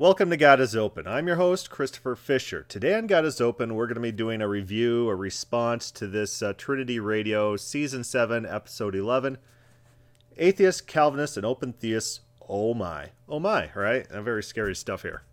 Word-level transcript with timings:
Welcome 0.00 0.30
to 0.30 0.36
God 0.36 0.60
is 0.60 0.76
Open. 0.76 1.08
I'm 1.08 1.26
your 1.26 1.34
host, 1.34 1.70
Christopher 1.70 2.14
Fisher. 2.14 2.62
Today 2.62 2.94
on 2.94 3.08
God 3.08 3.24
is 3.24 3.40
Open, 3.40 3.74
we're 3.74 3.88
going 3.88 3.96
to 3.96 4.00
be 4.00 4.12
doing 4.12 4.40
a 4.40 4.46
review, 4.46 5.08
a 5.08 5.16
response 5.16 5.90
to 5.90 6.06
this 6.06 6.40
uh, 6.40 6.52
Trinity 6.56 7.00
Radio 7.00 7.56
Season 7.56 8.04
7, 8.04 8.46
Episode 8.46 8.94
11 8.94 9.38
Atheists, 10.36 10.82
Calvinists, 10.82 11.36
and 11.36 11.44
Open 11.44 11.72
Theists. 11.72 12.20
Oh 12.48 12.74
my. 12.74 13.10
Oh 13.28 13.40
my, 13.40 13.72
right? 13.74 14.06
Very 14.08 14.44
scary 14.44 14.76
stuff 14.76 15.02
here. 15.02 15.24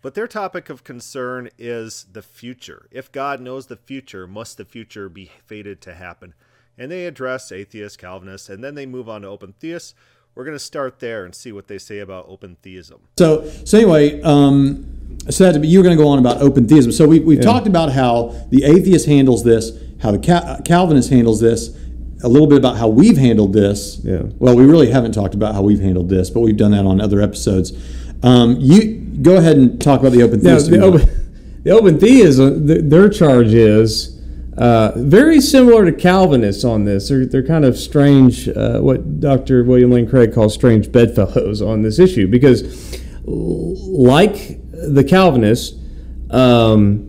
But 0.00 0.14
their 0.14 0.26
topic 0.26 0.70
of 0.70 0.84
concern 0.84 1.50
is 1.58 2.06
the 2.10 2.22
future. 2.22 2.88
If 2.90 3.12
God 3.12 3.42
knows 3.42 3.66
the 3.66 3.76
future, 3.76 4.26
must 4.26 4.56
the 4.56 4.64
future 4.64 5.10
be 5.10 5.30
fated 5.44 5.82
to 5.82 5.92
happen? 5.92 6.32
And 6.78 6.90
they 6.90 7.04
address 7.04 7.52
atheists, 7.52 7.98
Calvinists, 7.98 8.48
and 8.48 8.64
then 8.64 8.74
they 8.74 8.86
move 8.86 9.06
on 9.06 9.20
to 9.20 9.28
open 9.28 9.52
theists, 9.60 9.94
we're 10.38 10.44
going 10.44 10.54
to 10.54 10.64
start 10.64 11.00
there 11.00 11.24
and 11.24 11.34
see 11.34 11.50
what 11.50 11.66
they 11.66 11.78
say 11.78 11.98
about 11.98 12.26
open 12.28 12.56
theism. 12.62 13.00
So, 13.18 13.50
so 13.64 13.76
anyway, 13.76 14.22
um, 14.22 15.18
so 15.28 15.50
that 15.50 15.64
you 15.64 15.80
were 15.80 15.82
going 15.82 15.98
to 15.98 16.00
go 16.00 16.08
on 16.08 16.20
about 16.20 16.40
open 16.40 16.68
theism. 16.68 16.92
So 16.92 17.08
we, 17.08 17.18
we've 17.18 17.38
yeah. 17.38 17.44
talked 17.44 17.66
about 17.66 17.90
how 17.90 18.36
the 18.50 18.62
atheist 18.62 19.06
handles 19.06 19.42
this, 19.42 19.72
how 20.00 20.12
the 20.12 20.20
Cal- 20.20 20.62
Calvinist 20.64 21.10
handles 21.10 21.40
this, 21.40 21.76
a 22.22 22.28
little 22.28 22.46
bit 22.46 22.56
about 22.56 22.76
how 22.76 22.86
we've 22.86 23.16
handled 23.16 23.52
this. 23.52 23.98
Yeah. 24.04 24.22
Well, 24.38 24.54
we 24.54 24.64
really 24.64 24.92
haven't 24.92 25.10
talked 25.10 25.34
about 25.34 25.56
how 25.56 25.62
we've 25.62 25.80
handled 25.80 26.08
this, 26.08 26.30
but 26.30 26.42
we've 26.42 26.56
done 26.56 26.70
that 26.70 26.86
on 26.86 27.00
other 27.00 27.20
episodes. 27.20 27.72
Um, 28.22 28.58
you 28.60 28.94
go 29.20 29.38
ahead 29.38 29.56
and 29.56 29.82
talk 29.82 29.98
about 29.98 30.12
the 30.12 30.22
open 30.22 30.38
theism. 30.38 30.72
the, 30.72 30.86
open, 30.86 31.62
the 31.64 31.70
open 31.72 31.98
theism, 31.98 32.88
their 32.88 33.08
charge 33.08 33.52
is 33.52 34.17
uh, 34.58 34.92
very 34.96 35.40
similar 35.40 35.84
to 35.84 35.92
Calvinists 35.92 36.64
on 36.64 36.84
this. 36.84 37.08
They're, 37.08 37.26
they're 37.26 37.46
kind 37.46 37.64
of 37.64 37.76
strange, 37.76 38.48
uh, 38.48 38.80
what 38.80 39.20
Dr. 39.20 39.62
William 39.62 39.92
Lane 39.92 40.08
Craig 40.08 40.34
calls 40.34 40.52
strange 40.52 40.90
bedfellows 40.90 41.62
on 41.62 41.82
this 41.82 41.98
issue, 41.98 42.26
because 42.26 42.98
like 43.24 44.58
the 44.72 45.04
Calvinists, 45.04 45.78
um, 46.30 47.04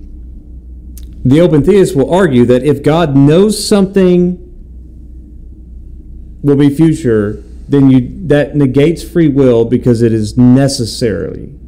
the 1.26 1.42
open 1.42 1.64
theists 1.64 1.96
will 1.96 2.14
argue 2.14 2.46
that 2.46 2.64
if 2.64 2.84
God 2.84 3.16
knows 3.16 3.68
something 3.68 4.46
will 6.42 6.56
be 6.56 6.70
future, 6.70 7.44
then 7.68 7.90
you 7.90 8.28
that 8.28 8.56
negates 8.56 9.04
free 9.04 9.28
will 9.28 9.66
because 9.66 10.02
it 10.02 10.14
is 10.14 10.38
necessarily 10.38 11.59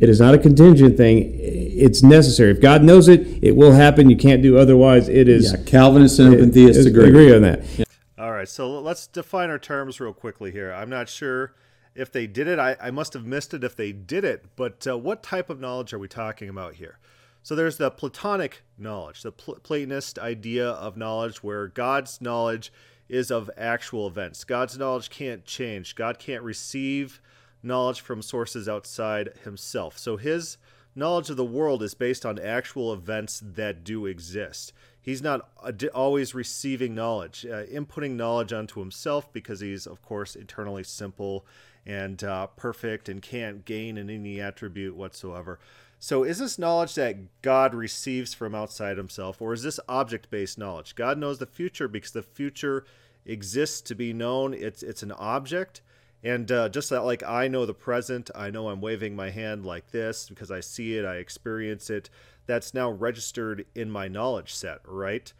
it 0.00 0.08
is 0.08 0.20
not 0.20 0.34
a 0.34 0.38
contingent 0.38 0.96
thing. 0.96 1.30
It's 1.34 2.02
necessary. 2.02 2.50
If 2.50 2.60
God 2.60 2.82
knows 2.82 3.08
it, 3.08 3.42
it 3.42 3.56
will 3.56 3.72
happen. 3.72 4.10
You 4.10 4.16
can't 4.16 4.42
do 4.42 4.58
otherwise. 4.58 5.08
It 5.08 5.28
is. 5.28 5.52
Yeah, 5.52 5.62
Calvinists 5.64 6.18
and 6.18 6.34
open 6.34 6.52
theists 6.52 6.84
agree. 6.84 7.08
agree 7.08 7.34
on 7.34 7.42
that. 7.42 7.64
Yeah. 7.78 7.84
All 8.18 8.32
right, 8.32 8.48
so 8.48 8.80
let's 8.80 9.06
define 9.06 9.50
our 9.50 9.58
terms 9.58 10.00
real 10.00 10.12
quickly 10.12 10.50
here. 10.50 10.72
I'm 10.72 10.88
not 10.88 11.08
sure 11.08 11.54
if 11.94 12.10
they 12.10 12.26
did 12.26 12.48
it. 12.48 12.58
I, 12.58 12.76
I 12.80 12.90
must 12.90 13.12
have 13.12 13.26
missed 13.26 13.54
it 13.54 13.62
if 13.62 13.76
they 13.76 13.92
did 13.92 14.24
it. 14.24 14.44
But 14.56 14.86
uh, 14.86 14.98
what 14.98 15.22
type 15.22 15.50
of 15.50 15.60
knowledge 15.60 15.92
are 15.92 15.98
we 15.98 16.08
talking 16.08 16.48
about 16.48 16.74
here? 16.74 16.98
So 17.42 17.54
there's 17.54 17.76
the 17.76 17.90
Platonic 17.90 18.62
knowledge, 18.76 19.22
the 19.22 19.32
Pl- 19.32 19.60
Platonist 19.62 20.18
idea 20.18 20.68
of 20.68 20.96
knowledge, 20.96 21.42
where 21.42 21.68
God's 21.68 22.20
knowledge 22.20 22.72
is 23.08 23.30
of 23.30 23.50
actual 23.56 24.06
events. 24.06 24.44
God's 24.44 24.76
knowledge 24.76 25.10
can't 25.10 25.44
change. 25.44 25.94
God 25.94 26.18
can't 26.18 26.42
receive 26.42 27.20
knowledge 27.66 28.00
from 28.00 28.22
sources 28.22 28.68
outside 28.68 29.30
himself. 29.44 29.98
So 29.98 30.16
his 30.16 30.56
knowledge 30.94 31.28
of 31.28 31.36
the 31.36 31.44
world 31.44 31.82
is 31.82 31.94
based 31.94 32.24
on 32.24 32.38
actual 32.38 32.92
events 32.92 33.42
that 33.44 33.84
do 33.84 34.06
exist. 34.06 34.72
He's 35.00 35.22
not 35.22 35.48
always 35.94 36.34
receiving 36.34 36.94
knowledge, 36.94 37.46
uh, 37.46 37.64
inputting 37.66 38.12
knowledge 38.12 38.52
onto 38.52 38.80
himself 38.80 39.32
because 39.32 39.60
he's, 39.60 39.86
of 39.86 40.02
course, 40.02 40.34
eternally 40.34 40.82
simple 40.82 41.46
and 41.84 42.24
uh, 42.24 42.48
perfect 42.48 43.08
and 43.08 43.22
can't 43.22 43.64
gain 43.64 43.96
in 43.96 44.10
any 44.10 44.40
attribute 44.40 44.96
whatsoever. 44.96 45.60
So, 45.98 46.24
is 46.24 46.38
this 46.38 46.58
knowledge 46.58 46.94
that 46.96 47.40
God 47.40 47.74
receives 47.74 48.34
from 48.34 48.54
outside 48.54 48.96
himself, 48.96 49.40
or 49.40 49.52
is 49.52 49.62
this 49.62 49.80
object 49.88 50.28
based 50.28 50.58
knowledge? 50.58 50.94
God 50.94 51.18
knows 51.18 51.38
the 51.38 51.46
future 51.46 51.88
because 51.88 52.10
the 52.10 52.22
future 52.22 52.84
exists 53.24 53.80
to 53.82 53.94
be 53.94 54.12
known. 54.12 54.52
It's, 54.52 54.82
it's 54.82 55.02
an 55.02 55.12
object, 55.12 55.80
and 56.26 56.50
uh, 56.50 56.68
just 56.68 56.90
that, 56.90 57.04
like 57.04 57.22
I 57.22 57.46
know 57.46 57.66
the 57.66 57.72
present, 57.72 58.32
I 58.34 58.50
know 58.50 58.68
I'm 58.68 58.80
waving 58.80 59.14
my 59.14 59.30
hand 59.30 59.64
like 59.64 59.92
this 59.92 60.28
because 60.28 60.50
I 60.50 60.58
see 60.58 60.98
it, 60.98 61.04
I 61.04 61.18
experience 61.18 61.88
it. 61.88 62.10
That's 62.46 62.74
now 62.74 62.90
registered 62.90 63.64
in 63.76 63.92
my 63.92 64.08
knowledge 64.08 64.52
set, 64.52 64.80
right? 64.84 65.32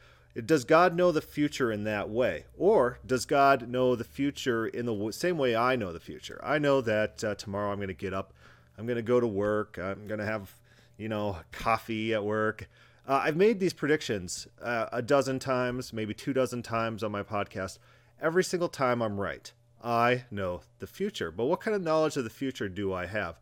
Does 0.45 0.65
God 0.65 0.95
know 0.95 1.11
the 1.11 1.21
future 1.21 1.73
in 1.73 1.83
that 1.85 2.09
way? 2.09 2.45
Or 2.57 3.01
does 3.05 3.27
God 3.27 3.69
know 3.69 3.97
the 3.97 4.05
future 4.05 4.69
in 4.69 4.87
the 4.87 5.11
same 5.11 5.39
way 5.39 5.57
I 5.57 5.75
know 5.75 5.93
the 5.93 5.99
future? 5.99 6.41
I 6.41 6.59
know 6.59 6.81
that 6.83 7.25
uh, 7.25 7.35
tomorrow 7.35 7.73
I'm 7.73 7.79
going 7.79 7.89
to 7.89 7.95
get 7.95 8.15
up, 8.15 8.33
I'm 8.79 8.87
going 8.87 8.95
to 8.95 9.03
go 9.03 9.19
to 9.19 9.27
work, 9.27 9.81
I'm 9.83 10.07
going 10.07 10.21
to 10.21 10.25
have, 10.25 10.55
you 10.99 11.09
know, 11.09 11.39
coffee 11.51 12.15
at 12.15 12.25
work. 12.25 12.69
Uh, 13.09 13.23
I've 13.25 13.37
made 13.37 13.59
these 13.59 13.73
predictions 13.73 14.47
uh, 14.63 14.87
a 14.93 15.03
dozen 15.03 15.41
times, 15.41 15.93
maybe 15.93 16.15
two 16.15 16.33
dozen 16.33 16.63
times 16.63 17.03
on 17.03 17.11
my 17.11 17.25
podcast. 17.25 17.79
Every 18.23 18.45
single 18.45 18.69
time 18.69 19.03
I'm 19.03 19.19
right. 19.19 19.53
I 19.87 20.25
know 20.33 20.63
the 20.81 20.89
future. 20.89 21.31
But 21.31 21.45
what 21.45 21.61
kind 21.61 21.77
of 21.77 21.81
knowledge 21.81 22.17
of 22.17 22.25
the 22.25 22.31
future 22.31 22.69
do 22.69 22.93
I 22.93 23.07
have? 23.07 23.39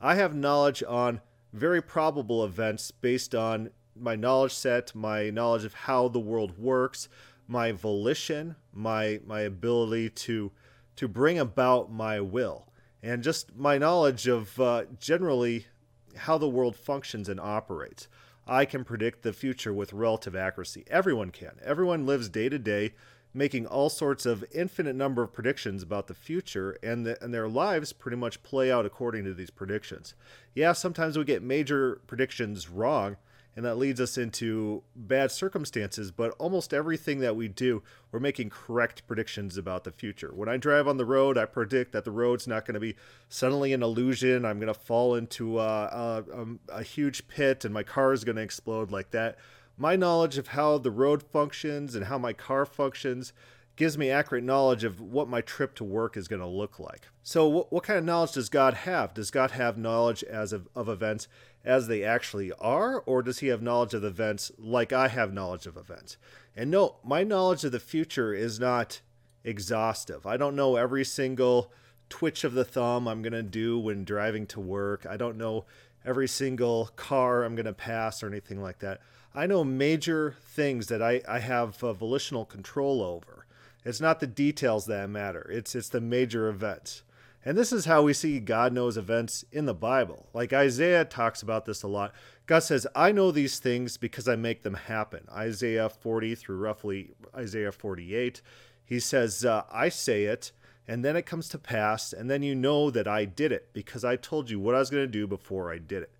I 0.00 0.14
have 0.14 0.32
knowledge 0.32 0.80
on 0.86 1.20
very 1.52 1.82
probable 1.82 2.44
events 2.44 2.92
based 2.92 3.34
on 3.34 3.70
my 3.96 4.14
knowledge 4.14 4.52
set, 4.52 4.94
my 4.94 5.30
knowledge 5.30 5.64
of 5.64 5.74
how 5.74 6.06
the 6.06 6.20
world 6.20 6.56
works, 6.56 7.08
my 7.48 7.72
volition, 7.72 8.54
my 8.72 9.18
my 9.26 9.40
ability 9.40 10.10
to 10.10 10.52
to 10.94 11.08
bring 11.08 11.36
about 11.36 11.90
my 11.90 12.20
will, 12.20 12.68
and 13.02 13.24
just 13.24 13.56
my 13.56 13.76
knowledge 13.76 14.28
of 14.28 14.60
uh, 14.60 14.84
generally 15.00 15.66
how 16.14 16.38
the 16.38 16.48
world 16.48 16.76
functions 16.76 17.28
and 17.28 17.40
operates. 17.40 18.06
I 18.46 18.66
can 18.66 18.84
predict 18.84 19.22
the 19.22 19.32
future 19.32 19.72
with 19.72 19.92
relative 19.92 20.36
accuracy. 20.36 20.84
Everyone 20.88 21.30
can. 21.30 21.58
Everyone 21.62 22.06
lives 22.06 22.28
day 22.28 22.48
to 22.48 22.58
day 22.58 22.94
making 23.34 23.66
all 23.66 23.90
sorts 23.90 24.26
of 24.26 24.44
infinite 24.52 24.96
number 24.96 25.22
of 25.22 25.32
predictions 25.32 25.82
about 25.82 26.06
the 26.06 26.14
future 26.14 26.76
and, 26.82 27.04
the, 27.04 27.22
and 27.22 27.32
their 27.32 27.48
lives 27.48 27.92
pretty 27.92 28.16
much 28.16 28.42
play 28.42 28.70
out 28.72 28.86
according 28.86 29.24
to 29.24 29.34
these 29.34 29.50
predictions. 29.50 30.14
Yeah 30.54 30.72
sometimes 30.72 31.16
we 31.16 31.24
get 31.24 31.42
major 31.42 32.00
predictions 32.06 32.68
wrong 32.68 33.16
and 33.54 33.64
that 33.64 33.76
leads 33.76 34.00
us 34.00 34.16
into 34.16 34.82
bad 34.94 35.30
circumstances 35.30 36.10
but 36.10 36.30
almost 36.38 36.72
everything 36.72 37.18
that 37.20 37.36
we 37.36 37.48
do 37.48 37.82
we're 38.12 38.20
making 38.20 38.48
correct 38.48 39.06
predictions 39.06 39.56
about 39.56 39.84
the 39.84 39.90
future. 39.90 40.30
When 40.34 40.48
i 40.48 40.56
drive 40.56 40.88
on 40.88 40.96
the 40.96 41.04
road 41.04 41.36
i 41.36 41.44
predict 41.44 41.92
that 41.92 42.04
the 42.04 42.10
road's 42.10 42.46
not 42.46 42.64
going 42.64 42.74
to 42.74 42.80
be 42.80 42.96
suddenly 43.28 43.72
an 43.72 43.82
illusion 43.82 44.44
i'm 44.44 44.58
going 44.58 44.72
to 44.72 44.78
fall 44.78 45.14
into 45.14 45.58
a, 45.58 45.64
a, 45.84 46.46
a 46.68 46.82
huge 46.82 47.28
pit 47.28 47.64
and 47.64 47.74
my 47.74 47.82
car 47.82 48.12
is 48.12 48.24
going 48.24 48.36
to 48.36 48.42
explode 48.42 48.90
like 48.90 49.10
that 49.10 49.36
my 49.78 49.96
knowledge 49.96 50.38
of 50.38 50.48
how 50.48 50.78
the 50.78 50.90
road 50.90 51.22
functions 51.22 51.94
and 51.94 52.06
how 52.06 52.18
my 52.18 52.32
car 52.32 52.66
functions 52.66 53.32
gives 53.76 53.96
me 53.96 54.10
accurate 54.10 54.42
knowledge 54.42 54.82
of 54.82 55.00
what 55.00 55.28
my 55.28 55.40
trip 55.40 55.72
to 55.76 55.84
work 55.84 56.16
is 56.16 56.26
going 56.26 56.42
to 56.42 56.46
look 56.46 56.80
like. 56.80 57.08
So, 57.22 57.46
what, 57.46 57.72
what, 57.72 57.84
kind 57.84 57.98
of 57.98 58.04
knowledge 58.04 58.32
does 58.32 58.48
God 58.48 58.74
have? 58.74 59.14
Does 59.14 59.30
God 59.30 59.52
have 59.52 59.78
knowledge 59.78 60.24
as 60.24 60.52
of, 60.52 60.68
of 60.74 60.88
events 60.88 61.28
as 61.64 61.86
they 61.86 62.02
actually 62.02 62.50
are, 62.54 62.98
or 63.00 63.22
does 63.22 63.38
He 63.38 63.46
have 63.46 63.62
knowledge 63.62 63.94
of 63.94 64.02
events 64.02 64.50
like 64.58 64.92
I 64.92 65.06
have 65.08 65.32
knowledge 65.32 65.66
of 65.66 65.76
events? 65.76 66.16
And 66.56 66.72
no, 66.72 66.96
my 67.04 67.22
knowledge 67.22 67.62
of 67.64 67.70
the 67.70 67.78
future 67.78 68.34
is 68.34 68.58
not 68.58 69.00
exhaustive. 69.44 70.26
I 70.26 70.36
don't 70.36 70.56
know 70.56 70.74
every 70.74 71.04
single 71.04 71.72
twitch 72.10 72.42
of 72.42 72.54
the 72.54 72.64
thumb 72.64 73.06
I'm 73.06 73.22
going 73.22 73.32
to 73.32 73.42
do 73.44 73.78
when 73.78 74.04
driving 74.04 74.46
to 74.48 74.60
work. 74.60 75.06
I 75.06 75.16
don't 75.16 75.36
know 75.36 75.66
every 76.04 76.26
single 76.26 76.90
car 76.96 77.44
I'm 77.44 77.54
going 77.54 77.66
to 77.66 77.72
pass 77.72 78.24
or 78.24 78.26
anything 78.26 78.60
like 78.60 78.80
that. 78.80 79.00
I 79.34 79.46
know 79.46 79.64
major 79.64 80.36
things 80.42 80.86
that 80.88 81.02
I, 81.02 81.20
I 81.28 81.38
have 81.40 81.82
uh, 81.82 81.92
volitional 81.92 82.44
control 82.44 83.02
over. 83.02 83.46
It's 83.84 84.00
not 84.00 84.20
the 84.20 84.26
details 84.26 84.86
that 84.86 85.08
matter. 85.08 85.48
It's 85.52 85.74
it's 85.74 85.88
the 85.88 86.00
major 86.00 86.48
events. 86.48 87.02
And 87.44 87.56
this 87.56 87.72
is 87.72 87.84
how 87.84 88.02
we 88.02 88.12
see 88.12 88.40
God 88.40 88.72
knows 88.72 88.96
events 88.96 89.44
in 89.52 89.64
the 89.64 89.74
Bible. 89.74 90.28
Like 90.34 90.52
Isaiah 90.52 91.04
talks 91.04 91.40
about 91.40 91.64
this 91.64 91.82
a 91.82 91.88
lot. 91.88 92.12
God 92.46 92.58
says, 92.60 92.86
I 92.94 93.12
know 93.12 93.30
these 93.30 93.58
things 93.58 93.96
because 93.96 94.28
I 94.28 94.36
make 94.36 94.62
them 94.62 94.74
happen. 94.74 95.26
Isaiah 95.32 95.88
40 95.88 96.34
through 96.34 96.58
roughly 96.58 97.12
Isaiah 97.34 97.72
48. 97.72 98.42
He 98.84 98.98
says, 99.00 99.44
uh, 99.44 99.64
I 99.70 99.88
say 99.88 100.24
it, 100.24 100.52
and 100.86 101.04
then 101.04 101.14
it 101.14 101.26
comes 101.26 101.48
to 101.50 101.58
pass, 101.58 102.12
and 102.12 102.30
then 102.30 102.42
you 102.42 102.54
know 102.54 102.90
that 102.90 103.06
I 103.06 103.26
did 103.26 103.52
it 103.52 103.68
because 103.72 104.04
I 104.04 104.16
told 104.16 104.50
you 104.50 104.58
what 104.58 104.74
I 104.74 104.78
was 104.78 104.90
going 104.90 105.04
to 105.04 105.06
do 105.06 105.26
before 105.26 105.70
I 105.70 105.78
did 105.78 106.02
it. 106.02 106.10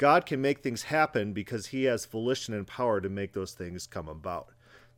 God 0.00 0.24
can 0.24 0.40
make 0.40 0.60
things 0.60 0.84
happen 0.84 1.34
because 1.34 1.66
he 1.66 1.84
has 1.84 2.06
volition 2.06 2.54
and 2.54 2.66
power 2.66 3.02
to 3.02 3.10
make 3.10 3.34
those 3.34 3.52
things 3.52 3.86
come 3.86 4.08
about. 4.08 4.48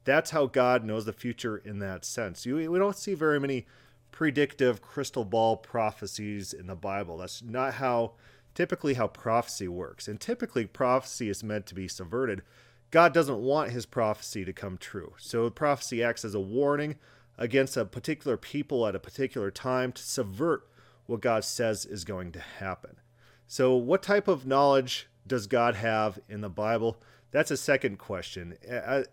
That's 0.04 0.30
how 0.30 0.46
God 0.46 0.84
knows 0.84 1.06
the 1.06 1.12
future 1.12 1.56
in 1.56 1.80
that 1.80 2.04
sense. 2.04 2.46
You, 2.46 2.70
we 2.70 2.78
don't 2.78 2.96
see 2.96 3.14
very 3.14 3.40
many 3.40 3.66
predictive 4.12 4.80
crystal 4.80 5.24
ball 5.24 5.56
prophecies 5.56 6.52
in 6.52 6.68
the 6.68 6.76
Bible. 6.76 7.18
That's 7.18 7.42
not 7.42 7.74
how 7.74 8.12
typically 8.54 8.94
how 8.94 9.08
prophecy 9.08 9.66
works. 9.66 10.06
And 10.06 10.20
typically 10.20 10.66
prophecy 10.66 11.28
is 11.28 11.42
meant 11.42 11.66
to 11.66 11.74
be 11.74 11.88
subverted. 11.88 12.42
God 12.92 13.12
doesn't 13.12 13.42
want 13.42 13.72
his 13.72 13.86
prophecy 13.86 14.44
to 14.44 14.52
come 14.52 14.78
true. 14.78 15.14
So 15.18 15.50
prophecy 15.50 16.00
acts 16.00 16.24
as 16.24 16.36
a 16.36 16.40
warning 16.40 16.94
against 17.36 17.76
a 17.76 17.84
particular 17.84 18.36
people 18.36 18.86
at 18.86 18.94
a 18.94 19.00
particular 19.00 19.50
time 19.50 19.90
to 19.90 20.02
subvert 20.04 20.68
what 21.06 21.20
God 21.20 21.42
says 21.42 21.84
is 21.84 22.04
going 22.04 22.30
to 22.30 22.38
happen. 22.38 22.98
So, 23.52 23.74
what 23.74 24.02
type 24.02 24.28
of 24.28 24.46
knowledge 24.46 25.08
does 25.26 25.46
God 25.46 25.74
have 25.74 26.18
in 26.26 26.40
the 26.40 26.48
Bible? 26.48 26.96
That's 27.32 27.50
a 27.50 27.56
second 27.58 27.98
question. 27.98 28.54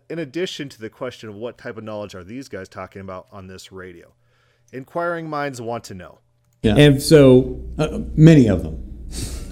In 0.08 0.18
addition 0.18 0.70
to 0.70 0.80
the 0.80 0.88
question 0.88 1.28
of 1.28 1.34
what 1.34 1.58
type 1.58 1.76
of 1.76 1.84
knowledge 1.84 2.14
are 2.14 2.24
these 2.24 2.48
guys 2.48 2.66
talking 2.66 3.02
about 3.02 3.26
on 3.30 3.48
this 3.48 3.70
radio? 3.70 4.14
Inquiring 4.72 5.28
minds 5.28 5.60
want 5.60 5.84
to 5.84 5.94
know. 5.94 6.20
Yeah. 6.62 6.76
And 6.76 7.02
so, 7.02 7.60
uh, 7.76 7.98
many 8.14 8.46
of 8.46 8.62
them. 8.62 9.08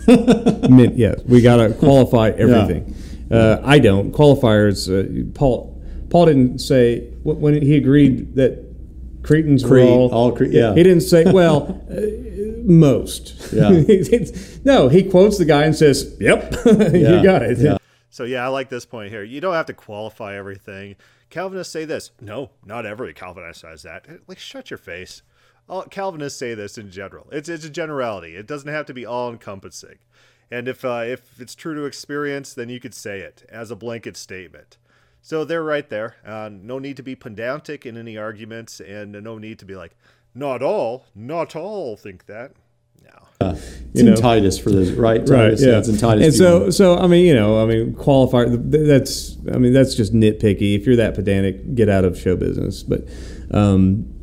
many, 0.75 0.95
yes, 0.95 1.21
we 1.27 1.43
got 1.43 1.57
to 1.57 1.75
qualify 1.75 2.31
everything. 2.31 2.97
Yeah. 3.31 3.37
Uh, 3.37 3.63
I 3.67 3.81
don't. 3.81 4.11
Qualifiers, 4.11 4.89
uh, 4.89 5.31
Paul 5.35 5.85
Paul 6.09 6.25
didn't 6.25 6.61
say 6.61 7.11
when 7.25 7.61
he 7.61 7.77
agreed 7.77 8.37
that 8.37 8.65
Cretans 9.23 9.63
Crete, 9.63 9.85
were 9.85 9.91
all, 9.91 10.11
all 10.11 10.33
Crete, 10.33 10.53
yeah. 10.53 10.73
He 10.75 10.83
didn't 10.83 11.03
say, 11.03 11.31
well, 11.31 11.85
uh, 11.91 11.97
most. 12.69 13.53
Yeah. 13.53 13.71
no, 14.65 14.89
he 14.89 15.03
quotes 15.03 15.39
the 15.39 15.45
guy 15.45 15.65
and 15.65 15.75
says, 15.75 16.17
"Yep, 16.21 16.55
you 16.67 17.23
got 17.23 17.43
it." 17.43 17.59
Yeah. 17.59 17.79
So 18.11 18.25
yeah, 18.25 18.45
I 18.45 18.49
like 18.49 18.69
this 18.69 18.85
point 18.85 19.11
here. 19.11 19.25
You 19.25 19.41
don't 19.41 19.55
have 19.55 19.67
to 19.67 19.75
qualify 19.75 20.37
everything. 20.37 20.97
Calvinists 21.31 21.73
say 21.73 21.85
this. 21.85 22.11
No, 22.21 22.51
not 22.65 22.87
every 22.87 23.13
Calvinist 23.13 23.61
says 23.61 23.83
that. 23.83 24.07
Like, 24.27 24.39
shut 24.39 24.71
your 24.71 24.79
face. 24.79 25.23
All 25.69 25.83
Calvinists 25.83 26.39
say 26.39 26.55
this 26.55 26.79
in 26.79 26.91
general. 26.91 27.27
It's 27.33 27.49
it's 27.49 27.65
a 27.65 27.71
generality. 27.71 28.37
It 28.37 28.47
doesn't 28.47 28.71
have 28.71 28.87
to 28.87 28.95
be 28.95 29.05
all 29.05 29.31
encompassing. 29.31 29.99
And 30.51 30.69
if 30.69 30.85
uh, 30.85 31.03
if 31.05 31.41
it's 31.41 31.55
true 31.55 31.75
to 31.75 31.85
experience, 31.85 32.55
then 32.55 32.69
you 32.69 32.81
could 32.81 32.95
say 32.95 33.21
it 33.21 33.45
as 33.51 33.71
a 33.71 33.77
blanket 33.77 34.17
statement. 34.17 34.79
So 35.21 35.45
they're 35.45 35.65
right 35.65 35.89
there. 35.89 36.17
Uh, 36.25 36.49
no 36.51 36.79
need 36.79 36.97
to 36.97 37.03
be 37.03 37.15
pedantic 37.15 37.85
in 37.85 37.97
any 37.97 38.17
arguments, 38.17 38.81
and 38.81 39.13
no 39.13 39.37
need 39.37 39.59
to 39.59 39.67
be 39.67 39.75
like, 39.75 39.97
not 40.35 40.63
all, 40.63 41.05
not 41.15 41.57
all 41.57 41.97
think 41.97 42.27
that. 42.27 42.53
No, 43.03 43.47
uh, 43.47 43.55
it's 43.95 44.01
in 44.01 44.15
Titus 44.17 44.59
for 44.59 44.71
this, 44.71 44.91
right? 44.91 45.25
Titus, 45.25 45.61
right. 45.61 45.69
Yeah, 45.69 45.79
it's 45.79 45.89
in 45.89 45.97
Titus. 45.97 46.25
And 46.27 46.35
so, 46.35 46.71
so 46.71 46.99
I 46.99 47.07
mean, 47.07 47.27
you 47.27 47.35
know, 47.35 47.63
I 47.63 47.67
mean, 47.67 47.95
qualifier. 47.95 48.49
That's, 48.89 49.37
I 49.53 49.59
mean, 49.59 49.73
that's 49.73 49.95
just 49.95 50.13
nitpicky. 50.13 50.77
If 50.77 50.87
you're 50.87 50.97
that 50.97 51.15
pedantic, 51.15 51.75
get 51.75 51.89
out 51.89 52.05
of 52.05 52.19
show 52.19 52.37
business. 52.37 52.83
But 52.83 53.09
um, 53.51 54.15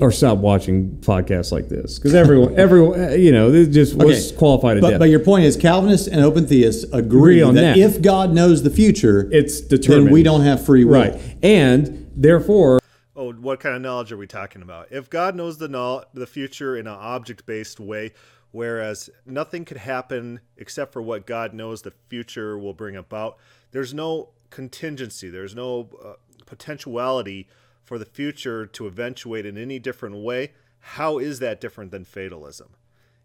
or 0.00 0.10
stop 0.10 0.38
watching 0.38 0.98
podcasts 0.98 1.52
like 1.52 1.68
this 1.68 1.98
because 1.98 2.14
everyone, 2.14 2.58
everyone, 2.58 3.20
you 3.20 3.32
know, 3.32 3.50
this 3.50 3.68
just 3.68 3.94
was 3.94 4.28
okay. 4.28 4.38
qualified 4.38 4.76
to 4.76 4.80
but, 4.80 4.90
death. 4.90 4.98
But 4.98 5.08
your 5.10 5.20
point 5.20 5.44
is, 5.44 5.56
Calvinists 5.56 6.08
and 6.08 6.20
open 6.20 6.46
theists 6.46 6.84
agree, 6.84 7.00
agree 7.00 7.42
on 7.42 7.54
that, 7.54 7.76
that, 7.76 7.78
if 7.78 8.02
God 8.02 8.32
knows 8.32 8.62
the 8.62 8.70
future, 8.70 9.28
it's 9.32 9.60
determined. 9.60 10.08
Then 10.08 10.14
we 10.14 10.22
don't 10.22 10.42
have 10.42 10.64
free 10.64 10.84
will, 10.84 10.94
right? 10.94 11.20
And 11.42 12.10
therefore, 12.14 12.80
oh, 13.16 13.32
what 13.32 13.60
kind 13.60 13.76
of 13.76 13.82
knowledge 13.82 14.12
are 14.12 14.16
we 14.16 14.26
talking 14.26 14.62
about? 14.62 14.88
If 14.90 15.10
God 15.10 15.34
knows 15.34 15.58
the 15.58 16.06
the 16.14 16.26
future 16.26 16.76
in 16.76 16.86
an 16.86 16.96
object-based 16.98 17.80
way, 17.80 18.12
whereas 18.50 19.10
nothing 19.26 19.64
could 19.64 19.78
happen 19.78 20.40
except 20.56 20.92
for 20.92 21.02
what 21.02 21.26
God 21.26 21.52
knows 21.54 21.82
the 21.82 21.92
future 22.08 22.58
will 22.58 22.74
bring 22.74 22.96
about, 22.96 23.38
there's 23.72 23.94
no 23.94 24.30
contingency. 24.50 25.28
There's 25.28 25.54
no 25.54 25.88
uh, 26.04 26.12
potentiality 26.46 27.48
for 27.84 27.98
the 27.98 28.06
future 28.06 28.66
to 28.66 28.86
eventuate 28.86 29.46
in 29.46 29.58
any 29.58 29.78
different 29.78 30.16
way, 30.16 30.52
how 30.78 31.18
is 31.18 31.38
that 31.38 31.60
different 31.60 31.90
than 31.90 32.04
fatalism? 32.04 32.70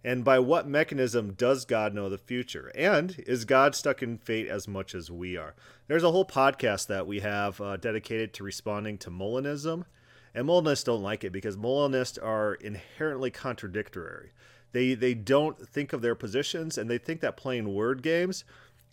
And 0.03 0.23
by 0.23 0.39
what 0.39 0.67
mechanism 0.67 1.33
does 1.33 1.65
God 1.65 1.93
know 1.93 2.09
the 2.09 2.17
future? 2.17 2.71
And 2.73 3.21
is 3.27 3.43
God 3.43 3.75
stuck 3.75 4.01
in 4.01 4.17
fate 4.17 4.47
as 4.47 4.67
much 4.67 4.95
as 4.95 5.11
we 5.11 5.35
are? 5.35 5.55
There's 5.87 6.03
a 6.03 6.11
whole 6.11 6.25
podcast 6.25 6.87
that 6.87 7.05
we 7.05 7.19
have 7.19 7.59
uh, 7.59 7.75
dedicated 7.75 8.33
to 8.33 8.43
responding 8.43 8.97
to 8.99 9.09
Molinists. 9.09 9.65
And 9.65 10.47
Molinists 10.47 10.85
don't 10.85 11.03
like 11.03 11.23
it 11.23 11.31
because 11.31 11.57
Molinists 11.57 12.17
are 12.17 12.53
inherently 12.53 13.29
contradictory. 13.29 14.31
They, 14.71 14.93
they 14.93 15.15
don't 15.15 15.67
think 15.67 15.91
of 15.91 16.01
their 16.01 16.15
positions 16.15 16.77
and 16.77 16.89
they 16.89 16.97
think 16.97 17.19
that 17.21 17.35
playing 17.35 17.73
word 17.73 18.01
games 18.01 18.45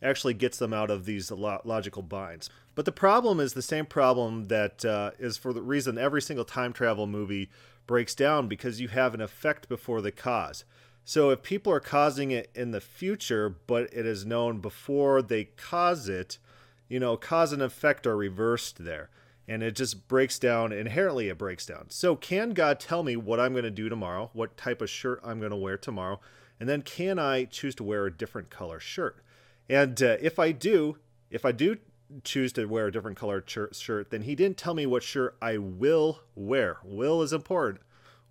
actually 0.02 0.34
gets 0.34 0.58
them 0.58 0.72
out 0.72 0.90
of 0.90 1.04
these 1.04 1.30
logical 1.30 2.02
binds. 2.02 2.50
But 2.74 2.84
the 2.84 2.92
problem 2.92 3.40
is 3.40 3.54
the 3.54 3.62
same 3.62 3.86
problem 3.86 4.46
that 4.46 4.84
uh, 4.84 5.12
is 5.18 5.36
for 5.36 5.52
the 5.52 5.62
reason 5.62 5.98
every 5.98 6.20
single 6.20 6.44
time 6.44 6.72
travel 6.72 7.06
movie 7.06 7.48
breaks 7.86 8.14
down 8.14 8.48
because 8.48 8.80
you 8.80 8.88
have 8.88 9.14
an 9.14 9.20
effect 9.20 9.68
before 9.68 10.00
the 10.02 10.12
cause. 10.12 10.64
So 11.08 11.30
if 11.30 11.44
people 11.44 11.72
are 11.72 11.78
causing 11.78 12.32
it 12.32 12.50
in 12.52 12.72
the 12.72 12.80
future, 12.80 13.48
but 13.48 13.84
it 13.92 14.04
is 14.04 14.26
known 14.26 14.58
before 14.58 15.22
they 15.22 15.44
cause 15.44 16.08
it, 16.08 16.38
you 16.88 16.98
know, 16.98 17.16
cause 17.16 17.52
and 17.52 17.62
effect 17.62 18.08
are 18.08 18.16
reversed 18.16 18.84
there. 18.84 19.08
And 19.46 19.62
it 19.62 19.76
just 19.76 20.08
breaks 20.08 20.36
down, 20.36 20.72
inherently, 20.72 21.28
it 21.28 21.38
breaks 21.38 21.64
down. 21.64 21.90
So, 21.90 22.16
can 22.16 22.50
God 22.50 22.80
tell 22.80 23.04
me 23.04 23.14
what 23.14 23.38
I'm 23.38 23.52
going 23.52 23.62
to 23.62 23.70
do 23.70 23.88
tomorrow, 23.88 24.30
what 24.32 24.56
type 24.56 24.82
of 24.82 24.90
shirt 24.90 25.20
I'm 25.22 25.38
going 25.38 25.52
to 25.52 25.56
wear 25.56 25.78
tomorrow? 25.78 26.18
And 26.58 26.68
then, 26.68 26.82
can 26.82 27.20
I 27.20 27.44
choose 27.44 27.76
to 27.76 27.84
wear 27.84 28.06
a 28.06 28.12
different 28.12 28.50
color 28.50 28.80
shirt? 28.80 29.22
And 29.68 30.02
uh, 30.02 30.16
if 30.20 30.40
I 30.40 30.50
do, 30.50 30.98
if 31.30 31.44
I 31.44 31.52
do 31.52 31.76
choose 32.24 32.52
to 32.54 32.66
wear 32.66 32.88
a 32.88 32.92
different 32.92 33.16
color 33.16 33.44
shirt, 33.46 34.10
then 34.10 34.22
he 34.22 34.34
didn't 34.34 34.56
tell 34.56 34.74
me 34.74 34.86
what 34.86 35.04
shirt 35.04 35.36
I 35.40 35.58
will 35.58 36.22
wear. 36.34 36.78
Will 36.82 37.22
is 37.22 37.32
important. 37.32 37.82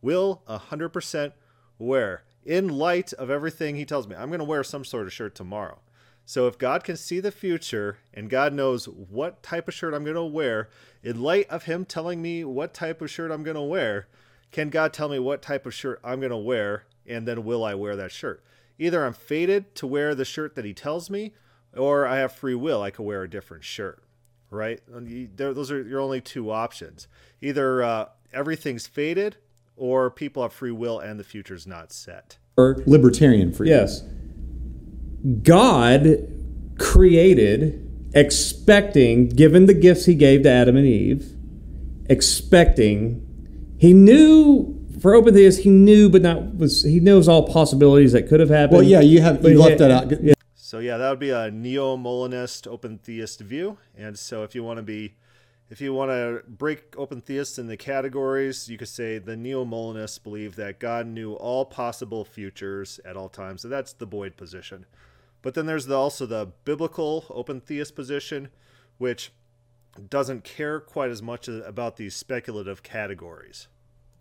Will 0.01 0.43
100% 0.49 1.31
wear. 1.79 2.25
In 2.45 2.69
light 2.69 3.11
of 3.13 3.29
everything 3.29 3.75
he 3.75 3.85
tells 3.85 4.07
me, 4.07 4.15
I'm 4.15 4.29
going 4.29 4.39
to 4.39 4.45
wear 4.45 4.63
some 4.63 4.85
sort 4.85 5.07
of 5.07 5.13
shirt 5.13 5.33
tomorrow. 5.33 5.79
So 6.25 6.47
if 6.47 6.57
God 6.57 6.83
can 6.83 6.95
see 6.95 7.19
the 7.19 7.31
future 7.31 7.97
and 8.13 8.29
God 8.29 8.53
knows 8.53 8.85
what 8.85 9.43
type 9.43 9.67
of 9.67 9.73
shirt 9.73 9.93
I'm 9.93 10.03
going 10.03 10.15
to 10.15 10.23
wear, 10.23 10.69
in 11.03 11.21
light 11.21 11.49
of 11.49 11.63
him 11.63 11.85
telling 11.85 12.21
me 12.21 12.43
what 12.43 12.73
type 12.73 13.01
of 13.01 13.11
shirt 13.11 13.31
I'm 13.31 13.43
going 13.43 13.55
to 13.55 13.61
wear, 13.61 14.07
can 14.51 14.69
God 14.69 14.93
tell 14.93 15.09
me 15.09 15.19
what 15.19 15.41
type 15.41 15.65
of 15.65 15.73
shirt 15.73 15.99
I'm 16.03 16.19
going 16.19 16.31
to 16.31 16.37
wear 16.37 16.85
and 17.05 17.27
then 17.27 17.43
will 17.43 17.63
I 17.63 17.75
wear 17.75 17.95
that 17.95 18.11
shirt? 18.11 18.43
Either 18.79 19.05
I'm 19.05 19.13
fated 19.13 19.75
to 19.75 19.87
wear 19.87 20.15
the 20.15 20.25
shirt 20.25 20.55
that 20.55 20.65
he 20.65 20.73
tells 20.73 21.09
me, 21.09 21.33
or 21.75 22.05
I 22.05 22.17
have 22.17 22.31
free 22.31 22.55
will. 22.55 22.81
I 22.81 22.89
could 22.89 23.03
wear 23.03 23.23
a 23.23 23.29
different 23.29 23.63
shirt, 23.63 24.03
right? 24.49 24.81
Those 24.87 25.71
are 25.71 25.81
your 25.81 25.99
only 25.99 26.21
two 26.21 26.51
options. 26.51 27.07
Either 27.41 27.83
uh, 27.83 28.05
everything's 28.33 28.87
fated, 28.87 29.37
or 29.75 30.09
people 30.09 30.43
have 30.43 30.53
free 30.53 30.71
will 30.71 30.99
and 30.99 31.19
the 31.19 31.23
future's 31.23 31.67
not 31.67 31.91
set. 31.91 32.37
Or 32.57 32.81
libertarian 32.85 33.51
free. 33.51 33.69
Yes. 33.69 34.01
God 35.43 36.31
created 36.79 37.81
expecting, 38.13 39.27
given 39.27 39.65
the 39.65 39.73
gifts 39.73 40.05
he 40.05 40.15
gave 40.15 40.43
to 40.43 40.49
Adam 40.49 40.77
and 40.77 40.85
Eve, 40.85 41.35
expecting, 42.09 43.21
he 43.77 43.93
knew 43.93 44.71
for 45.01 45.13
open 45.13 45.33
theists, 45.33 45.63
he 45.63 45.69
knew, 45.69 46.09
but 46.09 46.21
not 46.21 46.55
was 46.55 46.83
he 46.83 46.99
knows 46.99 47.27
all 47.27 47.47
possibilities 47.47 48.13
that 48.13 48.27
could 48.27 48.39
have 48.39 48.49
happened. 48.49 48.77
Well, 48.77 48.83
yeah, 48.83 49.01
you 49.01 49.21
have 49.21 49.43
you 49.43 49.59
left 49.59 49.79
that 49.79 49.91
out. 49.91 50.23
Yeah. 50.23 50.33
So 50.55 50.79
yeah, 50.79 50.97
that 50.97 51.09
would 51.09 51.19
be 51.19 51.29
a 51.29 51.51
neo-Molinist 51.51 52.67
open 52.67 52.97
theist 52.97 53.41
view. 53.41 53.77
And 53.97 54.17
so 54.17 54.43
if 54.43 54.55
you 54.55 54.63
want 54.63 54.77
to 54.77 54.83
be 54.83 55.15
if 55.69 55.81
you 55.81 55.93
want 55.93 56.11
to 56.11 56.43
break 56.47 56.93
open 56.97 57.21
theists 57.21 57.57
into 57.57 57.75
categories, 57.75 58.69
you 58.69 58.77
could 58.77 58.87
say 58.87 59.17
the 59.17 59.35
neo-Molinists 59.35 60.19
believe 60.19 60.55
that 60.57 60.79
God 60.79 61.07
knew 61.07 61.33
all 61.33 61.65
possible 61.65 62.23
futures 62.23 62.99
at 63.03 63.17
all 63.17 63.29
times. 63.29 63.63
So 63.63 63.67
that's 63.67 63.93
the 63.93 64.05
Boyd 64.05 64.37
position. 64.37 64.85
But 65.41 65.53
then 65.53 65.65
there's 65.65 65.87
the, 65.87 65.95
also 65.95 66.25
the 66.25 66.49
biblical 66.65 67.25
open 67.29 67.61
theist 67.61 67.95
position, 67.95 68.49
which 68.97 69.31
doesn't 70.09 70.43
care 70.43 70.79
quite 70.79 71.09
as 71.09 71.21
much 71.21 71.47
about 71.47 71.97
these 71.97 72.15
speculative 72.15 72.83
categories. 72.83 73.67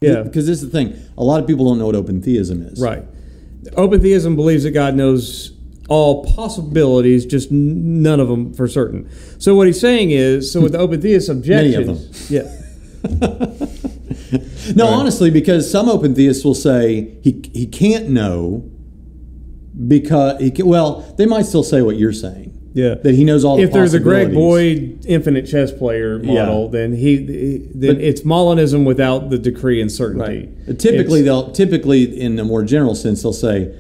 Yeah, 0.01 0.23
because 0.23 0.47
this 0.47 0.63
is 0.63 0.71
the 0.71 0.77
thing. 0.77 0.97
A 1.17 1.25
lot 1.25 1.41
of 1.41 1.47
people 1.47 1.67
don't 1.67 1.79
know 1.79 1.87
what 1.87 1.95
open 1.95 2.23
theism 2.23 2.63
is. 2.63 2.81
Right. 2.81 3.05
Open 3.77 4.01
theism 4.01 4.37
believes 4.37 4.65
that 4.65 4.73
God 4.73 4.95
knows 4.95 5.53
all 5.89 6.25
possibilities, 6.25 7.27
just 7.27 7.51
none 7.51 8.21
of 8.21 8.29
them 8.29 8.55
for 8.55 8.67
certain. 8.67 9.09
So 9.39 9.55
what 9.55 9.67
he's 9.67 9.81
saying 9.81 10.11
is, 10.11 10.51
so 10.51 10.61
with 10.61 10.73
the 10.73 10.79
hmm. 10.79 10.85
open 10.85 11.01
theist 11.03 11.29
objection, 11.29 11.73
many 11.73 11.75
of 11.75 11.87
them, 11.87 12.27
yeah. 12.29 12.61
no, 14.75 14.85
right. 14.85 14.93
honestly, 14.93 15.31
because 15.31 15.71
some 15.71 15.89
open 15.89 16.15
theists 16.15 16.45
will 16.45 16.55
say 16.55 17.19
he 17.23 17.43
he 17.53 17.67
can't 17.67 18.09
know 18.09 18.71
because 19.87 20.41
he 20.41 20.51
can, 20.51 20.67
well, 20.67 21.01
they 21.19 21.27
might 21.27 21.45
still 21.47 21.63
say 21.65 21.83
what 21.83 21.97
you're 21.97 22.13
saying. 22.13 22.53
Yeah, 22.73 22.95
that 22.95 23.15
he 23.15 23.23
knows 23.25 23.45
all. 23.45 23.57
The 23.57 23.63
If 23.63 23.71
the 23.71 23.79
there's 23.79 23.95
a 23.95 24.01
Greg 24.01 24.33
Boyd 24.33 25.05
infinite 25.07 25.47
chess 25.47 25.71
player 25.71 26.19
model, 26.19 26.65
yeah. 26.65 26.71
then 26.81 26.93
he, 26.93 27.19
he 27.19 27.59
then 27.73 27.97
but, 27.97 28.05
it's 28.05 28.23
Molinism 28.23 28.85
without 28.85 29.31
the 29.31 29.39
decree 29.39 29.81
and 29.81 29.93
certainty. 29.93 30.49
Right. 30.67 30.79
Typically, 30.79 31.21
it's, 31.21 31.27
they'll 31.27 31.53
typically 31.53 32.21
in 32.21 32.39
a 32.39 32.45
more 32.45 32.65
general 32.65 32.97
sense 32.97 33.23
they'll 33.23 33.33
say 33.33 33.73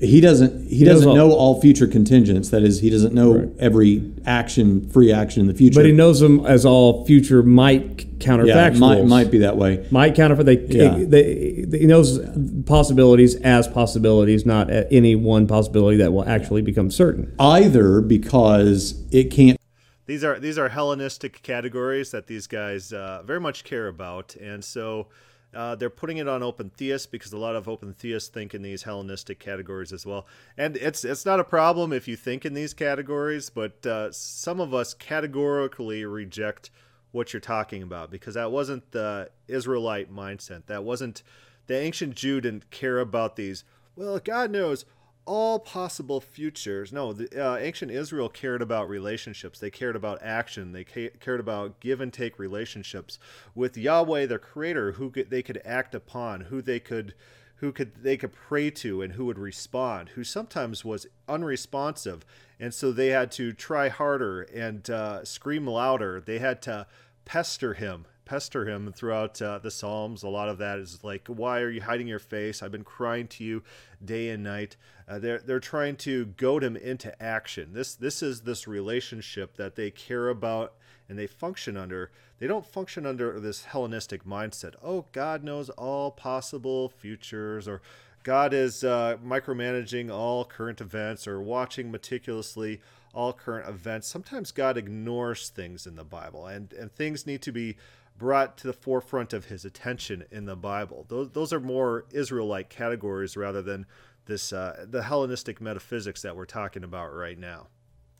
he 0.00 0.20
doesn't 0.20 0.68
he, 0.68 0.78
he 0.78 0.84
doesn't 0.84 1.08
all, 1.08 1.16
know 1.16 1.32
all 1.32 1.60
future 1.60 1.86
contingents. 1.86 2.50
That 2.50 2.62
is, 2.62 2.80
he 2.80 2.90
doesn't 2.90 3.14
know 3.14 3.34
right. 3.34 3.48
every 3.58 4.12
action, 4.24 4.88
free 4.90 5.12
action 5.12 5.40
in 5.40 5.46
the 5.46 5.54
future. 5.54 5.80
But 5.80 5.86
he 5.86 5.92
knows 5.92 6.20
them 6.20 6.46
as 6.46 6.64
all 6.64 7.04
future 7.04 7.42
might 7.42 8.18
counterfactuals. 8.18 8.74
Yeah, 8.74 8.78
might, 8.78 9.04
might 9.04 9.30
be 9.30 9.38
that 9.38 9.56
way. 9.56 9.86
Might 9.90 10.14
counterfeit. 10.14 10.46
They, 10.46 10.58
yeah. 10.66 10.96
They, 10.98 11.64
they, 11.66 11.78
he 11.78 11.86
knows 11.86 12.20
possibilities 12.66 13.34
as 13.36 13.66
possibilities, 13.66 14.46
not 14.46 14.70
any 14.70 15.14
one 15.14 15.46
possibility 15.46 15.96
that 15.98 16.12
will 16.12 16.28
actually 16.28 16.62
become 16.62 16.90
certain. 16.90 17.34
Either 17.38 18.00
because 18.00 19.02
it 19.10 19.30
can't. 19.30 19.58
These 20.06 20.24
are 20.24 20.38
these 20.38 20.56
are 20.58 20.70
Hellenistic 20.70 21.42
categories 21.42 22.12
that 22.12 22.28
these 22.28 22.46
guys 22.46 22.92
uh, 22.92 23.22
very 23.26 23.40
much 23.40 23.64
care 23.64 23.88
about, 23.88 24.36
and 24.36 24.64
so 24.64 25.08
Uh, 25.54 25.74
they're 25.74 25.88
putting 25.88 26.18
it 26.18 26.28
on 26.28 26.42
open 26.42 26.70
theists 26.70 27.06
because 27.06 27.32
a 27.32 27.38
lot 27.38 27.56
of 27.56 27.68
open 27.68 27.94
theists 27.94 28.28
think 28.28 28.54
in 28.54 28.62
these 28.62 28.82
Hellenistic 28.82 29.38
categories 29.38 29.92
as 29.92 30.04
well, 30.04 30.26
and 30.56 30.76
it's 30.76 31.04
it's 31.04 31.24
not 31.24 31.40
a 31.40 31.44
problem 31.44 31.92
if 31.92 32.06
you 32.06 32.16
think 32.16 32.44
in 32.44 32.52
these 32.52 32.74
categories, 32.74 33.48
but 33.48 33.84
uh, 33.86 34.12
some 34.12 34.60
of 34.60 34.74
us 34.74 34.92
categorically 34.92 36.04
reject 36.04 36.70
what 37.12 37.32
you're 37.32 37.40
talking 37.40 37.82
about 37.82 38.10
because 38.10 38.34
that 38.34 38.52
wasn't 38.52 38.90
the 38.92 39.30
Israelite 39.46 40.12
mindset. 40.12 40.66
That 40.66 40.84
wasn't 40.84 41.22
the 41.66 41.78
ancient 41.78 42.14
Jew 42.14 42.40
didn't 42.40 42.70
care 42.70 42.98
about 42.98 43.36
these. 43.36 43.64
Well, 43.96 44.18
God 44.18 44.50
knows 44.50 44.84
all 45.28 45.58
possible 45.58 46.20
futures. 46.20 46.90
No, 46.92 47.12
the 47.12 47.28
uh, 47.38 47.56
ancient 47.58 47.92
Israel 47.92 48.30
cared 48.30 48.62
about 48.62 48.88
relationships. 48.88 49.60
They 49.60 49.70
cared 49.70 49.94
about 49.94 50.22
action. 50.22 50.72
They 50.72 50.84
ca- 50.84 51.10
cared 51.20 51.38
about 51.38 51.80
give 51.80 52.00
and 52.00 52.12
take 52.12 52.38
relationships 52.38 53.18
with 53.54 53.76
Yahweh, 53.76 54.26
their 54.26 54.38
creator, 54.38 54.92
who 54.92 55.10
could, 55.10 55.28
they 55.30 55.42
could 55.42 55.60
act 55.64 55.94
upon, 55.94 56.42
who 56.42 56.62
they 56.62 56.80
could 56.80 57.14
who 57.56 57.72
could 57.72 58.04
they 58.04 58.16
could 58.16 58.32
pray 58.32 58.70
to 58.70 59.02
and 59.02 59.14
who 59.14 59.26
would 59.26 59.38
respond, 59.38 60.10
who 60.10 60.24
sometimes 60.24 60.84
was 60.84 61.06
unresponsive, 61.28 62.24
and 62.58 62.72
so 62.72 62.90
they 62.90 63.08
had 63.08 63.30
to 63.32 63.52
try 63.52 63.88
harder 63.88 64.42
and 64.42 64.88
uh, 64.88 65.24
scream 65.24 65.66
louder. 65.66 66.20
They 66.20 66.38
had 66.38 66.62
to 66.62 66.86
pester 67.24 67.74
him 67.74 68.06
pester 68.28 68.68
him 68.68 68.92
throughout 68.92 69.40
uh, 69.40 69.58
the 69.58 69.70
Psalms. 69.70 70.22
A 70.22 70.28
lot 70.28 70.50
of 70.50 70.58
that 70.58 70.78
is 70.78 71.02
like, 71.02 71.26
"Why 71.28 71.60
are 71.60 71.70
you 71.70 71.80
hiding 71.80 72.06
your 72.06 72.18
face? 72.18 72.62
I've 72.62 72.70
been 72.70 72.84
crying 72.84 73.26
to 73.28 73.44
you 73.44 73.62
day 74.04 74.28
and 74.28 74.44
night." 74.44 74.76
Uh, 75.08 75.18
they're 75.18 75.38
they're 75.38 75.60
trying 75.60 75.96
to 75.96 76.26
goad 76.26 76.62
him 76.62 76.76
into 76.76 77.20
action. 77.22 77.72
This 77.72 77.94
this 77.94 78.22
is 78.22 78.42
this 78.42 78.68
relationship 78.68 79.56
that 79.56 79.76
they 79.76 79.90
care 79.90 80.28
about 80.28 80.74
and 81.08 81.18
they 81.18 81.26
function 81.26 81.76
under. 81.76 82.10
They 82.38 82.46
don't 82.46 82.66
function 82.66 83.06
under 83.06 83.40
this 83.40 83.64
Hellenistic 83.64 84.24
mindset. 84.24 84.74
Oh, 84.82 85.06
God 85.12 85.42
knows 85.42 85.70
all 85.70 86.10
possible 86.10 86.90
futures, 86.90 87.66
or 87.66 87.80
God 88.22 88.52
is 88.52 88.84
uh, 88.84 89.16
micromanaging 89.24 90.10
all 90.10 90.44
current 90.44 90.80
events, 90.80 91.26
or 91.26 91.40
watching 91.40 91.90
meticulously 91.90 92.80
all 93.14 93.32
current 93.32 93.68
events. 93.68 94.06
Sometimes 94.06 94.52
God 94.52 94.76
ignores 94.76 95.48
things 95.48 95.86
in 95.86 95.96
the 95.96 96.04
Bible, 96.04 96.46
and 96.46 96.72
and 96.74 96.92
things 96.92 97.26
need 97.26 97.42
to 97.42 97.52
be 97.52 97.76
brought 98.18 98.58
to 98.58 98.66
the 98.66 98.72
forefront 98.72 99.32
of 99.32 99.46
his 99.46 99.64
attention 99.64 100.24
in 100.30 100.44
the 100.46 100.56
Bible. 100.56 101.06
Those, 101.08 101.30
those 101.30 101.52
are 101.52 101.60
more 101.60 102.04
Israelite 102.12 102.68
categories 102.68 103.36
rather 103.36 103.62
than 103.62 103.86
this 104.26 104.52
uh, 104.52 104.84
the 104.88 105.02
Hellenistic 105.04 105.60
metaphysics 105.60 106.20
that 106.22 106.36
we're 106.36 106.44
talking 106.44 106.84
about 106.84 107.14
right 107.14 107.38
now. 107.38 107.68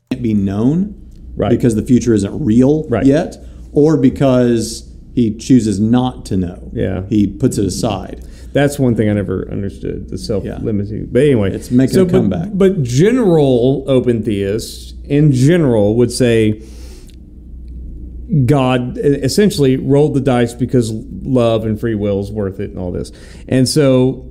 Can't 0.09 0.23
be 0.23 0.33
known 0.33 1.05
Right. 1.35 1.49
because 1.51 1.75
the 1.75 1.83
future 1.85 2.13
isn't 2.13 2.43
real 2.43 2.87
Right. 2.89 3.05
yet, 3.05 3.37
or 3.71 3.95
because 3.97 4.91
he 5.13 5.35
chooses 5.37 5.79
not 5.79 6.25
to 6.27 6.37
know. 6.37 6.71
Yeah. 6.73 7.05
he 7.07 7.27
puts 7.27 7.57
it 7.57 7.65
aside. 7.65 8.25
That's 8.51 8.79
one 8.79 8.95
thing 8.95 9.09
I 9.09 9.13
never 9.13 9.47
understood 9.51 10.09
the 10.09 10.17
self-limiting. 10.17 11.09
But 11.11 11.21
anyway, 11.21 11.53
It's 11.53 11.69
making 11.69 11.99
a 11.99 12.05
but- 12.05 12.11
comeback. 12.11 12.49
But, 12.53 12.81
general 12.81 13.83
open 13.87 14.23
theists, 14.23 14.93
in 15.03 15.31
general, 15.31 15.95
would 15.97 16.11
say 16.11 16.61
God 18.45 18.97
essentially 18.97 19.77
rolled 19.77 20.13
the 20.13 20.21
dice 20.21 20.53
because 20.53 20.91
love 20.91 21.65
and 21.65 21.79
free 21.79 21.95
will 21.95 22.19
is 22.19 22.31
worth 22.31 22.59
it 22.59 22.69
and 22.69 22.77
all 22.77 22.91
this. 22.91 23.11
And 23.47 23.67
so, 23.67 24.29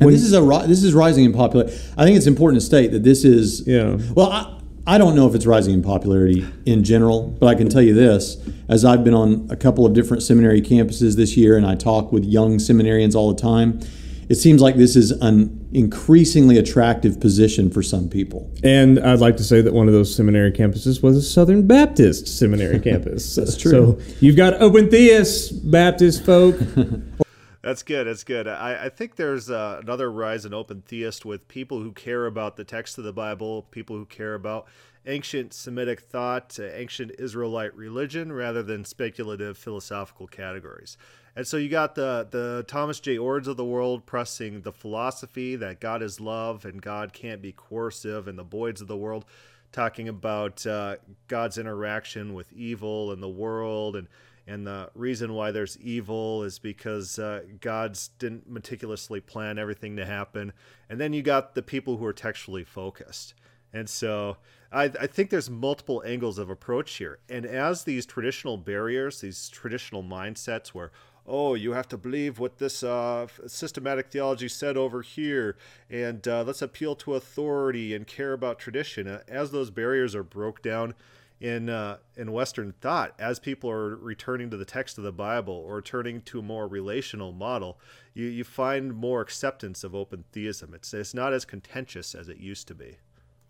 And 0.00 0.10
this 0.10 0.22
is 0.22 0.34
a 0.34 0.40
this 0.66 0.82
is 0.82 0.92
rising 0.92 1.24
in 1.24 1.32
popularity. 1.32 1.74
I 1.96 2.04
think 2.04 2.16
it's 2.16 2.26
important 2.26 2.60
to 2.60 2.66
state 2.66 2.90
that 2.90 3.04
this 3.04 3.24
is 3.24 3.66
Yeah. 3.66 3.98
Well, 4.14 4.30
I, 4.32 4.52
I 4.88 4.98
don't 4.98 5.16
know 5.16 5.28
if 5.28 5.34
it's 5.34 5.46
rising 5.46 5.74
in 5.74 5.82
popularity 5.82 6.46
in 6.64 6.84
general, 6.84 7.28
but 7.40 7.46
I 7.46 7.54
can 7.54 7.68
tell 7.68 7.82
you 7.82 7.94
this: 7.94 8.36
as 8.68 8.84
I've 8.84 9.04
been 9.04 9.14
on 9.14 9.46
a 9.50 9.56
couple 9.56 9.86
of 9.86 9.94
different 9.94 10.22
seminary 10.22 10.60
campuses 10.60 11.16
this 11.16 11.36
year, 11.36 11.56
and 11.56 11.66
I 11.66 11.76
talk 11.76 12.12
with 12.12 12.24
young 12.24 12.58
seminarians 12.58 13.14
all 13.14 13.32
the 13.32 13.40
time, 13.40 13.80
it 14.28 14.34
seems 14.34 14.60
like 14.60 14.76
this 14.76 14.96
is 14.96 15.12
an 15.12 15.65
increasingly 15.76 16.56
attractive 16.56 17.20
position 17.20 17.70
for 17.70 17.82
some 17.82 18.08
people. 18.08 18.50
and 18.64 18.98
I'd 18.98 19.20
like 19.20 19.36
to 19.36 19.44
say 19.44 19.60
that 19.60 19.74
one 19.74 19.88
of 19.88 19.92
those 19.92 20.14
seminary 20.14 20.50
campuses 20.50 21.02
was 21.02 21.16
a 21.18 21.22
Southern 21.22 21.66
Baptist 21.66 22.26
seminary 22.26 22.80
campus. 22.90 23.34
That's 23.34 23.56
true. 23.56 23.70
So 23.70 23.98
you've 24.20 24.36
got 24.36 24.54
open 24.54 24.90
theists, 24.90 25.52
Baptist 25.52 26.24
folk. 26.24 26.56
That's 27.62 27.82
good. 27.82 28.06
That's 28.06 28.24
good. 28.24 28.48
I, 28.48 28.84
I 28.84 28.88
think 28.88 29.16
there's 29.16 29.50
uh, 29.50 29.80
another 29.82 30.10
rise 30.10 30.46
in 30.46 30.54
open 30.54 30.82
theist 30.82 31.24
with 31.24 31.46
people 31.48 31.82
who 31.82 31.92
care 31.92 32.26
about 32.26 32.56
the 32.56 32.64
text 32.64 32.96
of 32.96 33.04
the 33.04 33.12
Bible, 33.12 33.62
people 33.70 33.96
who 33.96 34.06
care 34.06 34.34
about 34.34 34.68
ancient 35.04 35.52
Semitic 35.52 36.00
thought, 36.00 36.58
uh, 36.58 36.64
ancient 36.72 37.12
Israelite 37.18 37.74
religion, 37.76 38.32
rather 38.32 38.62
than 38.62 38.84
speculative 38.84 39.58
philosophical 39.58 40.26
categories. 40.26 40.96
And 41.36 41.46
so 41.46 41.58
you 41.58 41.68
got 41.68 41.94
the 41.94 42.26
the 42.30 42.64
Thomas 42.66 42.98
J. 42.98 43.18
Oords 43.18 43.46
of 43.46 43.58
the 43.58 43.64
world 43.64 44.06
pressing 44.06 44.62
the 44.62 44.72
philosophy 44.72 45.54
that 45.56 45.80
God 45.80 46.02
is 46.02 46.18
love 46.18 46.64
and 46.64 46.80
God 46.80 47.12
can't 47.12 47.42
be 47.42 47.52
coercive, 47.52 48.26
and 48.26 48.38
the 48.38 48.44
Boyds 48.44 48.80
of 48.80 48.88
the 48.88 48.96
world 48.96 49.26
talking 49.70 50.08
about 50.08 50.66
uh, 50.66 50.96
God's 51.28 51.58
interaction 51.58 52.32
with 52.32 52.50
evil 52.52 53.12
and 53.12 53.22
the 53.22 53.28
world 53.28 53.96
and 53.96 54.08
and 54.48 54.66
the 54.66 54.90
reason 54.94 55.34
why 55.34 55.50
there's 55.50 55.76
evil 55.78 56.44
is 56.44 56.58
because 56.58 57.18
uh, 57.18 57.42
God's 57.60 58.08
didn't 58.18 58.48
meticulously 58.48 59.20
plan 59.20 59.58
everything 59.58 59.96
to 59.96 60.06
happen. 60.06 60.52
And 60.88 61.00
then 61.00 61.12
you 61.12 61.20
got 61.22 61.54
the 61.56 61.62
people 61.62 61.96
who 61.96 62.06
are 62.06 62.12
textually 62.12 62.62
focused. 62.62 63.34
And 63.72 63.90
so 63.90 64.36
I, 64.70 64.84
I 64.84 65.08
think 65.08 65.30
there's 65.30 65.50
multiple 65.50 66.00
angles 66.06 66.38
of 66.38 66.48
approach 66.48 66.94
here. 66.94 67.18
And 67.28 67.44
as 67.44 67.82
these 67.82 68.06
traditional 68.06 68.56
barriers, 68.56 69.20
these 69.20 69.48
traditional 69.48 70.04
mindsets 70.04 70.68
where, 70.68 70.92
oh, 71.26 71.54
you 71.54 71.72
have 71.72 71.88
to 71.88 71.96
believe 71.96 72.38
what 72.38 72.58
this 72.58 72.82
uh, 72.82 73.26
systematic 73.46 74.10
theology 74.10 74.48
said 74.48 74.76
over 74.76 75.02
here, 75.02 75.56
and 75.90 76.26
uh, 76.26 76.42
let's 76.44 76.62
appeal 76.62 76.94
to 76.96 77.14
authority 77.14 77.94
and 77.94 78.06
care 78.06 78.32
about 78.32 78.58
tradition, 78.58 79.06
uh, 79.06 79.22
as 79.28 79.50
those 79.50 79.70
barriers 79.70 80.14
are 80.14 80.22
broke 80.22 80.62
down 80.62 80.94
in 81.40 81.68
uh, 81.68 81.98
in 82.16 82.32
Western 82.32 82.72
thought, 82.80 83.14
as 83.18 83.38
people 83.38 83.70
are 83.70 83.96
returning 83.96 84.48
to 84.50 84.56
the 84.56 84.64
text 84.64 84.96
of 84.96 85.04
the 85.04 85.12
Bible 85.12 85.54
or 85.54 85.82
turning 85.82 86.22
to 86.22 86.38
a 86.38 86.42
more 86.42 86.66
relational 86.66 87.32
model, 87.32 87.78
you, 88.14 88.26
you 88.26 88.44
find 88.44 88.94
more 88.94 89.20
acceptance 89.20 89.84
of 89.84 89.94
open 89.94 90.24
theism. 90.32 90.72
It's 90.74 90.94
it's 90.94 91.12
not 91.12 91.32
as 91.32 91.44
contentious 91.44 92.14
as 92.14 92.28
it 92.28 92.38
used 92.38 92.68
to 92.68 92.74
be. 92.74 92.96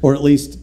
or 0.02 0.14
at 0.14 0.22
least 0.22 0.58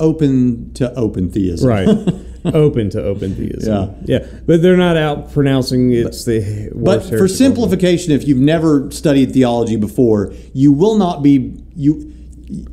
open 0.00 0.72
to 0.74 0.92
open 0.94 1.30
theism. 1.30 1.68
right 1.68 1.88
open 2.54 2.88
to 2.90 3.02
open 3.02 3.34
theism 3.34 3.72
Yeah. 4.06 4.18
yeah 4.20 4.26
but 4.46 4.62
they're 4.62 4.76
not 4.76 4.96
out 4.96 5.32
pronouncing 5.32 5.92
it's 5.92 6.24
the 6.24 6.70
But 6.74 7.00
for 7.04 7.28
simplification, 7.28 8.12
if 8.12 8.26
you've 8.26 8.38
never 8.38 8.90
studied 8.90 9.32
theology 9.32 9.76
before, 9.76 10.32
you 10.54 10.72
will 10.72 10.96
not 10.96 11.22
be 11.22 11.62
you 11.76 11.92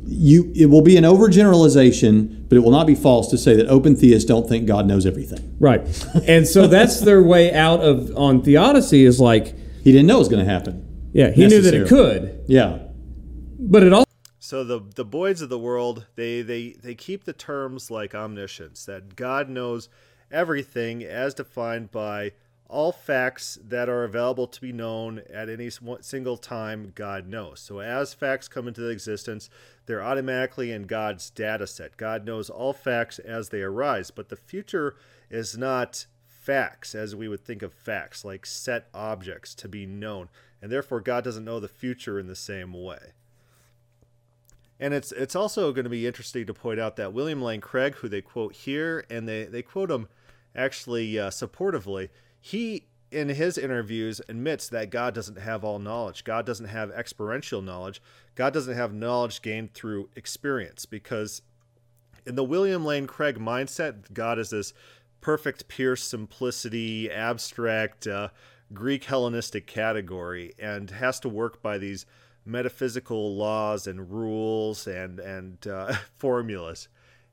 you 0.06 0.50
it 0.56 0.66
will 0.66 0.82
be 0.82 0.96
an 0.96 1.04
overgeneralization, 1.04 2.48
but 2.48 2.56
it 2.56 2.60
will 2.60 2.72
not 2.72 2.86
be 2.86 2.94
false 2.96 3.28
to 3.30 3.38
say 3.38 3.54
that 3.56 3.68
open 3.68 3.94
theists 3.94 4.24
don't 4.24 4.48
think 4.48 4.66
God 4.66 4.86
knows 4.86 5.04
everything. 5.06 5.54
right 5.60 5.82
and 6.26 6.46
so 6.48 6.66
that's 6.66 7.00
their 7.00 7.22
way 7.22 7.52
out 7.52 7.80
of 7.80 8.10
on 8.16 8.42
theodicy 8.42 9.04
is 9.04 9.20
like 9.20 9.54
He 9.84 9.92
didn't 9.92 10.06
know 10.06 10.16
it 10.16 10.24
was 10.26 10.28
going 10.28 10.44
to 10.44 10.50
happen. 10.50 10.74
yeah 11.12 11.30
he 11.30 11.46
knew 11.46 11.60
that 11.60 11.74
it 11.74 11.86
could 11.88 12.40
Yeah. 12.48 12.78
but 13.60 13.82
it 13.82 13.92
also 13.92 14.07
So 14.48 14.64
the 14.64 14.80
the 14.80 15.04
Boyds 15.04 15.42
of 15.42 15.50
the 15.50 15.58
world, 15.58 16.06
they 16.16 16.40
they 16.40 16.70
they 16.70 16.94
keep 16.94 17.24
the 17.24 17.34
terms 17.34 17.90
like 17.90 18.14
omniscience, 18.14 18.86
that 18.86 19.14
God 19.14 19.50
knows 19.50 19.90
everything 20.30 21.04
as 21.04 21.34
defined 21.34 21.90
by 21.90 22.32
all 22.66 22.90
facts 22.90 23.58
that 23.62 23.90
are 23.90 24.04
available 24.04 24.46
to 24.46 24.60
be 24.62 24.72
known 24.72 25.20
at 25.30 25.50
any 25.50 25.68
single 26.00 26.38
time 26.38 26.92
God 26.94 27.28
knows. 27.28 27.60
So 27.60 27.80
as 27.80 28.14
facts 28.14 28.48
come 28.48 28.66
into 28.66 28.88
existence, 28.88 29.50
they're 29.84 30.02
automatically 30.02 30.72
in 30.72 30.84
God's 30.84 31.28
data 31.28 31.66
set. 31.66 31.98
God 31.98 32.24
knows 32.24 32.48
all 32.48 32.72
facts 32.72 33.18
as 33.18 33.50
they 33.50 33.60
arise, 33.60 34.10
but 34.10 34.30
the 34.30 34.36
future 34.36 34.96
is 35.28 35.58
not 35.58 36.06
facts 36.26 36.94
as 36.94 37.14
we 37.14 37.28
would 37.28 37.44
think 37.44 37.60
of 37.60 37.74
facts, 37.74 38.24
like 38.24 38.46
set 38.46 38.88
objects 38.94 39.54
to 39.56 39.68
be 39.68 39.84
known. 39.84 40.30
And 40.62 40.72
therefore 40.72 41.02
God 41.02 41.22
doesn't 41.22 41.44
know 41.44 41.60
the 41.60 41.68
future 41.68 42.18
in 42.18 42.28
the 42.28 42.34
same 42.34 42.72
way. 42.72 43.12
And 44.80 44.94
it's 44.94 45.10
it's 45.12 45.34
also 45.34 45.72
going 45.72 45.84
to 45.84 45.90
be 45.90 46.06
interesting 46.06 46.46
to 46.46 46.54
point 46.54 46.78
out 46.78 46.96
that 46.96 47.12
William 47.12 47.42
Lane 47.42 47.60
Craig, 47.60 47.96
who 47.96 48.08
they 48.08 48.22
quote 48.22 48.54
here, 48.54 49.04
and 49.10 49.28
they, 49.28 49.44
they 49.44 49.62
quote 49.62 49.90
him 49.90 50.08
actually 50.54 51.18
uh, 51.18 51.30
supportively, 51.30 52.10
he 52.40 52.86
in 53.10 53.28
his 53.30 53.56
interviews 53.56 54.20
admits 54.28 54.68
that 54.68 54.90
God 54.90 55.14
doesn't 55.14 55.38
have 55.38 55.64
all 55.64 55.78
knowledge. 55.78 56.24
God 56.24 56.44
doesn't 56.44 56.66
have 56.66 56.90
experiential 56.90 57.62
knowledge. 57.62 58.02
God 58.34 58.52
doesn't 58.52 58.74
have 58.74 58.92
knowledge 58.92 59.42
gained 59.42 59.72
through 59.72 60.10
experience 60.14 60.84
because 60.84 61.42
in 62.26 62.34
the 62.34 62.44
William 62.44 62.84
Lane 62.84 63.06
Craig 63.06 63.38
mindset, 63.38 64.12
God 64.12 64.38
is 64.38 64.50
this 64.50 64.74
perfect, 65.20 65.68
pure 65.68 65.96
simplicity, 65.96 67.10
abstract, 67.10 68.06
uh, 68.06 68.28
Greek 68.72 69.04
Hellenistic 69.04 69.66
category, 69.66 70.52
and 70.58 70.90
has 70.90 71.18
to 71.20 71.28
work 71.28 71.62
by 71.62 71.78
these 71.78 72.04
metaphysical 72.44 73.36
laws 73.36 73.86
and 73.86 74.10
rules 74.10 74.86
and 74.86 75.18
and 75.20 75.66
uh, 75.66 75.94
formulas, 76.16 76.88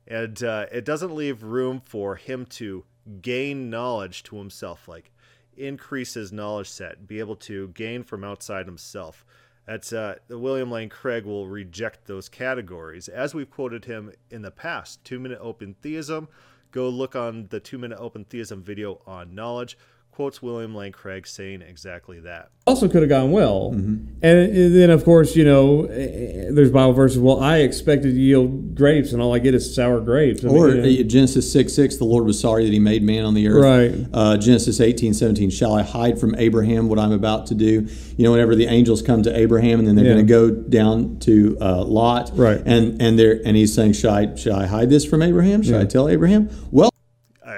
and 0.07 0.43
uh, 0.43 0.65
it 0.71 0.85
doesn't 0.85 1.15
leave 1.15 1.43
room 1.43 1.81
for 1.83 2.15
him 2.15 2.45
to 2.45 2.85
gain 3.21 3.69
knowledge 3.69 4.23
to 4.23 4.37
himself. 4.37 4.87
Like 4.87 5.11
increase 5.57 6.15
his 6.15 6.31
knowledge 6.31 6.69
set, 6.69 7.07
be 7.07 7.19
able 7.19 7.35
to 7.35 7.69
gain 7.69 8.03
from 8.03 8.23
outside 8.23 8.65
himself. 8.65 9.25
That's 9.65 9.93
uh, 9.93 10.15
William 10.29 10.69
Lane 10.69 10.89
Craig 10.89 11.25
will 11.25 11.47
reject 11.47 12.05
those 12.05 12.29
categories, 12.29 13.07
as 13.07 13.33
we've 13.33 13.49
quoted 13.49 13.85
him 13.85 14.11
in 14.29 14.43
the 14.43 14.51
past. 14.51 15.03
Two 15.03 15.19
minute 15.19 15.39
open 15.41 15.75
theism. 15.81 16.27
Go 16.71 16.89
look 16.89 17.15
on 17.15 17.47
the 17.49 17.59
two 17.59 17.77
minute 17.77 17.97
open 17.99 18.25
theism 18.25 18.61
video 18.61 19.01
on 19.07 19.33
knowledge 19.33 19.77
quotes 20.15 20.41
William 20.41 20.73
Lane 20.73 20.93
Craig 20.93 21.27
saying 21.27 21.61
exactly 21.61 22.21
that. 22.21 22.49
Also, 22.65 22.87
could 22.87 23.01
have 23.01 23.09
gone 23.09 23.31
well. 23.31 23.71
Mm-hmm. 23.73 24.23
And 24.23 24.75
then, 24.75 24.89
of 24.89 25.03
course, 25.03 25.35
you 25.35 25.43
know, 25.43 25.83
eh, 25.85 26.49
there's 26.51 26.71
Bible 26.71 26.93
verses. 26.93 27.19
Well, 27.19 27.39
I 27.39 27.57
expected 27.57 28.13
to 28.13 28.19
yield 28.19 28.75
grapes, 28.75 29.11
and 29.11 29.21
all 29.21 29.35
I 29.35 29.39
get 29.39 29.53
is 29.53 29.75
sour 29.75 29.99
grapes. 29.99 30.43
I 30.43 30.47
or 30.47 30.69
mean, 30.69 30.85
you 30.85 31.03
know. 31.03 31.09
Genesis 31.09 31.51
six 31.51 31.73
six, 31.73 31.97
the 31.97 32.05
Lord 32.05 32.25
was 32.25 32.39
sorry 32.39 32.63
that 32.63 32.71
He 32.71 32.79
made 32.79 33.03
man 33.03 33.25
on 33.25 33.33
the 33.33 33.47
earth. 33.49 33.63
Right. 33.63 34.07
Uh, 34.13 34.37
Genesis 34.37 34.79
eighteen 34.79 35.13
seventeen, 35.13 35.49
shall 35.49 35.73
I 35.73 35.83
hide 35.83 36.19
from 36.19 36.33
Abraham 36.35 36.87
what 36.87 36.97
I'm 36.97 37.11
about 37.11 37.47
to 37.47 37.55
do? 37.55 37.87
You 38.17 38.23
know, 38.23 38.31
whenever 38.31 38.55
the 38.55 38.67
angels 38.67 39.01
come 39.01 39.21
to 39.23 39.37
Abraham, 39.37 39.79
and 39.79 39.87
then 39.87 39.95
they're 39.95 40.05
yeah. 40.05 40.13
going 40.13 40.25
to 40.25 40.31
go 40.31 40.49
down 40.51 41.19
to 41.19 41.57
uh, 41.59 41.83
Lot. 41.83 42.31
Right. 42.33 42.61
And 42.65 43.01
and 43.01 43.19
they're 43.19 43.41
and 43.45 43.55
he's 43.57 43.75
saying, 43.75 43.93
should 43.93 44.09
I 44.09 44.33
should 44.35 44.53
I 44.53 44.65
hide 44.65 44.89
this 44.89 45.05
from 45.05 45.21
Abraham? 45.21 45.61
Should 45.61 45.73
yeah. 45.73 45.81
I 45.81 45.85
tell 45.85 46.07
Abraham? 46.07 46.49
Well. 46.71 46.89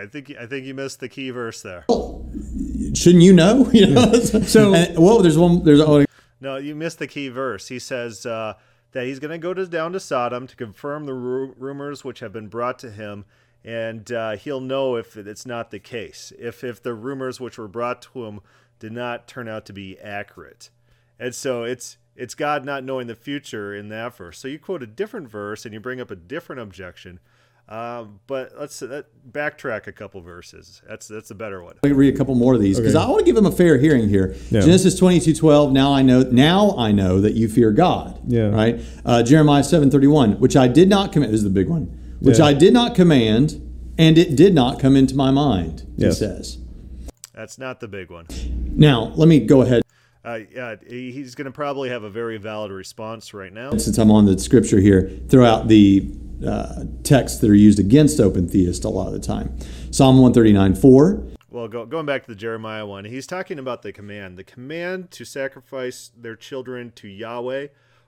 I 0.07 0.09
think 0.09 0.33
I 0.39 0.45
think 0.45 0.65
you 0.65 0.73
missed 0.73 1.01
the 1.01 1.09
key 1.09 1.31
verse 1.31 1.61
there. 1.61 1.83
shouldn't 2.95 3.23
you 3.23 3.33
know? 3.33 3.69
You 3.73 3.87
know. 3.87 4.13
so 4.13 4.71
well, 4.97 5.21
there's 5.21 5.37
one. 5.37 5.65
There's 5.65 5.81
oh, 5.81 6.05
no. 6.39 6.55
You 6.55 6.75
missed 6.75 6.99
the 6.99 7.07
key 7.07 7.27
verse. 7.27 7.67
He 7.67 7.77
says 7.77 8.25
uh, 8.25 8.53
that 8.93 9.05
he's 9.05 9.19
going 9.19 9.31
to 9.31 9.37
go 9.37 9.53
to, 9.53 9.67
down 9.67 9.91
to 9.91 9.99
Sodom 9.99 10.47
to 10.47 10.55
confirm 10.55 11.07
the 11.07 11.13
ru- 11.13 11.53
rumors 11.57 12.05
which 12.05 12.21
have 12.21 12.31
been 12.31 12.47
brought 12.47 12.79
to 12.79 12.89
him, 12.89 13.25
and 13.65 14.09
uh, 14.09 14.37
he'll 14.37 14.61
know 14.61 14.95
if 14.95 15.17
it's 15.17 15.45
not 15.45 15.71
the 15.71 15.79
case. 15.79 16.31
If 16.39 16.63
if 16.63 16.81
the 16.81 16.93
rumors 16.93 17.41
which 17.41 17.57
were 17.57 17.67
brought 17.67 18.01
to 18.03 18.27
him 18.27 18.39
did 18.79 18.93
not 18.93 19.27
turn 19.27 19.49
out 19.49 19.65
to 19.65 19.73
be 19.73 19.99
accurate, 19.99 20.69
and 21.19 21.35
so 21.35 21.63
it's 21.63 21.97
it's 22.15 22.33
God 22.33 22.63
not 22.63 22.85
knowing 22.85 23.07
the 23.07 23.15
future 23.15 23.75
in 23.75 23.89
that 23.89 24.15
verse. 24.15 24.39
So 24.39 24.47
you 24.47 24.57
quote 24.57 24.83
a 24.83 24.87
different 24.87 25.29
verse 25.29 25.65
and 25.65 25.73
you 25.73 25.81
bring 25.81 25.99
up 25.99 26.11
a 26.11 26.15
different 26.15 26.61
objection 26.61 27.19
um, 27.69 28.19
but 28.27 28.53
let's 28.57 28.81
uh, 28.81 29.01
backtrack 29.29 29.87
a 29.87 29.91
couple 29.91 30.21
verses. 30.21 30.81
That's 30.87 31.07
that's 31.07 31.31
a 31.31 31.35
better 31.35 31.61
one. 31.61 31.75
Let 31.83 31.89
me 31.89 31.95
read 31.95 32.13
a 32.13 32.17
couple 32.17 32.33
more 32.35 32.53
of 32.53 32.61
these 32.61 32.79
because 32.79 32.95
okay. 32.95 33.03
I 33.03 33.07
want 33.07 33.19
to 33.19 33.25
give 33.25 33.35
them 33.35 33.45
a 33.45 33.51
fair 33.51 33.77
hearing 33.77 34.07
here. 34.07 34.35
Yeah. 34.49 34.61
Genesis 34.61 34.97
twenty 34.97 35.19
two 35.19 35.33
twelve. 35.33 35.71
Now 35.73 35.93
I 35.93 36.01
know. 36.01 36.21
Now 36.21 36.75
I 36.77 36.91
know 36.91 37.19
that 37.19 37.33
you 37.33 37.49
fear 37.49 37.71
God. 37.71 38.21
Yeah. 38.25 38.47
Right. 38.47 38.79
Uh, 39.05 39.21
Jeremiah 39.21 39.63
seven 39.63 39.91
thirty 39.91 40.07
one, 40.07 40.39
which 40.39 40.55
I 40.55 40.67
did 40.67 40.87
not 40.87 41.11
command. 41.11 41.33
This 41.33 41.39
is 41.39 41.43
the 41.43 41.49
big 41.49 41.67
one. 41.67 41.85
Which 42.21 42.39
yeah. 42.39 42.45
I 42.45 42.53
did 42.53 42.73
not 42.73 42.95
command, 42.95 43.93
and 43.97 44.17
it 44.17 44.35
did 44.35 44.55
not 44.55 44.79
come 44.79 44.95
into 44.95 45.15
my 45.15 45.31
mind. 45.31 45.85
Yes. 45.97 46.19
He 46.19 46.25
says. 46.25 46.59
That's 47.33 47.57
not 47.57 47.79
the 47.79 47.87
big 47.87 48.09
one. 48.09 48.27
Now 48.75 49.11
let 49.15 49.27
me 49.27 49.41
go 49.41 49.61
ahead. 49.61 49.83
Uh, 50.25 50.39
yeah, 50.53 50.75
he's 50.85 51.35
going 51.35 51.45
to 51.45 51.51
probably 51.51 51.89
have 51.89 52.03
a 52.03 52.09
very 52.09 52.37
valid 52.37 52.69
response 52.71 53.33
right 53.33 53.53
now. 53.53 53.71
Since 53.71 53.97
I'm 53.97 54.11
on 54.11 54.25
the 54.25 54.37
scripture 54.37 54.79
here, 54.79 55.09
throw 55.29 55.45
out 55.45 55.69
the 55.69 56.11
uh, 56.45 56.83
texts 57.03 57.39
that 57.39 57.49
are 57.49 57.55
used 57.55 57.79
against 57.79 58.19
open 58.19 58.47
theists 58.47 58.85
a 58.85 58.89
lot 58.89 59.07
of 59.07 59.13
the 59.13 59.19
time. 59.19 59.57
Psalm 59.91 60.17
139 60.19 60.75
4. 60.75 61.23
Well, 61.49 61.67
go, 61.67 61.85
going 61.85 62.05
back 62.05 62.23
to 62.25 62.31
the 62.31 62.35
Jeremiah 62.35 62.85
one, 62.85 63.05
he's 63.05 63.25
talking 63.25 63.57
about 63.57 63.81
the 63.81 63.93
command. 63.93 64.37
The 64.37 64.43
command 64.43 65.11
to 65.11 65.25
sacrifice 65.25 66.11
their 66.15 66.35
children 66.35 66.91
to 66.95 67.07
Yahweh 67.07 67.67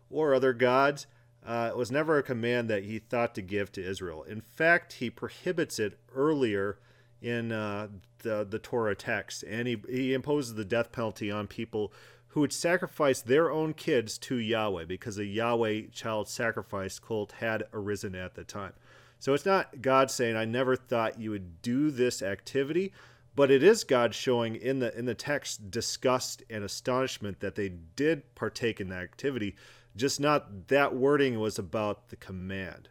or 0.10 0.34
other 0.34 0.54
gods 0.54 1.08
uh, 1.46 1.72
was 1.76 1.90
never 1.90 2.18
a 2.18 2.24
command 2.24 2.70
that 2.70 2.84
he 2.84 3.00
thought 3.00 3.34
to 3.36 3.42
give 3.42 3.72
to 3.72 3.84
Israel. 3.84 4.24
In 4.24 4.42
fact, 4.42 4.94
he 4.94 5.10
prohibits 5.10 5.80
it 5.80 5.98
earlier 6.14 6.80
in 7.22 7.52
uh, 7.52 7.88
the, 8.20 8.46
the 8.48 8.60
Torah 8.60 8.96
text, 8.96 9.44
and 9.44 9.68
he, 9.68 9.82
he 9.90 10.14
imposes 10.14 10.56
the 10.56 10.66
death 10.66 10.92
penalty 10.92 11.32
on 11.32 11.48
people 11.48 11.94
who 12.30 12.42
would 12.42 12.54
sacrifice 12.54 13.22
their 13.22 13.52
own 13.52 13.74
kids 13.74 14.18
to 14.20 14.36
Yahweh 14.36 14.86
because 14.86 15.18
a 15.18 15.26
Yahweh 15.26 15.88
child 15.92 16.28
sacrifice 16.28 17.00
cult 17.00 17.34
had 17.34 17.64
arisen 17.74 18.14
at 18.14 18.36
the 18.36 18.44
time. 18.44 18.74
So 19.20 19.34
it's 19.34 19.46
not 19.46 19.82
God 19.82 20.12
saying, 20.12 20.36
I 20.36 20.46
never 20.46 20.76
thought 20.76 21.20
you 21.20 21.32
would 21.32 21.62
do 21.62 21.90
this 21.90 22.22
activity, 22.22 22.94
but 23.36 23.50
it 23.50 23.64
is 23.64 23.84
God 23.84 24.14
showing 24.14 24.56
in 24.56 24.80
the 24.80 24.98
in 24.98 25.06
the 25.06 25.16
text 25.16 25.72
disgust 25.72 26.44
and 26.50 26.64
astonishment 26.64 27.40
that 27.40 27.56
they 27.56 27.70
did 27.96 28.36
partake 28.36 28.80
in 28.80 28.90
that 28.90 29.04
activity, 29.04 29.56
just 29.96 30.20
not 30.20 30.68
that 30.68 30.96
wording 30.96 31.40
was 31.40 31.58
about 31.58 32.10
the 32.10 32.16
command. 32.16 32.90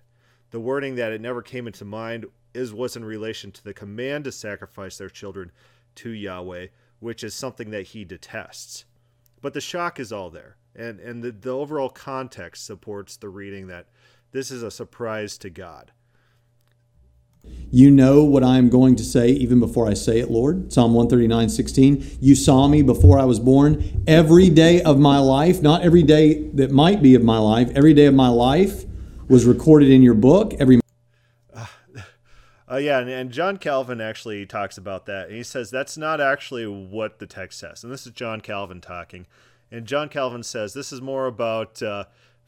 The 0.51 0.61
wording 0.61 0.97
that 0.97 1.13
it 1.13 1.21
never 1.21 1.43
came 1.43 1.67
into 1.67 1.85
mind 1.85 2.27
is 2.55 2.75
was 2.75 2.97
in 2.97 3.05
relation 3.05 3.53
to 3.53 3.63
the 3.63 3.75
command 3.75 4.25
to 4.25 4.33
sacrifice 4.33 4.99
their 4.99 5.11
children 5.11 5.53
to 5.97 6.11
Yahweh, 6.11 6.69
which 6.99 7.23
is 7.23 7.35
something 7.35 7.71
that 7.71 7.89
he 7.89 8.05
detests 8.05 8.85
but 9.41 9.55
the 9.55 9.61
shock 9.61 9.99
is 10.01 10.13
all 10.13 10.31
there 10.31 10.57
and 10.75 11.01
and 11.01 11.23
the, 11.23 11.33
the 11.33 11.51
overall 11.51 11.89
context 11.89 12.65
supports 12.65 13.17
the 13.17 13.29
reading 13.29 13.67
that 13.67 13.87
this 14.33 14.51
is 14.51 14.63
a 14.63 14.71
surprise 14.71 15.39
to 15.39 15.51
god 15.51 15.93
you 17.71 17.91
know 17.91 18.25
what 18.25 18.43
I 18.43 18.57
am 18.57 18.71
going 18.71 18.97
to 18.97 19.05
say 19.05 19.29
even 19.29 19.61
before 19.61 19.87
I 19.87 19.95
say 19.95 20.21
it, 20.21 20.31
Lord. 20.31 20.73
Psalm 20.73 20.95
139, 20.95 21.49
16. 21.51 22.19
You 22.21 22.35
saw 22.35 22.67
me 22.67 22.83
before 22.83 23.19
I 23.19 23.25
was 23.25 23.39
born. 23.39 24.05
Every 24.07 24.49
day 24.49 24.83
of 24.83 24.99
my 24.99 25.19
life, 25.19 25.61
not 25.61 25.83
every 25.83 26.03
day 26.03 26.49
that 26.55 26.71
might 26.71 27.03
be 27.03 27.15
of 27.15 27.23
my 27.23 27.39
life, 27.39 27.71
every 27.75 27.95
day 27.95 28.07
of 28.07 28.15
my 28.15 28.29
life 28.29 28.85
was 29.29 29.45
recorded 29.45 29.91
in 29.91 30.03
your 30.03 30.15
book. 30.15 30.55
Every 30.59 30.81
uh, 32.71 32.77
yeah, 32.77 32.99
and, 32.99 33.09
and, 33.09 33.31
John 33.31 33.57
Calvin 33.57 34.01
actually 34.01 34.45
talks 34.45 34.77
about 34.77 35.07
that. 35.07 35.29
And 35.29 35.37
he 35.37 35.43
says 35.43 35.71
that's 35.71 35.97
not 35.97 36.21
actually 36.21 36.67
what 36.67 37.19
the 37.19 37.27
text 37.27 37.59
says. 37.59 37.83
And 37.83 37.93
this 37.93 38.07
is 38.07 38.13
John 38.13 38.41
Calvin 38.41 38.81
talking. 38.81 39.27
And 39.71 39.87
John 39.87 40.09
Calvin 40.09 40.43
says 40.43 40.75
this 40.75 40.93
is 40.93 41.01
more 41.01 41.27
about 41.27 41.83
uh, 41.83 42.05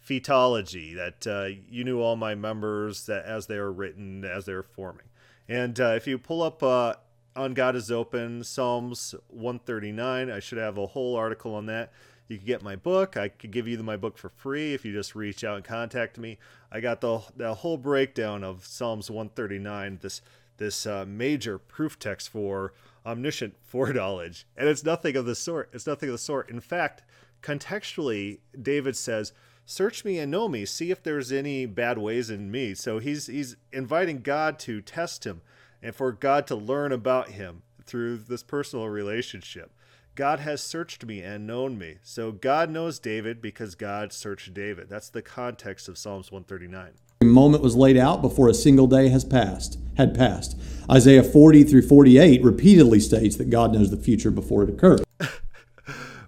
fetology, 0.07 0.95
that 0.95 1.27
uh, 1.27 1.61
you 1.69 1.85
knew 1.85 2.01
all 2.01 2.17
my 2.17 2.35
members 2.35 3.07
that 3.07 3.25
as 3.25 3.47
they 3.47 3.59
were 3.59 3.73
written, 3.73 4.25
as 4.25 4.47
they 4.47 4.55
were 4.55 4.63
forming. 4.63 5.07
And 5.49 5.79
uh, 5.81 5.95
if 5.97 6.07
you 6.07 6.19
pull 6.19 6.43
up 6.43 6.63
uh, 6.63 6.95
on 7.35 7.55
God 7.55 7.77
is 7.77 7.91
Open, 7.91 8.45
Psalms 8.45 9.15
139, 9.29 10.31
I 10.31 10.41
should 10.41 10.59
have 10.59 10.79
a 10.79 10.87
whole 10.87 11.17
article 11.17 11.55
on 11.55 11.67
that. 11.67 11.93
You 12.31 12.39
could 12.39 12.47
get 12.47 12.63
my 12.63 12.77
book. 12.77 13.17
I 13.17 13.29
could 13.29 13.51
give 13.51 13.67
you 13.67 13.77
my 13.83 13.97
book 13.97 14.17
for 14.17 14.29
free 14.29 14.73
if 14.73 14.85
you 14.85 14.93
just 14.93 15.17
reach 15.17 15.43
out 15.43 15.57
and 15.57 15.65
contact 15.65 16.17
me. 16.17 16.39
I 16.71 16.79
got 16.79 17.01
the 17.01 17.23
the 17.37 17.55
whole 17.55 17.77
breakdown 17.77 18.45
of 18.45 18.65
Psalms 18.65 19.11
139, 19.11 19.99
this 20.01 20.23
this 20.57 20.87
uh, 20.87 21.05
major 21.09 21.59
proof 21.59 21.99
text 21.99 22.29
for 22.29 22.73
omniscient 23.05 23.57
foreknowledge, 23.63 24.47
and 24.57 24.69
it's 24.69 24.85
nothing 24.85 25.17
of 25.17 25.27
the 25.27 25.35
sort. 25.35 25.71
It's 25.73 25.89
nothing 25.89 26.09
of 26.09 26.13
the 26.13 26.19
sort. 26.19 26.49
In 26.49 26.61
fact, 26.61 27.03
contextually, 27.43 28.39
David 28.63 28.95
says, 28.95 29.33
"Search 29.67 30.05
me 30.05 30.21
and 30.21 30.31
know 30.31 30.49
me. 30.49 30.65
See 30.65 30.93
if 30.93 31.03
there's 31.03 31.33
any 31.33 31.67
bad 31.67 31.99
ways 31.99 32.31
in 32.31 32.49
me." 32.49 32.75
So 32.75 33.01
he's 33.01 33.27
he's 33.27 33.57
inviting 33.73 34.21
God 34.21 34.61
to 34.61 34.81
test 34.81 35.27
him, 35.27 35.41
and 35.83 35.97
for 35.97 36.13
God 36.13 36.47
to 36.47 36.55
learn 36.55 36.93
about 36.93 37.31
him 37.31 37.63
through 37.85 38.19
this 38.19 38.45
personal 38.45 38.89
relationship. 38.89 39.73
God 40.15 40.41
has 40.41 40.63
searched 40.63 41.05
me 41.05 41.21
and 41.21 41.47
known 41.47 41.79
me. 41.79 41.97
So 42.03 42.33
God 42.33 42.69
knows 42.69 42.99
David 42.99 43.41
because 43.41 43.75
God 43.75 44.13
searched 44.13 44.53
David. 44.53 44.89
That's 44.89 45.09
the 45.09 45.23
context 45.23 45.89
of 45.89 45.97
Psalms 45.97 46.33
139. 46.33 46.93
A 47.21 47.25
moment 47.25 47.63
was 47.63 47.77
laid 47.77 47.97
out 47.97 48.21
before 48.21 48.49
a 48.49 48.55
single 48.55 48.87
day 48.87 49.09
has 49.09 49.25
passed, 49.25 49.79
had 49.97 50.15
passed. 50.15 50.59
Isaiah 50.91 51.23
40 51.23 51.65
through 51.65 51.83
48 51.83 52.43
repeatedly 52.43 52.99
states 52.99 53.37
that 53.37 53.51
God 53.51 53.73
knows 53.73 53.91
the 53.91 53.97
future 53.97 54.31
before 54.31 54.65
it 54.65 54.71
occurs. 54.71 55.03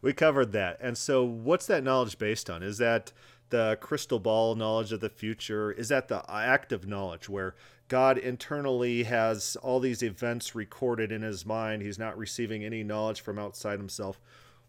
we 0.02 0.12
covered 0.12 0.52
that. 0.52 0.78
And 0.80 0.96
so 0.96 1.24
what's 1.24 1.66
that 1.66 1.82
knowledge 1.82 2.18
based 2.18 2.48
on? 2.48 2.62
Is 2.62 2.78
that 2.78 3.12
the 3.52 3.78
crystal 3.80 4.18
ball 4.18 4.56
knowledge 4.56 4.90
of 4.92 4.98
the 4.98 5.08
future? 5.08 5.70
Is 5.70 5.88
that 5.90 6.08
the 6.08 6.24
active 6.28 6.88
knowledge 6.88 7.28
where 7.28 7.54
God 7.92 8.16
internally 8.16 9.02
has 9.02 9.54
all 9.62 9.78
these 9.78 10.02
events 10.02 10.54
recorded 10.54 11.12
in 11.12 11.20
his 11.20 11.44
mind. 11.44 11.82
He's 11.82 11.98
not 11.98 12.16
receiving 12.16 12.64
any 12.64 12.82
knowledge 12.82 13.20
from 13.20 13.38
outside 13.38 13.78
himself. 13.78 14.18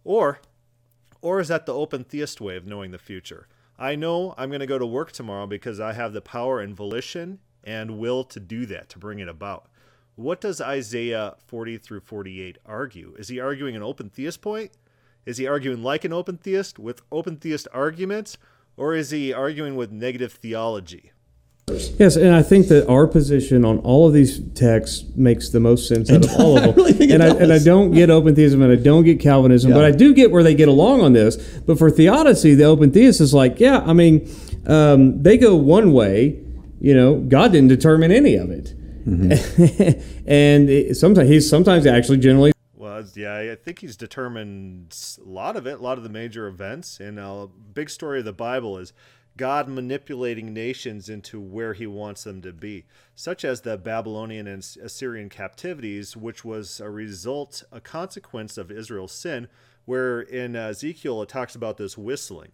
Or 0.04 0.41
or 1.22 1.39
is 1.39 1.48
that 1.48 1.65
the 1.65 1.74
open 1.74 2.04
theist 2.04 2.41
way 2.41 2.58
of 2.58 2.67
knowing 2.67 2.91
the 2.91 2.98
future? 2.98 3.48
I 3.80 3.96
know 3.96 4.36
I'm 4.38 4.50
going 4.50 4.60
to 4.60 4.67
go 4.67 4.78
to 4.78 4.86
work 4.86 5.13
tomorrow 5.13 5.48
because 5.48 5.80
I 5.80 5.93
have 5.93 6.12
the 6.12 6.19
power 6.19 6.60
and 6.60 6.76
volition 6.76 7.39
and 7.63 7.98
will 7.98 8.26
to 8.26 8.41
do 8.41 8.65
that, 8.65 8.89
to 8.89 9.00
bring 9.00 9.19
it 9.19 9.30
about. 9.30 9.69
What 10.15 10.41
does 10.41 10.60
Isaiah 10.60 11.36
40 11.48 11.78
through 11.78 12.02
48 12.02 12.58
argue? 12.65 13.15
Is 13.17 13.30
he 13.30 13.39
arguing 13.39 13.78
an 13.78 13.84
open 13.84 14.10
theist 14.10 14.41
point? 14.41 14.72
Is 15.26 15.38
he 15.38 15.48
arguing 15.48 15.82
like 15.82 16.04
an 16.04 16.12
open 16.12 16.38
theist 16.38 16.78
with 16.78 17.02
open 17.10 17.38
theist 17.38 17.69
arguments? 17.74 18.38
Or 18.76 18.96
is 18.96 19.12
he 19.12 19.32
arguing 19.34 19.76
with 19.76 19.92
negative 19.92 20.34
theology? 20.34 21.12
Yes, 21.98 22.18
and 22.18 22.36
I 22.36 22.44
think 22.44 22.68
that 22.68 22.88
our 22.90 23.08
position 23.08 23.64
on 23.64 23.80
all 23.80 24.08
of 24.08 24.14
these 24.14 24.42
texts 24.54 25.06
makes 25.16 25.50
the 25.50 25.62
most 25.62 25.88
sense 25.88 26.12
out 26.12 26.26
of 26.26 26.32
all 26.38 26.58
of 26.58 26.64
them. 26.76 26.86
I 26.86 26.90
really 26.90 27.12
and 27.12 27.24
I 27.24 27.28
and 27.28 27.54
I 27.54 27.60
don't 27.60 27.92
get 27.92 28.10
open 28.10 28.36
theism 28.36 28.62
and 28.62 28.72
I 28.72 28.76
don't 28.76 29.04
get 29.04 29.20
Calvinism, 29.22 29.72
yeah. 29.72 29.78
but 29.78 29.86
I 29.86 29.92
do 29.92 30.14
get 30.14 30.30
where 30.30 30.44
they 30.44 30.56
get 30.56 30.68
along 30.68 31.02
on 31.02 31.14
this. 31.14 31.38
But 31.60 31.80
for 31.80 31.90
theodicy, 31.90 32.56
the 32.56 32.66
open 32.66 32.92
theist 32.92 33.22
is 33.22 33.34
like, 33.34 33.62
yeah, 33.62 33.80
I 33.80 33.94
mean, 33.94 34.30
um, 34.68 35.24
they 35.24 35.38
go 35.38 35.56
one 35.56 35.94
way. 35.94 36.40
You 36.82 36.96
know, 36.96 37.16
God 37.22 37.54
didn't 37.54 37.70
determine 37.70 38.12
any 38.12 38.36
of 38.36 38.52
it, 38.52 38.74
mm-hmm. 39.08 40.02
and 40.28 40.70
it, 40.70 40.96
sometimes 40.98 41.30
he's 41.30 41.50
sometimes 41.50 41.86
actually 41.86 42.18
generally 42.18 42.52
Uh, 43.04 43.08
yeah, 43.16 43.52
I 43.52 43.56
think 43.56 43.80
he's 43.80 43.98
determined 43.98 44.96
a 45.24 45.28
lot 45.28 45.56
of 45.56 45.68
it, 45.68 45.80
a 45.80 45.84
lot 45.84 45.98
of 45.98 46.04
the 46.04 46.10
major 46.10 46.48
events. 46.48 47.00
And 47.00 47.20
a 47.20 47.48
big 47.74 47.89
story 47.89 48.20
of 48.20 48.26
the 48.26 48.34
Bible 48.34 48.78
is 48.78 48.94
God 49.36 49.68
manipulating 49.68 50.54
nations 50.54 51.10
into 51.10 51.39
where 51.39 51.74
he 51.74 51.88
wants 51.88 52.24
them 52.24 52.42
to 52.44 52.54
be, 52.54 52.86
such 53.16 53.44
as 53.44 53.62
the 53.62 53.78
Babylonian 53.78 54.48
and 54.48 54.66
Assyrian 54.82 55.30
captivities, 55.30 56.16
which 56.16 56.46
was 56.46 56.80
a 56.80 56.89
result, 56.89 57.63
a 57.72 57.82
consequence 57.82 58.58
of 58.58 58.72
Israel's 58.72 59.12
sin, 59.12 59.48
where 59.86 60.22
in 60.22 60.56
Ezekiel 60.56 61.24
it 61.24 61.30
talks 61.30 61.56
about 61.56 61.78
this 61.78 61.98
whistling. 61.98 62.52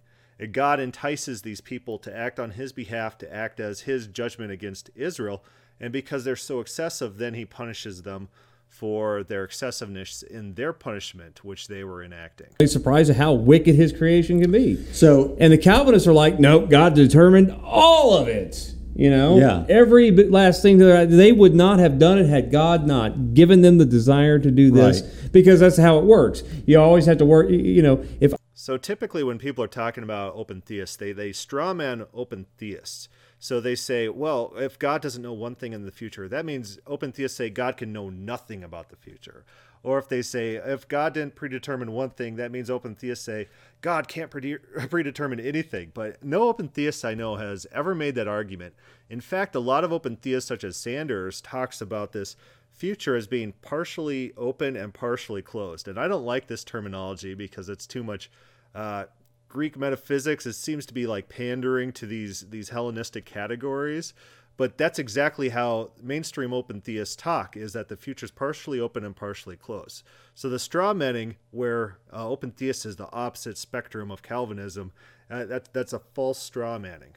God 0.54 0.80
entices 0.80 1.42
these 1.42 1.60
people 1.60 2.00
to 2.00 2.16
act 2.16 2.40
on 2.40 2.52
his 2.52 2.72
behalf, 2.72 3.18
to 3.18 3.34
act 3.34 3.60
as 3.60 3.82
his 3.82 4.08
judgment 4.08 4.52
against 4.52 4.90
Israel. 4.96 5.44
And 5.82 5.92
because 5.92 6.24
they're 6.24 6.38
so 6.38 6.62
excessive, 6.62 7.18
then 7.18 7.34
he 7.34 7.44
punishes 7.44 8.04
them 8.04 8.30
for 8.70 9.24
their 9.24 9.44
excessiveness 9.44 10.24
in 10.24 10.54
their 10.54 10.72
punishment, 10.72 11.44
which 11.44 11.68
they 11.68 11.84
were 11.84 12.02
enacting. 12.02 12.48
They 12.60 12.68
surprised 12.68 13.10
at 13.10 13.18
how 13.18 13.34
wicked 13.34 13.76
his 13.76 13.92
creation 13.92 14.40
can 14.40 14.52
be. 14.52 14.82
So, 14.94 15.36
and 15.40 15.52
the 15.52 15.58
Calvinists 15.58 16.08
are 16.08 16.14
like, 16.14 16.40
nope, 16.40 16.70
God 16.70 16.94
determined 16.94 17.52
all 17.64 18.18
of 18.18 18.28
it. 18.28 18.74
You 18.96 19.10
know, 19.10 19.38
yeah. 19.38 19.66
every 19.70 20.12
last 20.12 20.62
thing 20.62 20.78
that 20.80 21.10
they 21.10 21.32
would 21.32 21.56
not 21.56 21.80
have 21.80 22.00
done 22.00 22.18
it 22.18 22.28
had 22.28 22.52
God 22.52 22.86
not 22.86 23.34
given 23.34 23.62
them 23.62 23.78
the 23.78 23.86
desire 23.86 24.40
to 24.40 24.52
do 24.52 24.72
this, 24.72 25.02
right. 25.02 25.32
because 25.32 25.62
that's 25.62 25.78
how 25.78 26.00
it 26.00 26.04
works. 26.04 26.44
You 26.66 26.82
always 26.82 27.06
have 27.06 27.18
to 27.20 27.26
work. 27.26 27.50
You 27.50 27.82
know, 27.82 28.06
if 28.20 28.34
so, 28.54 28.76
typically 28.76 29.24
when 29.24 29.38
people 29.38 29.64
are 29.64 29.70
talking 29.70 30.04
about 30.04 30.36
open 30.36 30.60
theists, 30.60 30.98
they 30.98 31.14
they 31.14 31.30
strawman 31.30 32.08
open 32.14 32.46
theists. 32.58 33.08
So 33.40 33.62
they 33.62 33.76
say, 33.76 34.10
well, 34.10 34.54
if 34.58 34.78
God 34.78 35.02
doesn't 35.02 35.22
know 35.22 35.34
one 35.34 35.56
thing 35.56 35.72
in 35.72 35.86
the 35.86 35.92
future, 35.92 36.28
that 36.28 36.46
means 36.46 36.78
open 36.86 37.14
theists 37.14 37.38
say 37.38 37.50
God 37.50 37.78
can 37.78 37.94
know 37.94 38.10
nothing 38.10 38.64
about 38.64 38.90
the 38.90 38.98
future. 38.98 39.46
Or 39.82 39.98
if 39.98 40.10
they 40.10 40.22
say, 40.22 40.56
if 40.56 40.88
God 40.90 41.14
didn't 41.14 41.36
predetermine 41.36 41.94
one 41.94 42.10
thing, 42.10 42.36
that 42.36 42.52
means 42.52 42.70
open 42.70 42.96
theists 42.96 43.24
say 43.24 43.48
God 43.82 44.10
can't 44.10 44.30
predetermine 44.90 45.40
anything. 45.40 45.92
But 45.94 46.22
no 46.22 46.50
open 46.50 46.68
theist 46.68 47.06
I 47.06 47.14
know 47.14 47.38
has 47.38 47.66
ever 47.72 47.96
made 47.96 48.16
that 48.16 48.28
argument. 48.28 48.74
In 49.10 49.22
fact, 49.22 49.56
a 49.56 49.60
lot 49.60 49.86
of 49.86 49.94
open 49.94 50.18
theists, 50.18 50.50
such 50.50 50.66
as 50.66 50.76
Sanders, 50.76 51.40
talks 51.40 51.80
about 51.80 52.12
this 52.12 52.36
future 52.74 53.16
as 53.16 53.28
being 53.28 53.54
partially 53.62 54.34
open 54.36 54.76
and 54.76 54.94
partially 54.94 55.42
closed. 55.42 55.88
And 55.88 55.98
I 55.98 56.10
don't 56.10 56.26
like 56.26 56.48
this 56.48 56.66
terminology 56.66 57.34
because 57.34 57.70
it's 57.70 57.88
too 57.88 58.04
much 58.04 58.30
uh, 58.76 59.06
Greek 59.50 59.78
metaphysics. 59.78 60.46
It 60.46 60.54
seems 60.54 60.86
to 60.86 60.94
be 60.94 61.06
like 61.08 61.28
pandering 61.28 61.92
to 61.94 62.06
these 62.06 62.46
these 62.50 62.70
Hellenistic 62.70 63.26
categories, 63.26 64.14
but 64.56 64.78
that's 64.78 65.00
exactly 65.00 65.50
how 65.50 65.92
mainstream 66.02 66.54
open 66.54 66.80
theists 66.80 67.16
talk: 67.16 67.58
is 67.58 67.74
that 67.74 67.90
the 67.90 67.98
future 67.98 68.26
is 68.26 68.32
partially 68.32 68.80
open 68.80 69.04
and 69.04 69.16
partially 69.16 69.58
closed. 69.58 70.04
So 70.36 70.50
the 70.50 70.60
straw 70.60 70.94
manning, 70.94 71.36
where 71.52 71.98
uh, 72.14 72.28
open 72.28 72.52
theist 72.52 72.86
is 72.86 72.96
the 72.96 73.12
opposite 73.12 73.58
spectrum 73.58 74.12
of 74.12 74.22
Calvinism, 74.22 74.92
uh, 75.30 75.46
that 75.46 75.74
that's 75.74 75.94
a 75.94 76.00
false 76.00 76.40
straw 76.40 76.78
manning. 76.78 77.16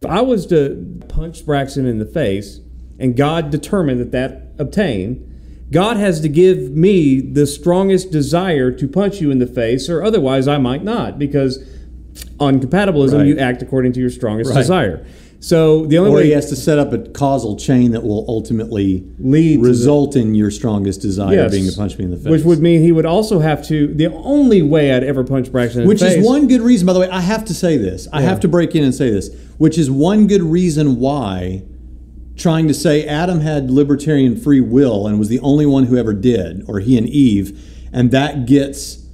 If 0.00 0.10
I 0.10 0.22
was 0.22 0.46
to 0.46 1.02
punch 1.08 1.44
Braxton 1.44 1.86
in 1.86 1.98
the 1.98 2.06
face, 2.06 2.60
and 2.98 3.16
God 3.16 3.50
determined 3.50 4.00
that 4.00 4.12
that 4.12 4.54
obtained, 4.58 5.37
God 5.70 5.96
has 5.98 6.20
to 6.20 6.28
give 6.28 6.70
me 6.70 7.20
the 7.20 7.46
strongest 7.46 8.10
desire 8.10 8.70
to 8.70 8.88
punch 8.88 9.20
you 9.20 9.30
in 9.30 9.38
the 9.38 9.46
face, 9.46 9.88
or 9.88 10.02
otherwise 10.02 10.48
I 10.48 10.58
might 10.58 10.82
not, 10.82 11.18
because 11.18 11.58
on 12.40 12.60
compatibilism, 12.60 13.18
right. 13.18 13.26
you 13.26 13.38
act 13.38 13.62
according 13.62 13.92
to 13.92 14.00
your 14.00 14.10
strongest 14.10 14.50
right. 14.50 14.58
desire. 14.58 15.06
So 15.40 15.86
the 15.86 15.98
only 15.98 16.10
or 16.10 16.14
way 16.16 16.24
he 16.24 16.30
has 16.32 16.48
to 16.48 16.56
set 16.56 16.78
up 16.80 16.92
a 16.92 16.98
causal 17.10 17.56
chain 17.56 17.92
that 17.92 18.02
will 18.02 18.24
ultimately 18.26 19.08
lead 19.20 19.60
result 19.60 20.12
the, 20.12 20.20
in 20.20 20.34
your 20.34 20.50
strongest 20.50 21.00
desire 21.00 21.32
yes, 21.32 21.52
being 21.52 21.70
to 21.70 21.76
punch 21.76 21.96
me 21.96 22.06
in 22.06 22.10
the 22.10 22.16
face. 22.16 22.26
Which 22.26 22.42
would 22.42 22.58
mean 22.58 22.82
he 22.82 22.90
would 22.90 23.06
also 23.06 23.38
have 23.38 23.64
to. 23.68 23.94
The 23.94 24.06
only 24.06 24.62
way 24.62 24.92
I'd 24.92 25.04
ever 25.04 25.22
punch 25.22 25.52
Braxton 25.52 25.86
which 25.86 26.02
is 26.02 26.26
one 26.26 26.48
good 26.48 26.60
reason, 26.60 26.86
by 26.86 26.92
the 26.92 27.00
way. 27.00 27.08
I 27.08 27.20
have 27.20 27.44
to 27.46 27.54
say 27.54 27.76
this. 27.76 28.08
I 28.12 28.22
have 28.22 28.40
to 28.40 28.48
break 28.48 28.74
in 28.74 28.82
and 28.82 28.94
say 28.94 29.10
this. 29.10 29.30
Which 29.58 29.78
is 29.78 29.90
one 29.90 30.26
good 30.26 30.42
reason 30.42 30.96
why 30.96 31.62
trying 32.38 32.68
to 32.68 32.74
say 32.74 33.04
Adam 33.06 33.40
had 33.40 33.70
libertarian 33.70 34.36
free 34.36 34.60
will 34.60 35.06
and 35.06 35.18
was 35.18 35.28
the 35.28 35.40
only 35.40 35.66
one 35.66 35.84
who 35.84 35.96
ever 35.96 36.14
did, 36.14 36.64
or 36.68 36.80
he 36.80 36.96
and 36.96 37.08
Eve, 37.08 37.88
and 37.92 38.10
that 38.12 38.46
gets 38.46 39.04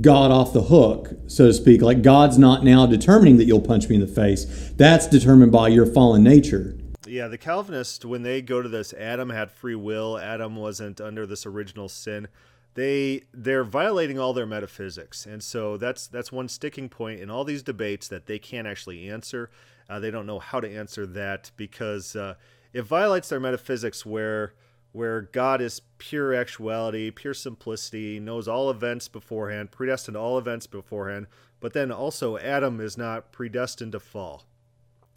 God 0.00 0.30
off 0.30 0.52
the 0.52 0.62
hook, 0.62 1.10
so 1.26 1.46
to 1.46 1.54
speak. 1.54 1.80
Like 1.80 2.02
God's 2.02 2.38
not 2.38 2.64
now 2.64 2.86
determining 2.86 3.36
that 3.38 3.44
you'll 3.44 3.60
punch 3.60 3.88
me 3.88 3.96
in 3.96 4.00
the 4.00 4.06
face. 4.06 4.72
That's 4.76 5.06
determined 5.06 5.52
by 5.52 5.68
your 5.68 5.86
fallen 5.86 6.22
nature. 6.22 6.76
Yeah, 7.06 7.28
the 7.28 7.38
Calvinists, 7.38 8.04
when 8.04 8.22
they 8.22 8.42
go 8.42 8.62
to 8.62 8.68
this, 8.68 8.92
Adam 8.92 9.30
had 9.30 9.50
free 9.50 9.76
will, 9.76 10.18
Adam 10.18 10.56
wasn't 10.56 11.00
under 11.00 11.24
this 11.24 11.46
original 11.46 11.88
sin. 11.88 12.28
They 12.74 13.22
they're 13.32 13.64
violating 13.64 14.18
all 14.18 14.34
their 14.34 14.44
metaphysics, 14.44 15.24
and 15.24 15.42
so 15.42 15.78
that's 15.78 16.06
that's 16.08 16.30
one 16.30 16.48
sticking 16.48 16.90
point 16.90 17.20
in 17.20 17.30
all 17.30 17.44
these 17.44 17.62
debates 17.62 18.06
that 18.08 18.26
they 18.26 18.38
can't 18.38 18.66
actually 18.66 19.08
answer. 19.08 19.50
Uh, 19.88 20.00
they 20.00 20.10
don't 20.10 20.26
know 20.26 20.38
how 20.38 20.60
to 20.60 20.74
answer 20.74 21.06
that 21.06 21.50
because 21.56 22.16
uh, 22.16 22.34
it 22.72 22.82
violates 22.82 23.28
their 23.28 23.40
metaphysics 23.40 24.04
where 24.04 24.54
where 24.92 25.20
God 25.20 25.60
is 25.60 25.82
pure 25.98 26.32
actuality, 26.32 27.10
pure 27.10 27.34
simplicity, 27.34 28.18
knows 28.18 28.48
all 28.48 28.70
events 28.70 29.08
beforehand, 29.08 29.70
predestined 29.70 30.16
all 30.16 30.38
events 30.38 30.66
beforehand, 30.66 31.26
but 31.60 31.74
then 31.74 31.92
also 31.92 32.38
Adam 32.38 32.80
is 32.80 32.96
not 32.96 33.30
predestined 33.30 33.92
to 33.92 34.00
fall. 34.00 34.44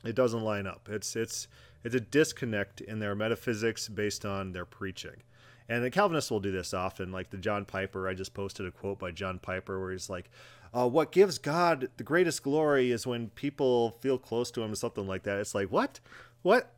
It 0.04 0.16
doesn't 0.16 0.42
line 0.42 0.68
up. 0.68 0.90
It's 0.92 1.16
it's 1.16 1.48
it's 1.84 1.96
a 1.96 2.02
disconnect 2.02 2.82
in 2.82 3.00
their 3.00 3.16
metaphysics 3.16 3.88
based 3.88 4.26
on 4.26 4.52
their 4.52 4.66
preaching. 4.66 5.24
And 5.70 5.84
the 5.84 5.92
Calvinists 5.92 6.32
will 6.32 6.40
do 6.40 6.52
this 6.52 6.74
often, 6.74 7.12
like 7.12 7.30
the 7.30 7.38
John 7.38 7.64
Piper. 7.64 8.08
I 8.08 8.16
just 8.16 8.34
posted 8.34 8.66
a 8.66 8.72
quote 8.72 9.00
by 9.00 9.12
John 9.12 9.40
Piper 9.40 9.80
where 9.80 9.92
he's 9.92 10.10
like, 10.10 10.30
uh, 10.74 10.88
what 10.88 11.12
gives 11.12 11.38
God 11.38 11.90
the 11.98 12.04
greatest 12.04 12.44
glory 12.44 12.92
is 12.92 13.08
when 13.08 13.30
people 13.30 13.98
feel 14.02 14.18
close 14.18 14.52
to 14.52 14.62
Him, 14.62 14.76
something 14.76 15.08
like 15.08 15.24
that. 15.24 15.40
It's 15.40 15.56
like, 15.56 15.72
what? 15.72 16.00
What? 16.42 16.74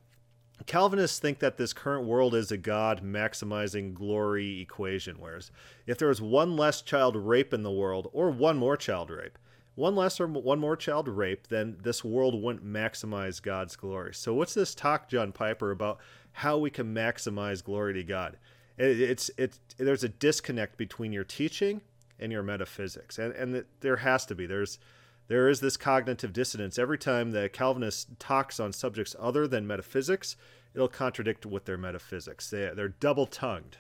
Calvinists 0.66 1.20
think 1.20 1.40
that 1.40 1.58
this 1.58 1.74
current 1.74 2.06
world 2.06 2.36
is 2.36 2.52
a 2.52 2.58
God 2.58 3.04
maximizing 3.04 3.94
glory 3.94 4.62
equation, 4.62 5.18
whereas 5.20 5.52
if 5.88 5.98
there 5.98 6.08
was 6.08 6.22
one 6.22 6.56
less 6.56 6.82
child 6.82 7.16
rape 7.16 7.54
in 7.54 7.64
the 7.64 7.72
world, 7.72 8.10
or 8.14 8.30
one 8.30 8.58
more 8.58 8.78
child 8.78 9.10
rape, 9.10 9.38
one 9.76 9.96
less 9.96 10.20
or 10.20 10.28
one 10.28 10.60
more 10.60 10.76
child 10.76 11.08
rape, 11.08 11.48
then 11.48 11.78
this 11.82 12.04
world 12.04 12.42
wouldn't 12.42 12.66
maximize 12.66 13.42
God's 13.42 13.76
glory. 13.76 14.14
So, 14.14 14.34
what's 14.34 14.54
this 14.54 14.76
talk, 14.76 15.10
John 15.10 15.32
Piper, 15.32 15.72
about 15.72 16.00
how 16.34 16.58
we 16.58 16.70
can 16.70 16.94
maximize 16.94 17.64
glory 17.64 17.94
to 17.96 18.04
God? 18.04 18.38
It's 18.78 19.32
it's 19.38 19.60
there's 19.78 20.04
a 20.04 20.10
disconnect 20.10 20.78
between 20.78 21.12
your 21.12 21.24
teaching 21.24 21.82
and 22.22 22.32
your 22.32 22.44
metaphysics, 22.44 23.18
and 23.18 23.34
and 23.34 23.66
there 23.82 23.98
has 23.98 24.26
to 24.28 24.36
be. 24.36 24.46
There's 24.46 24.80
there 25.28 25.48
is 25.48 25.62
this 25.62 25.78
cognitive 25.78 26.34
dissonance 26.34 26.78
every 26.78 26.98
time 26.98 27.32
the 27.32 27.48
Calvinist 27.48 28.20
talks 28.20 28.60
on 28.60 28.74
subjects 28.74 29.16
other 29.18 29.48
than 29.48 29.66
metaphysics. 29.66 30.36
It'll 30.76 30.90
contradict 30.90 31.46
with 31.46 31.64
their 31.64 31.78
metaphysics. 31.78 32.50
They, 32.50 32.70
they're 32.76 32.90
double 32.90 33.26
tongued. 33.26 33.78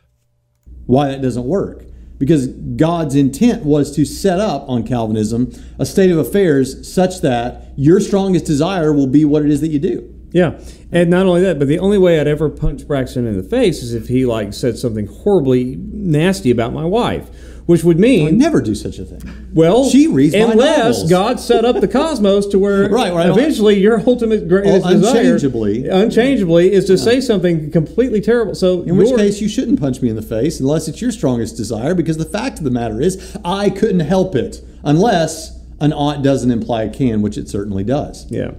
Why 0.85 1.09
that 1.09 1.21
doesn't 1.21 1.43
work? 1.43 1.83
Because 2.17 2.47
God's 2.47 3.15
intent 3.15 3.65
was 3.65 3.93
to 3.95 4.05
set 4.05 4.39
up 4.39 4.69
on 4.69 4.83
Calvinism 4.83 5.51
a 5.77 5.85
state 5.85 6.11
of 6.11 6.17
affairs 6.17 6.89
such 6.89 7.19
that 7.21 7.73
your 7.75 7.99
strongest 7.99 8.45
desire 8.45 8.93
will 8.93 9.07
be 9.07 9.25
what 9.25 9.43
it 9.43 9.49
is 9.49 9.59
that 9.59 9.69
you 9.69 9.79
do. 9.79 10.13
Yeah, 10.31 10.57
and 10.93 11.09
not 11.09 11.25
only 11.25 11.41
that, 11.41 11.59
but 11.59 11.67
the 11.67 11.79
only 11.79 11.97
way 11.97 12.21
I'd 12.21 12.27
ever 12.27 12.49
punch 12.49 12.87
Braxton 12.87 13.27
in 13.27 13.35
the 13.35 13.43
face 13.43 13.83
is 13.83 13.93
if 13.93 14.07
he 14.07 14.25
like 14.25 14.53
said 14.53 14.77
something 14.77 15.07
horribly 15.07 15.75
nasty 15.75 16.49
about 16.51 16.71
my 16.71 16.85
wife 16.85 17.29
which 17.65 17.83
would 17.83 17.99
mean 17.99 18.27
I 18.27 18.31
never 18.31 18.61
do 18.61 18.75
such 18.75 18.99
a 18.99 19.05
thing. 19.05 19.49
Well, 19.53 19.89
she 19.89 20.07
reads 20.07 20.33
unless 20.33 21.09
God 21.09 21.39
set 21.39 21.65
up 21.65 21.79
the 21.79 21.87
cosmos 21.87 22.47
to 22.47 22.59
where 22.59 22.89
right, 22.89 23.13
right, 23.13 23.29
eventually 23.29 23.79
your 23.79 24.01
ultimate 24.07 24.47
greatest 24.47 24.85
oh, 24.85 24.89
unchangeably, 24.89 25.83
desire, 25.83 26.03
unchangeably, 26.03 26.71
is 26.71 26.85
to 26.85 26.93
yeah. 26.93 27.03
say 27.03 27.21
something 27.21 27.71
completely 27.71 28.21
terrible. 28.21 28.55
So, 28.55 28.81
in 28.83 28.97
which 28.97 29.15
case, 29.15 29.41
you 29.41 29.49
shouldn't 29.49 29.79
punch 29.79 30.01
me 30.01 30.09
in 30.09 30.15
the 30.15 30.21
face 30.21 30.59
unless 30.59 30.87
it's 30.87 31.01
your 31.01 31.11
strongest 31.11 31.57
desire. 31.57 31.93
Because 31.93 32.17
the 32.17 32.25
fact 32.25 32.57
of 32.59 32.63
the 32.63 32.71
matter 32.71 33.01
is, 33.01 33.37
I 33.45 33.69
couldn't 33.69 34.01
help 34.01 34.35
it 34.35 34.63
unless 34.83 35.59
an 35.79 35.93
ought 35.93 36.23
doesn't 36.23 36.51
imply 36.51 36.83
a 36.83 36.89
can, 36.89 37.21
which 37.21 37.37
it 37.37 37.49
certainly 37.49 37.83
does. 37.83 38.29
Yeah, 38.31 38.51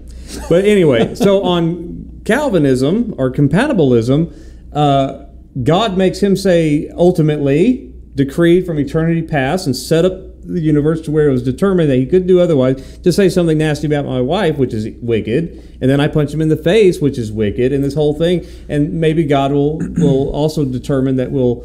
but 0.49 0.65
anyway, 0.65 1.15
so 1.15 1.43
on 1.45 2.23
Calvinism 2.25 3.15
or 3.19 3.31
compatibilism, 3.31 4.35
uh, 4.73 5.27
God 5.63 5.99
makes 5.99 6.21
him 6.21 6.37
say 6.37 6.89
ultimately 6.95 7.92
decreed 8.15 8.67
from 8.67 8.79
eternity 8.79 9.23
past 9.23 9.67
and 9.67 9.75
set 9.75 10.05
up 10.05 10.13
the 10.45 10.61
universe 10.61 11.01
to 11.01 11.11
where 11.11 11.29
it 11.29 11.33
was 11.33 11.43
determined 11.43 11.89
that 11.89 11.97
he 11.97 12.05
couldn't 12.05 12.27
do 12.27 12.41
otherwise 12.41 12.99
to 12.99 13.13
say 13.13 13.29
something 13.29 13.59
nasty 13.59 13.87
about 13.87 14.05
my 14.05 14.21
wife 14.21 14.59
which 14.59 14.75
is 14.75 14.89
wicked 15.01 15.79
and 15.81 15.89
then 15.89 16.01
i 16.01 16.09
punch 16.09 16.33
him 16.33 16.41
in 16.41 16.49
the 16.49 16.57
face 16.57 17.01
which 17.01 17.17
is 17.17 17.31
wicked 17.31 17.73
and 17.73 17.85
this 17.85 17.95
whole 17.95 18.13
thing 18.13 18.45
and 18.69 18.93
maybe 18.93 19.25
god 19.25 19.53
will 19.53 19.79
will 19.79 20.31
also 20.31 20.65
determine 20.65 21.17
that 21.17 21.31
we'll 21.31 21.65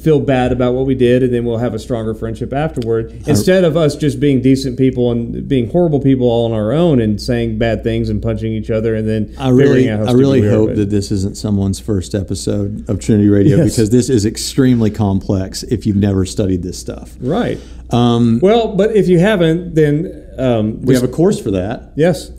feel 0.00 0.18
bad 0.20 0.50
about 0.52 0.74
what 0.74 0.86
we 0.86 0.94
did, 0.94 1.22
and 1.22 1.32
then 1.32 1.44
we'll 1.44 1.58
have 1.58 1.72
a 1.74 1.78
stronger 1.78 2.14
friendship 2.14 2.52
afterward. 2.52 3.12
Instead 3.26 3.64
of 3.64 3.76
us 3.76 3.94
just 3.96 4.18
being 4.18 4.40
decent 4.42 4.76
people 4.76 5.10
and 5.12 5.46
being 5.48 5.70
horrible 5.70 6.00
people 6.00 6.26
all 6.26 6.46
on 6.46 6.52
our 6.52 6.72
own 6.72 7.00
and 7.00 7.20
saying 7.20 7.58
bad 7.58 7.82
things 7.84 8.08
and 8.08 8.20
punching 8.22 8.52
each 8.52 8.70
other, 8.70 8.94
and 8.94 9.08
then 9.08 9.34
I 9.38 9.50
really, 9.50 9.90
I 9.90 10.12
really 10.12 10.42
hope 10.42 10.74
that 10.74 10.90
this 10.90 11.10
isn't 11.12 11.36
someone's 11.36 11.78
first 11.80 12.14
episode 12.14 12.88
of 12.88 12.98
Trinity 13.00 13.28
Radio 13.28 13.58
Yes. 13.58 13.70
because 13.70 13.90
this 13.90 14.08
is 14.10 14.26
extremely 14.26 14.90
complex 14.90 15.62
if 15.62 15.86
you've 15.86 15.96
never 15.96 16.24
studied 16.24 16.62
this 16.62 16.78
stuff. 16.78 17.16
right. 17.20 17.58
Um, 17.90 18.40
Well, 18.42 18.74
but 18.76 18.94
if 18.96 19.08
you 19.08 19.18
haven't, 19.18 19.74
then 19.74 20.26
um, 20.38 20.82
we 20.82 20.94
have 20.94 21.04
a 21.04 21.08
course 21.08 21.40
for 21.40 21.52
that. 21.52 21.92
Yes, 21.96 22.30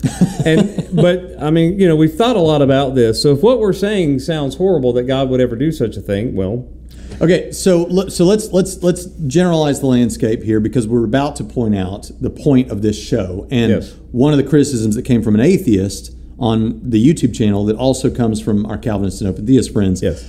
and 0.46 0.88
but 0.94 1.34
I 1.42 1.50
mean, 1.50 1.78
you 1.80 1.88
know, 1.88 1.96
we've 1.96 2.14
thought 2.14 2.36
a 2.36 2.40
lot 2.40 2.62
about 2.62 2.94
this. 2.94 3.20
So 3.20 3.32
if 3.32 3.42
what 3.42 3.58
we're 3.58 3.72
saying 3.72 4.20
sounds 4.20 4.54
horrible 4.56 4.92
that 4.92 5.04
God 5.04 5.28
would 5.30 5.40
ever 5.40 5.56
do 5.56 5.72
such 5.72 5.96
a 5.96 6.00
thing, 6.00 6.36
well, 6.36 6.68
Okay, 7.20 7.52
so 7.52 8.08
so 8.08 8.24
let's 8.24 8.50
let's 8.50 8.82
let's 8.82 9.04
generalize 9.26 9.80
the 9.80 9.86
landscape 9.86 10.42
here 10.42 10.58
because 10.58 10.88
we're 10.88 11.04
about 11.04 11.36
to 11.36 11.44
point 11.44 11.76
out 11.76 12.10
the 12.20 12.30
point 12.30 12.70
of 12.70 12.80
this 12.80 12.98
show, 12.98 13.46
and 13.50 13.70
Yes. 13.72 13.92
one 14.10 14.32
of 14.32 14.38
the 14.38 14.48
criticisms 14.48 14.94
that 14.96 15.04
came 15.04 15.22
from 15.22 15.34
an 15.34 15.40
atheist 15.42 16.14
on 16.38 16.80
the 16.82 17.04
YouTube 17.04 17.34
channel 17.34 17.66
that 17.66 17.76
also 17.76 18.08
comes 18.08 18.40
from 18.40 18.64
our 18.64 18.78
Calvinist 18.78 19.20
and 19.20 19.28
Open 19.28 19.46
Theist 19.46 19.70
friends, 19.70 20.02
yes, 20.02 20.24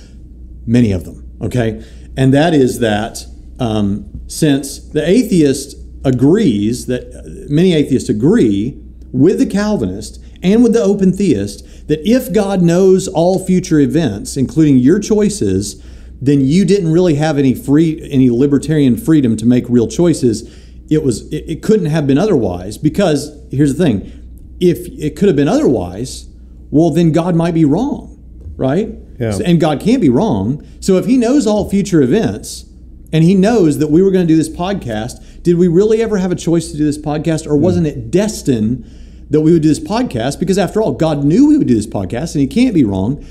many 0.66 0.92
of 0.92 1.04
them, 1.04 1.26
okay, 1.40 1.82
and 2.16 2.34
that 2.34 2.52
is 2.52 2.80
that 2.80 3.24
um, 3.58 4.20
since 4.26 4.78
the 4.78 5.08
atheist 5.08 5.76
agrees 6.04 6.86
that 6.86 7.04
uh, 7.14 7.22
many 7.48 7.72
atheists 7.72 8.10
agree 8.10 8.78
with 9.12 9.38
the 9.38 9.46
Calvinist 9.46 10.22
and 10.42 10.62
with 10.62 10.72
the 10.74 10.82
open 10.82 11.12
theist 11.12 11.86
that 11.88 12.00
if 12.04 12.32
God 12.32 12.60
knows 12.60 13.06
all 13.08 13.44
future 13.44 13.78
events, 13.78 14.36
including 14.36 14.76
your 14.78 14.98
choices, 14.98 15.82
then 16.22 16.40
you 16.40 16.64
didn't 16.64 16.92
really 16.92 17.16
have 17.16 17.36
any 17.36 17.52
free 17.52 18.00
any 18.10 18.30
libertarian 18.30 18.96
freedom 18.96 19.36
to 19.36 19.44
make 19.44 19.64
real 19.68 19.88
choices. 19.88 20.48
It 20.88 21.02
was 21.02 21.30
it, 21.32 21.44
it 21.48 21.62
couldn't 21.62 21.86
have 21.86 22.06
been 22.06 22.16
otherwise 22.16 22.78
because 22.78 23.36
here's 23.50 23.74
the 23.74 23.84
thing: 23.84 24.56
if 24.60 24.86
it 24.86 25.16
could 25.16 25.28
have 25.28 25.36
been 25.36 25.48
otherwise, 25.48 26.28
well 26.70 26.90
then 26.90 27.10
God 27.10 27.34
might 27.34 27.54
be 27.54 27.64
wrong, 27.64 28.22
right? 28.56 28.88
Yeah. 29.18 29.32
So- 29.32 29.44
and 29.44 29.60
God 29.60 29.80
can't 29.80 30.00
be 30.00 30.08
wrong. 30.08 30.66
So 30.80 30.96
if 30.96 31.06
He 31.06 31.16
knows 31.16 31.46
all 31.46 31.68
future 31.68 32.00
events, 32.00 32.66
and 33.12 33.24
He 33.24 33.34
knows 33.34 33.78
that 33.78 33.90
we 33.90 34.00
were 34.00 34.12
going 34.12 34.26
to 34.26 34.32
do 34.32 34.36
this 34.36 34.48
podcast, 34.48 35.42
did 35.42 35.58
we 35.58 35.66
really 35.66 36.00
ever 36.00 36.18
have 36.18 36.30
a 36.30 36.36
choice 36.36 36.70
to 36.70 36.76
do 36.76 36.84
this 36.84 36.98
podcast, 36.98 37.46
or 37.46 37.56
hmm. 37.56 37.62
wasn't 37.62 37.86
it 37.88 38.12
destined 38.12 38.84
that 39.30 39.40
we 39.40 39.52
would 39.52 39.62
do 39.62 39.68
this 39.68 39.80
podcast? 39.80 40.38
Because 40.38 40.58
after 40.58 40.80
all, 40.80 40.92
God 40.92 41.24
knew 41.24 41.48
we 41.48 41.58
would 41.58 41.66
do 41.66 41.74
this 41.74 41.86
podcast, 41.86 42.34
and 42.34 42.42
He 42.42 42.46
can't 42.46 42.74
be 42.74 42.84
wrong. 42.84 43.24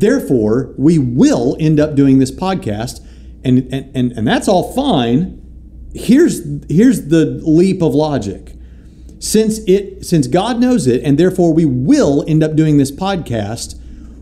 Therefore, 0.00 0.74
we 0.76 0.98
will 0.98 1.56
end 1.58 1.80
up 1.80 1.94
doing 1.94 2.18
this 2.18 2.30
podcast, 2.30 3.00
and 3.44 3.72
and 3.72 3.90
and, 3.96 4.12
and 4.12 4.26
that's 4.26 4.48
all 4.48 4.72
fine. 4.74 5.42
Here's 5.94 6.42
here's 6.68 7.08
the 7.08 7.24
leap 7.42 7.82
of 7.82 7.94
logic 7.94 8.52
since 9.18 9.60
it 9.66 10.04
since 10.04 10.26
God 10.26 10.60
knows 10.60 10.86
it 10.86 11.02
and 11.02 11.16
therefore 11.16 11.54
we 11.54 11.64
will 11.64 12.22
end 12.28 12.44
up 12.44 12.54
doing 12.54 12.76
this 12.76 12.92
podcast 12.92 13.74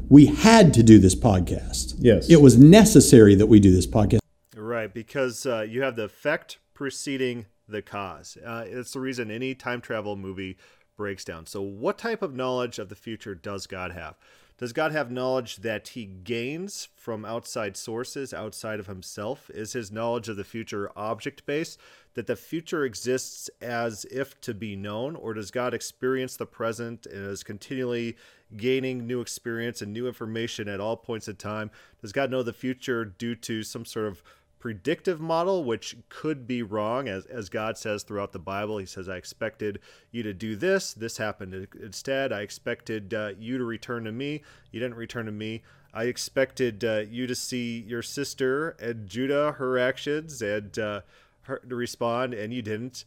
we 0.09 0.27
had 0.27 0.73
to 0.75 0.85
do 0.85 1.01
this 1.01 1.17
podcast 1.17 1.97
Yes. 1.99 2.31
it 2.31 2.41
was 2.41 2.57
necessary 2.57 3.35
that 3.35 3.47
we 3.47 3.59
do 3.59 3.73
this 3.73 3.89
podcast 3.89 4.21
Right, 4.57 4.93
because 4.95 5.47
uh, 5.47 5.67
you 5.69 5.83
have 5.83 5.97
the 5.97 6.05
effect 6.05 6.59
preceding 6.75 7.47
the 7.69 7.83
cause. 7.83 8.37
Uh, 8.45 8.65
it's 8.67 8.93
the 8.93 9.01
reason 9.01 9.31
any 9.31 9.55
time 9.55 9.81
travel 9.81 10.17
movie 10.17 10.57
breaks 10.97 11.25
down. 11.25 11.47
So, 11.47 11.61
what 11.63 11.99
type 11.99 12.23
of 12.23 12.35
knowledge 12.35 12.79
of 12.79 12.89
the 12.89 12.95
future 12.95 13.35
does 13.35 13.67
God 13.67 13.93
have? 13.93 14.17
Does 14.57 14.73
God 14.73 14.93
have 14.93 15.11
knowledge 15.11 15.57
that 15.57 15.89
he 15.89 16.05
gains 16.05 16.89
from 16.95 17.25
outside 17.25 17.77
sources 17.77 18.33
outside 18.33 18.79
of 18.79 18.87
himself? 18.87 19.51
Is 19.51 19.73
his 19.73 19.91
knowledge 19.91 20.29
of 20.29 20.37
the 20.37 20.45
future 20.45 20.93
object 20.95 21.45
based, 21.45 21.81
that 22.15 22.29
the 22.29 22.37
future 22.37 22.85
exists 22.85 23.51
as 23.61 24.05
if 24.13 24.41
to 24.43 24.55
be 24.55 24.77
known? 24.77 25.17
Or 25.17 25.35
does 25.35 25.51
God 25.51 25.75
experience 25.75 26.37
the 26.37 26.47
present 26.47 27.05
and 27.05 27.27
is 27.27 27.43
continually 27.43 28.17
gaining 28.57 29.09
new 29.09 29.21
experience 29.21 29.83
and 29.83 29.93
new 29.93 30.07
information 30.07 30.69
at 30.69 30.81
all 30.81 30.97
points 30.97 31.27
in 31.27 31.35
time? 31.35 31.73
Does 32.01 32.13
God 32.13 32.31
know 32.31 32.45
the 32.45 32.53
future 32.53 33.05
due 33.05 33.35
to 33.35 33.65
some 33.65 33.85
sort 33.85 34.07
of 34.07 34.23
predictive 34.65 35.21
model, 35.21 35.63
which 35.63 35.95
could 36.09 36.47
be 36.47 36.63
wrong, 36.63 37.07
as, 37.07 37.27
as 37.27 37.51
God 37.51 37.77
says 37.77 38.03
throughout 38.03 38.33
the 38.33 38.39
Bible. 38.39 38.79
He 38.79 38.87
says, 38.87 39.11
I 39.11 39.17
expected 39.17 39.79
you 40.11 40.23
to 40.23 40.33
do 40.33 40.57
this. 40.57 40.95
This 40.95 41.19
happened 41.19 41.69
instead. 41.83 42.33
I 42.33 42.41
expected 42.41 43.13
uh, 43.13 43.33
you 43.39 43.59
to 43.59 43.65
return 43.65 44.05
to 44.05 44.13
me. 44.13 44.41
You 44.73 44.81
didn't 44.81 44.95
return 44.97 45.27
to 45.27 45.33
me. 45.33 45.61
I 45.93 46.05
expected 46.05 46.83
uh, 46.83 47.03
you 47.11 47.27
to 47.27 47.35
see 47.35 47.85
your 47.87 48.01
sister 48.01 48.71
and 48.81 49.07
Judah, 49.07 49.53
her 49.59 49.79
actions, 49.79 50.41
and 50.41 50.79
uh, 50.79 51.03
her 51.43 51.61
to 51.69 51.77
respond, 51.77 52.33
and 52.33 52.51
you 52.55 52.63
didn't. 52.63 53.05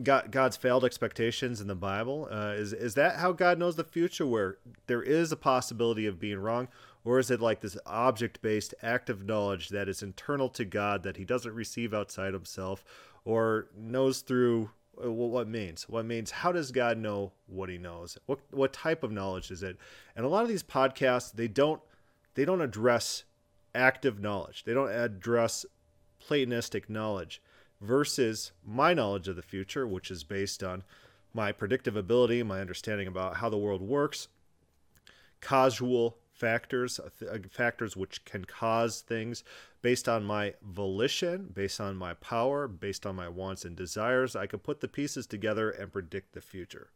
God, 0.00 0.30
God's 0.30 0.56
failed 0.56 0.84
expectations 0.84 1.60
in 1.60 1.66
the 1.66 1.74
Bible. 1.74 2.28
Uh, 2.30 2.54
is 2.56 2.72
is 2.72 2.94
that 2.94 3.16
how 3.16 3.32
God 3.32 3.58
knows 3.58 3.74
the 3.74 3.82
future, 3.82 4.26
where 4.26 4.58
there 4.86 5.02
is 5.02 5.32
a 5.32 5.36
possibility 5.36 6.06
of 6.06 6.20
being 6.20 6.38
wrong, 6.38 6.68
or 7.04 7.18
is 7.18 7.30
it 7.30 7.40
like 7.40 7.60
this 7.60 7.76
object-based 7.86 8.74
active 8.82 9.24
knowledge 9.24 9.68
that 9.68 9.88
is 9.88 10.02
internal 10.02 10.48
to 10.50 10.64
God 10.64 11.02
that 11.02 11.16
He 11.16 11.24
doesn't 11.24 11.54
receive 11.54 11.92
outside 11.92 12.32
Himself, 12.32 12.84
or 13.24 13.68
knows 13.76 14.20
through 14.20 14.70
uh, 15.02 15.10
what 15.10 15.30
what 15.30 15.48
means? 15.48 15.88
What 15.88 16.06
means? 16.06 16.30
How 16.30 16.52
does 16.52 16.70
God 16.70 16.98
know 16.98 17.32
what 17.46 17.68
He 17.68 17.78
knows? 17.78 18.18
What 18.26 18.40
what 18.50 18.72
type 18.72 19.02
of 19.02 19.12
knowledge 19.12 19.50
is 19.50 19.62
it? 19.62 19.76
And 20.16 20.24
a 20.24 20.28
lot 20.28 20.42
of 20.42 20.48
these 20.48 20.62
podcasts, 20.62 21.32
they 21.32 21.48
don't 21.48 21.80
they 22.34 22.44
don't 22.44 22.60
address 22.60 23.24
active 23.74 24.20
knowledge. 24.20 24.64
They 24.64 24.74
don't 24.74 24.90
address 24.90 25.66
Platonistic 26.20 26.88
knowledge 26.88 27.42
versus 27.80 28.52
my 28.64 28.94
knowledge 28.94 29.28
of 29.28 29.36
the 29.36 29.42
future, 29.42 29.86
which 29.86 30.10
is 30.10 30.24
based 30.24 30.62
on 30.62 30.84
my 31.34 31.52
predictive 31.52 31.96
ability, 31.96 32.42
my 32.42 32.60
understanding 32.60 33.06
about 33.06 33.36
how 33.36 33.50
the 33.50 33.58
world 33.58 33.82
works, 33.82 34.28
causal 35.40 36.16
factors, 36.44 37.00
uh, 37.00 37.08
uh, 37.26 37.38
factors 37.50 37.96
which 37.96 38.22
can 38.26 38.44
cause 38.44 39.00
things 39.00 39.42
based 39.80 40.06
on 40.10 40.22
my 40.22 40.52
volition, 40.62 41.50
based 41.54 41.80
on 41.80 41.96
my 41.96 42.12
power, 42.12 42.68
based 42.68 43.06
on 43.06 43.16
my 43.16 43.30
wants 43.30 43.64
and 43.64 43.74
desires. 43.74 44.36
I 44.36 44.46
can 44.46 44.58
put 44.58 44.82
the 44.82 44.88
pieces 44.88 45.26
together 45.26 45.70
and 45.70 45.90
predict 45.90 46.34
the 46.34 46.42
future. 46.42 46.90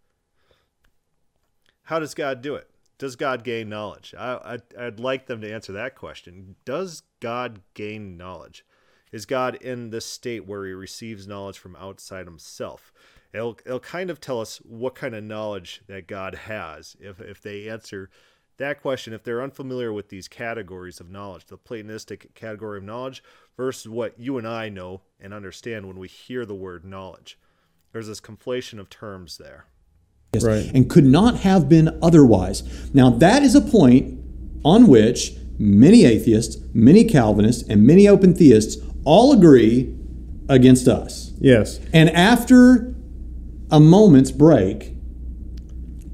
How 1.84 1.98
does 1.98 2.12
God 2.12 2.42
do 2.42 2.56
it? 2.56 2.68
Does 2.98 3.16
God 3.16 3.42
gain 3.42 3.70
knowledge? 3.70 4.14
I, 4.18 4.38
I'd, 4.44 4.76
I'd 4.78 5.00
like 5.00 5.24
them 5.24 5.40
to 5.40 5.50
answer 5.50 5.72
that 5.72 5.94
question. 5.94 6.56
Does 6.66 7.04
God 7.20 7.62
gain 7.72 8.18
knowledge? 8.18 8.66
Is 9.12 9.24
God 9.24 9.54
in 9.54 9.88
this 9.88 10.04
state 10.04 10.46
where 10.46 10.66
he 10.66 10.72
receives 10.72 11.26
knowledge 11.26 11.58
from 11.58 11.74
outside 11.76 12.26
himself? 12.26 12.92
It'll, 13.32 13.58
it'll 13.64 13.80
kind 13.80 14.10
of 14.10 14.20
tell 14.20 14.42
us 14.42 14.58
what 14.58 14.94
kind 14.94 15.14
of 15.14 15.24
knowledge 15.24 15.80
that 15.86 16.06
God 16.06 16.34
has 16.34 16.98
if, 17.00 17.18
if 17.18 17.40
they 17.40 17.70
answer 17.70 18.10
that 18.58 18.80
question, 18.82 19.12
if 19.12 19.22
they're 19.24 19.42
unfamiliar 19.42 19.92
with 19.92 20.08
these 20.08 20.28
categories 20.28 21.00
of 21.00 21.10
knowledge, 21.10 21.46
the 21.46 21.56
Platonistic 21.56 22.34
category 22.34 22.78
of 22.78 22.84
knowledge 22.84 23.22
versus 23.56 23.88
what 23.88 24.18
you 24.18 24.36
and 24.38 24.46
I 24.46 24.68
know 24.68 25.00
and 25.20 25.32
understand 25.32 25.86
when 25.86 25.98
we 25.98 26.08
hear 26.08 26.44
the 26.44 26.54
word 26.54 26.84
knowledge. 26.84 27.38
There's 27.92 28.06
this 28.08 28.20
conflation 28.20 28.78
of 28.78 28.90
terms 28.90 29.38
there. 29.38 29.66
Yes. 30.34 30.44
Right. 30.44 30.70
and 30.74 30.90
could 30.90 31.06
not 31.06 31.38
have 31.38 31.70
been 31.70 31.98
otherwise. 32.02 32.62
Now, 32.92 33.08
that 33.08 33.42
is 33.42 33.54
a 33.54 33.62
point 33.62 34.20
on 34.62 34.86
which 34.86 35.32
many 35.58 36.04
atheists, 36.04 36.58
many 36.74 37.04
Calvinists, 37.04 37.62
and 37.66 37.86
many 37.86 38.06
open 38.06 38.34
theists 38.34 38.76
all 39.04 39.32
agree 39.32 39.94
against 40.48 40.86
us. 40.86 41.32
yes, 41.38 41.80
And 41.94 42.10
after 42.10 42.94
a 43.70 43.80
moment's 43.80 44.30
break, 44.30 44.92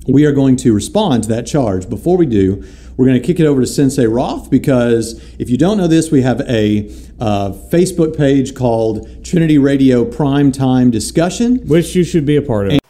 we 0.06 0.24
are 0.26 0.32
going 0.32 0.56
to 0.56 0.72
respond 0.72 1.22
to 1.24 1.28
that 1.30 1.46
charge. 1.46 1.88
Before 1.88 2.16
we 2.16 2.26
do, 2.26 2.64
we're 2.96 3.06
going 3.06 3.20
to 3.20 3.26
kick 3.26 3.40
it 3.40 3.46
over 3.46 3.60
to 3.60 3.66
Sensei 3.66 4.06
Roth 4.06 4.50
because 4.50 5.14
if 5.38 5.50
you 5.50 5.56
don't 5.56 5.78
know 5.78 5.86
this, 5.86 6.10
we 6.10 6.22
have 6.22 6.40
a 6.42 6.88
uh, 7.18 7.52
Facebook 7.70 8.16
page 8.16 8.54
called 8.54 9.24
Trinity 9.24 9.58
Radio 9.58 10.04
Prime 10.04 10.52
Time 10.52 10.90
Discussion. 10.90 11.66
which 11.66 11.94
you 11.94 12.04
should 12.04 12.26
be 12.26 12.36
a 12.36 12.42
part 12.42 12.68
of. 12.68 12.80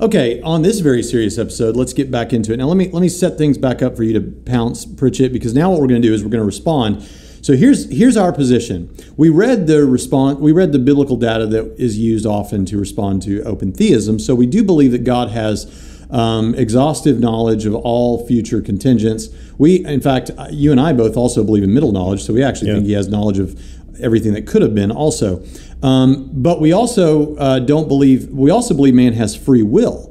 Okay, 0.00 0.40
on 0.40 0.62
this 0.62 0.80
very 0.80 1.02
serious 1.02 1.36
episode, 1.36 1.76
let's 1.76 1.92
get 1.92 2.10
back 2.10 2.32
into 2.32 2.54
it. 2.54 2.56
Now, 2.56 2.66
let 2.66 2.78
me 2.78 2.88
let 2.88 3.02
me 3.02 3.08
set 3.10 3.36
things 3.36 3.58
back 3.58 3.82
up 3.82 3.96
for 3.96 4.02
you 4.02 4.14
to 4.14 4.22
pounce, 4.22 4.86
Pritchett, 4.86 5.30
because 5.30 5.52
now 5.52 5.70
what 5.70 5.80
we're 5.80 5.88
going 5.88 6.00
to 6.00 6.08
do 6.08 6.14
is 6.14 6.24
we're 6.24 6.30
going 6.30 6.40
to 6.40 6.46
respond. 6.46 7.02
So 7.42 7.54
here's 7.54 7.90
here's 7.90 8.16
our 8.16 8.32
position. 8.32 8.94
We 9.18 9.28
read 9.28 9.66
the 9.66 9.84
response. 9.84 10.38
We 10.38 10.52
read 10.52 10.72
the 10.72 10.78
biblical 10.78 11.16
data 11.16 11.46
that 11.48 11.74
is 11.78 11.98
used 11.98 12.24
often 12.24 12.64
to 12.66 12.78
respond 12.78 13.20
to 13.22 13.42
open 13.42 13.72
theism. 13.72 14.18
So 14.18 14.34
we 14.34 14.46
do 14.46 14.64
believe 14.64 14.92
that 14.92 15.04
God 15.04 15.30
has 15.30 15.66
um, 16.10 16.54
exhaustive 16.54 17.20
knowledge 17.20 17.66
of 17.66 17.74
all 17.74 18.26
future 18.26 18.60
contingents. 18.60 19.28
We, 19.58 19.84
in 19.84 20.00
fact, 20.00 20.30
you 20.50 20.70
and 20.72 20.80
I 20.80 20.92
both 20.92 21.16
also 21.16 21.44
believe 21.44 21.62
in 21.62 21.72
middle 21.72 21.92
knowledge. 21.92 22.22
So 22.24 22.32
we 22.34 22.42
actually 22.42 22.68
Yeah. 22.68 22.74
think 22.74 22.86
He 22.86 22.92
has 22.92 23.08
knowledge 23.08 23.38
of 23.38 23.60
everything 24.00 24.32
that 24.32 24.46
could 24.46 24.62
have 24.62 24.74
been 24.74 24.90
also. 24.90 25.42
Um, 25.82 26.30
but 26.32 26.60
we 26.60 26.72
also 26.72 27.36
uh, 27.36 27.58
don't 27.58 27.88
believe, 27.88 28.28
we 28.30 28.50
also 28.50 28.74
believe 28.74 28.94
man 28.94 29.12
has 29.14 29.34
free 29.36 29.62
will. 29.62 30.09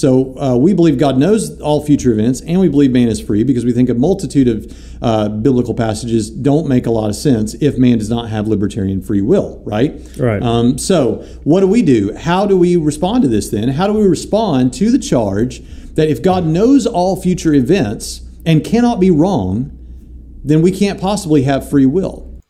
So 0.00 0.34
uh, 0.38 0.56
we 0.56 0.72
believe 0.72 0.96
God 0.96 1.18
knows 1.18 1.60
all 1.60 1.84
future 1.84 2.10
events, 2.10 2.40
and 2.40 2.58
we 2.58 2.70
believe 2.70 2.90
man 2.90 3.08
is 3.08 3.20
free 3.20 3.44
because 3.44 3.66
we 3.66 3.72
think 3.72 3.90
a 3.90 3.94
multitude 3.94 4.48
of 4.48 5.02
uh, 5.02 5.28
biblical 5.28 5.74
passages 5.74 6.30
don't 6.30 6.66
make 6.66 6.86
a 6.86 6.90
lot 6.90 7.10
of 7.10 7.16
sense 7.16 7.52
if 7.54 7.76
man 7.76 7.98
does 7.98 8.08
not 8.08 8.30
have 8.30 8.48
libertarian 8.48 9.02
free 9.02 9.20
will, 9.20 9.62
right? 9.66 10.00
Right. 10.16 10.42
Um, 10.42 10.78
so 10.78 11.16
what 11.44 11.60
do 11.60 11.66
we 11.66 11.82
do? 11.82 12.14
How 12.16 12.46
do 12.46 12.56
we 12.56 12.76
respond 12.76 13.24
to 13.24 13.28
this 13.28 13.50
then? 13.50 13.68
How 13.68 13.86
do 13.86 13.92
we 13.92 14.06
respond 14.06 14.72
to 14.74 14.90
the 14.90 14.98
charge 14.98 15.60
that 15.96 16.08
if 16.08 16.22
God 16.22 16.46
knows 16.46 16.86
all 16.86 17.20
future 17.20 17.52
events 17.52 18.22
and 18.46 18.64
cannot 18.64 19.00
be 19.00 19.10
wrong, 19.10 19.76
then 20.42 20.62
we 20.62 20.72
can't 20.72 20.98
possibly 20.98 21.42
have 21.42 21.68
free 21.68 21.84
will? 21.84 22.40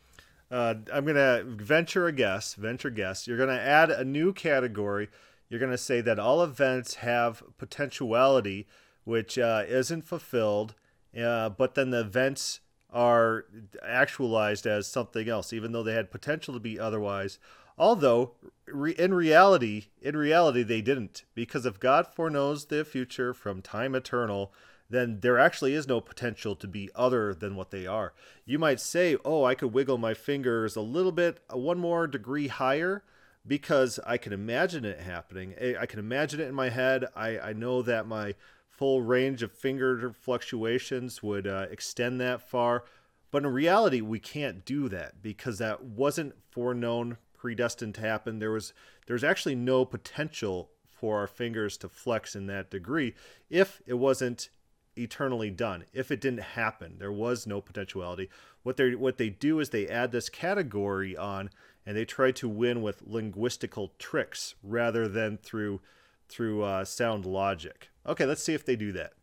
Uh, 0.49 0.75
I'm 0.93 1.05
gonna 1.05 1.43
venture 1.45 2.07
a 2.07 2.13
guess. 2.13 2.53
Venture 2.53 2.89
guess. 2.89 3.27
You're 3.27 3.37
gonna 3.37 3.53
add 3.53 3.91
a 3.91 4.05
new 4.05 4.31
category. 4.31 5.09
You're 5.51 5.59
gonna 5.59 5.77
say 5.77 5.99
that 5.99 6.17
all 6.17 6.41
events 6.41 6.95
have 6.95 7.43
potentiality, 7.57 8.67
which 9.03 9.37
uh, 9.37 9.65
isn't 9.67 10.03
fulfilled, 10.03 10.75
uh, 11.21 11.49
but 11.49 11.75
then 11.75 11.89
the 11.89 11.99
events 11.99 12.61
are 12.89 13.43
actualized 13.83 14.65
as 14.65 14.87
something 14.87 15.27
else, 15.27 15.51
even 15.51 15.73
though 15.73 15.83
they 15.83 15.93
had 15.93 16.09
potential 16.09 16.53
to 16.53 16.59
be 16.61 16.79
otherwise. 16.79 17.37
Although, 17.77 18.31
re- 18.65 18.95
in 18.97 19.13
reality, 19.13 19.87
in 20.01 20.15
reality, 20.15 20.63
they 20.63 20.81
didn't, 20.81 21.25
because 21.35 21.65
if 21.65 21.81
God 21.81 22.07
foreknows 22.07 22.67
the 22.67 22.85
future 22.85 23.33
from 23.33 23.61
time 23.61 23.93
eternal, 23.93 24.53
then 24.89 25.19
there 25.19 25.37
actually 25.37 25.73
is 25.73 25.85
no 25.85 25.99
potential 25.99 26.55
to 26.55 26.67
be 26.67 26.89
other 26.95 27.33
than 27.33 27.57
what 27.57 27.71
they 27.71 27.85
are. 27.85 28.13
You 28.45 28.57
might 28.57 28.79
say, 28.79 29.17
oh, 29.25 29.43
I 29.43 29.55
could 29.55 29.73
wiggle 29.73 29.97
my 29.97 30.13
fingers 30.13 30.77
a 30.77 30.81
little 30.81 31.11
bit, 31.11 31.41
uh, 31.53 31.57
one 31.57 31.77
more 31.77 32.07
degree 32.07 32.47
higher, 32.47 33.03
because 33.45 33.99
I 34.05 34.17
can 34.17 34.33
imagine 34.33 34.85
it 34.85 35.01
happening. 35.01 35.55
I 35.79 35.85
can 35.85 35.99
imagine 35.99 36.39
it 36.39 36.47
in 36.47 36.55
my 36.55 36.69
head. 36.69 37.05
I, 37.15 37.39
I 37.39 37.53
know 37.53 37.81
that 37.81 38.07
my 38.07 38.35
full 38.69 39.01
range 39.01 39.43
of 39.43 39.51
finger 39.51 40.13
fluctuations 40.13 41.21
would 41.21 41.47
uh, 41.47 41.67
extend 41.69 42.19
that 42.21 42.47
far. 42.47 42.83
But 43.31 43.43
in 43.43 43.51
reality, 43.53 44.01
we 44.01 44.19
can't 44.19 44.65
do 44.65 44.89
that 44.89 45.21
because 45.21 45.57
that 45.59 45.83
wasn't 45.83 46.33
foreknown, 46.49 47.17
predestined 47.33 47.95
to 47.95 48.01
happen. 48.01 48.39
There 48.39 48.51
was 48.51 48.73
there's 49.07 49.23
actually 49.23 49.55
no 49.55 49.85
potential 49.85 50.69
for 50.89 51.17
our 51.19 51.27
fingers 51.27 51.77
to 51.77 51.89
flex 51.89 52.35
in 52.35 52.45
that 52.47 52.69
degree 52.69 53.13
if 53.49 53.81
it 53.87 53.95
wasn't 53.95 54.49
eternally 54.95 55.49
done. 55.49 55.85
If 55.93 56.11
it 56.11 56.21
didn't 56.21 56.41
happen, 56.41 56.97
there 56.99 57.11
was 57.11 57.47
no 57.47 57.61
potentiality. 57.61 58.29
What 58.63 58.77
they 58.77 58.95
what 58.95 59.17
they 59.17 59.29
do 59.29 59.59
is 59.59 59.69
they 59.69 59.87
add 59.87 60.11
this 60.11 60.29
category 60.29 61.15
on, 61.15 61.49
and 61.85 61.97
they 61.97 62.05
try 62.05 62.31
to 62.31 62.47
win 62.47 62.81
with 62.81 63.07
linguistical 63.07 63.89
tricks 63.97 64.55
rather 64.63 65.07
than 65.07 65.37
through 65.37 65.81
through 66.29 66.63
uh, 66.63 66.85
sound 66.85 67.25
logic. 67.25 67.89
Okay, 68.07 68.25
let's 68.25 68.43
see 68.43 68.53
if 68.53 68.65
they 68.65 68.75
do 68.77 68.93
that. 68.93 69.13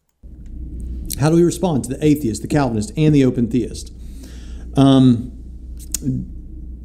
How 1.18 1.30
do 1.30 1.36
we 1.36 1.42
respond 1.42 1.84
to 1.84 1.90
the 1.90 2.04
atheist, 2.04 2.42
the 2.42 2.48
Calvinist, 2.48 2.92
and 2.96 3.14
the 3.14 3.24
open 3.24 3.50
theist? 3.50 3.92
Um, 4.76 5.32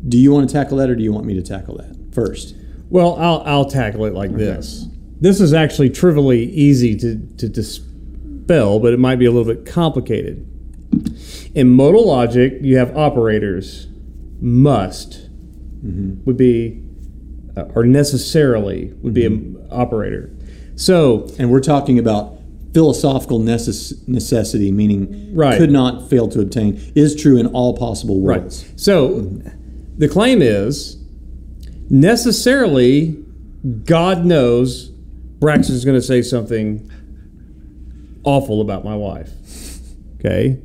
do 0.08 0.18
you 0.18 0.32
want 0.32 0.50
to 0.50 0.54
tackle 0.54 0.78
that, 0.78 0.90
or 0.90 0.96
do 0.96 1.04
you 1.04 1.12
want 1.12 1.26
me 1.26 1.34
to 1.36 1.42
tackle 1.42 1.78
that 1.78 2.14
first? 2.14 2.56
Well, 2.90 3.16
I'll, 3.18 3.44
I'll 3.46 3.66
tackle 3.66 4.06
it 4.06 4.14
like 4.14 4.32
okay. 4.32 4.40
this. 4.40 4.88
This 5.20 5.40
is 5.40 5.54
actually 5.54 5.90
trivially 5.90 6.46
easy 6.46 6.96
to, 6.98 7.18
to 7.38 7.50
dispel, 7.50 8.80
but 8.80 8.94
it 8.94 9.00
might 9.00 9.18
be 9.18 9.26
a 9.26 9.32
little 9.32 9.52
bit 9.54 9.66
complicated. 9.66 10.50
In 11.56 11.70
modal 11.70 12.08
logic, 12.08 12.54
you 12.62 12.78
have 12.78 12.96
operators. 12.98 13.88
Must 14.40 15.23
mm-hmm. 15.84 16.24
would 16.26 16.38
be, 16.38 16.82
uh, 17.58 17.63
or 17.76 17.84
necessarily 17.86 18.93
would 19.02 19.13
be 19.13 19.24
mm-hmm. 19.24 19.58
an 19.58 19.67
operator. 19.72 20.32
So, 20.76 21.30
and 21.38 21.52
we're 21.52 21.62
talking 21.62 22.00
about 22.00 22.39
philosophical 22.74 23.39
necess- 23.39 24.08
necessity, 24.08 24.72
meaning 24.72 25.36
right. 25.36 25.58
could 25.58 25.72
not 25.72 26.10
fail 26.10 26.28
to 26.30 26.41
obtain, 26.41 26.82
is 26.96 27.15
true 27.15 27.38
in 27.38 27.48
all 27.48 27.78
possible 27.78 28.19
worlds. 28.19 28.63
Right. 28.63 28.80
So, 28.80 29.22
the 29.98 30.08
claim 30.08 30.41
is 30.41 30.98
necessarily 31.89 33.24
God 33.86 34.26
knows 34.26 34.89
Braxton's 35.39 35.86
going 35.86 35.98
to 36.00 36.06
say 36.06 36.22
something 36.22 36.89
awful 38.24 38.62
about 38.62 38.84
my 38.84 38.96
wife. 38.96 39.30
Okay. 40.19 40.60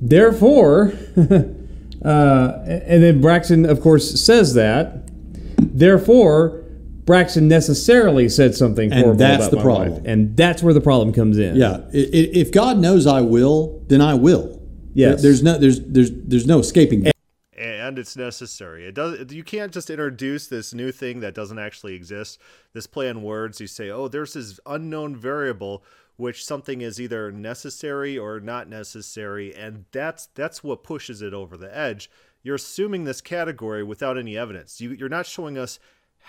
Therefore, 0.00 0.92
uh, 2.04 2.62
and 2.66 3.02
then 3.02 3.20
Braxton, 3.20 3.66
of 3.66 3.80
course, 3.80 4.20
says 4.20 4.54
that. 4.54 5.08
Therefore, 5.56 6.64
Braxton 7.04 7.48
necessarily 7.48 8.28
said 8.28 8.54
something 8.54 8.92
and 8.92 9.00
horrible 9.00 9.18
that's 9.18 9.46
about 9.46 9.56
the 9.56 9.62
problem. 9.62 9.92
Wife, 9.94 10.02
and 10.04 10.36
that's 10.36 10.62
where 10.62 10.74
the 10.74 10.80
problem 10.80 11.12
comes 11.12 11.38
in. 11.38 11.56
Yeah, 11.56 11.80
if 11.92 12.52
God 12.52 12.78
knows 12.78 13.06
I 13.06 13.22
will, 13.22 13.82
then 13.88 14.00
I 14.00 14.14
will. 14.14 14.60
Yes. 14.94 15.22
There's 15.22 15.42
no 15.42 15.58
there's 15.58 15.80
there's 15.80 16.10
there's 16.12 16.46
no 16.46 16.58
escaping. 16.58 17.04
That. 17.04 17.14
And 17.56 17.98
it's 17.98 18.16
necessary. 18.16 18.86
It 18.86 18.94
does. 18.94 19.32
You 19.32 19.42
can't 19.42 19.72
just 19.72 19.90
introduce 19.90 20.48
this 20.48 20.74
new 20.74 20.92
thing 20.92 21.20
that 21.20 21.34
doesn't 21.34 21.58
actually 21.58 21.94
exist. 21.94 22.38
This 22.72 22.86
play 22.86 23.08
on 23.08 23.22
words. 23.22 23.60
You 23.60 23.66
say, 23.66 23.90
"Oh, 23.90 24.08
there's 24.08 24.34
this 24.34 24.60
unknown 24.66 25.16
variable 25.16 25.82
which 26.18 26.44
something 26.44 26.82
is 26.82 27.00
either 27.00 27.32
necessary 27.32 28.18
or 28.18 28.38
not 28.38 28.68
necessary 28.68 29.54
and 29.54 29.86
that's 29.92 30.26
that's 30.34 30.62
what 30.62 30.84
pushes 30.84 31.22
it 31.22 31.32
over 31.32 31.56
the 31.56 31.74
edge 31.74 32.10
you're 32.42 32.56
assuming 32.56 33.04
this 33.04 33.22
category 33.22 33.82
without 33.82 34.18
any 34.18 34.36
evidence 34.36 34.78
you, 34.78 34.90
you're 34.90 35.08
not 35.08 35.24
showing 35.24 35.56
us 35.56 35.78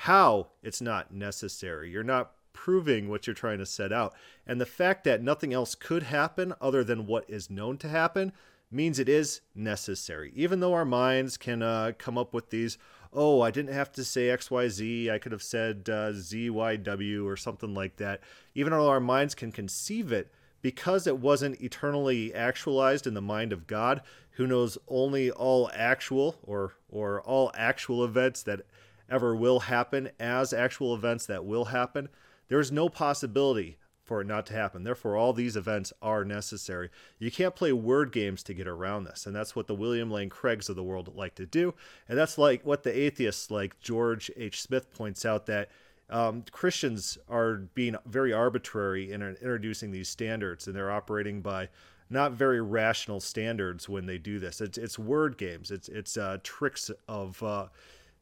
how 0.03 0.47
it's 0.63 0.81
not 0.81 1.13
necessary. 1.13 1.91
You're 1.91 2.03
not 2.03 2.31
proving 2.53 3.09
what 3.09 3.27
you're 3.27 3.33
trying 3.33 3.59
to 3.59 3.65
set 3.65 3.91
out. 3.91 4.13
And 4.47 4.59
the 4.59 4.65
fact 4.65 5.03
that 5.03 5.21
nothing 5.21 5.53
else 5.53 5.75
could 5.75 6.03
happen 6.03 6.53
other 6.61 6.85
than 6.85 7.05
what 7.05 7.25
is 7.29 7.49
known 7.49 7.77
to 7.79 7.89
happen 7.89 8.31
means 8.71 8.97
it 8.97 9.09
is 9.09 9.41
necessary. 9.53 10.31
Even 10.35 10.61
though 10.61 10.73
our 10.73 10.85
minds 10.85 11.35
can 11.35 11.61
uh, 11.61 11.91
come 11.97 12.17
up 12.17 12.33
with 12.33 12.49
these, 12.49 12.77
oh, 13.13 13.41
I 13.41 13.51
didn't 13.51 13.73
have 13.73 13.91
to 13.93 14.03
say 14.03 14.27
XYZ, 14.27 15.09
I 15.09 15.17
could 15.17 15.31
have 15.31 15.43
said 15.43 15.89
uh, 15.89 16.11
ZYW 16.11 17.25
or 17.25 17.35
something 17.35 17.73
like 17.73 17.97
that. 17.97 18.21
Even 18.53 18.71
though 18.71 18.89
our 18.89 18.99
minds 18.99 19.35
can 19.35 19.51
conceive 19.51 20.11
it, 20.11 20.31
because 20.61 21.07
it 21.07 21.19
wasn't 21.19 21.61
eternally 21.61 22.33
actualized 22.33 23.07
in 23.07 23.13
the 23.13 23.21
mind 23.21 23.53
of 23.53 23.67
God, 23.67 24.01
who 24.31 24.45
knows 24.45 24.77
only 24.87 25.31
all 25.31 25.69
actual 25.73 26.37
or 26.43 26.73
or 26.89 27.21
all 27.21 27.51
actual 27.55 28.03
events 28.03 28.43
that 28.43 28.61
ever 29.09 29.35
will 29.35 29.61
happen 29.61 30.09
as 30.19 30.53
actual 30.53 30.93
events 30.93 31.25
that 31.25 31.45
will 31.45 31.65
happen. 31.65 32.09
There's 32.47 32.71
no 32.71 32.89
possibility 32.89 33.77
for 34.09 34.21
it 34.21 34.27
not 34.27 34.47
to 34.47 34.53
happen. 34.53 34.83
Therefore, 34.83 35.15
all 35.15 35.33
these 35.33 35.55
events 35.55 35.93
are 36.01 36.25
necessary. 36.25 36.89
You 37.19 37.29
can't 37.29 37.55
play 37.55 37.71
word 37.71 38.11
games 38.11 38.41
to 38.41 38.55
get 38.55 38.67
around 38.67 39.03
this. 39.03 39.27
And 39.27 39.35
that's 39.35 39.55
what 39.55 39.67
the 39.67 39.75
William 39.75 40.09
Lane 40.09 40.31
Craigs 40.31 40.67
of 40.67 40.75
the 40.75 40.81
world 40.83 41.15
like 41.15 41.35
to 41.35 41.45
do. 41.45 41.75
And 42.07 42.17
that's 42.17 42.35
like 42.35 42.65
what 42.65 42.81
the 42.81 42.99
atheists 42.99 43.51
like 43.51 43.79
George 43.81 44.31
H. 44.35 44.63
Smith 44.63 44.91
points 44.91 45.25
out 45.25 45.45
that 45.45 45.69
um, 46.09 46.43
Christians 46.51 47.19
are 47.29 47.57
being 47.75 47.95
very 48.07 48.33
arbitrary 48.33 49.11
in 49.11 49.21
introducing 49.21 49.91
these 49.91 50.09
standards 50.09 50.65
and 50.65 50.75
they're 50.75 50.89
operating 50.89 51.41
by 51.41 51.69
not 52.09 52.31
very 52.31 52.61
rational 52.61 53.19
standards 53.19 53.87
when 53.87 54.07
they 54.07 54.17
do 54.17 54.39
this. 54.39 54.59
It's, 54.59 54.79
it's 54.79 54.97
word 54.97 55.37
games. 55.37 55.69
It's, 55.69 55.87
it's 55.87 56.17
uh, 56.17 56.39
tricks 56.41 56.89
of, 57.07 57.43
uh, 57.43 57.67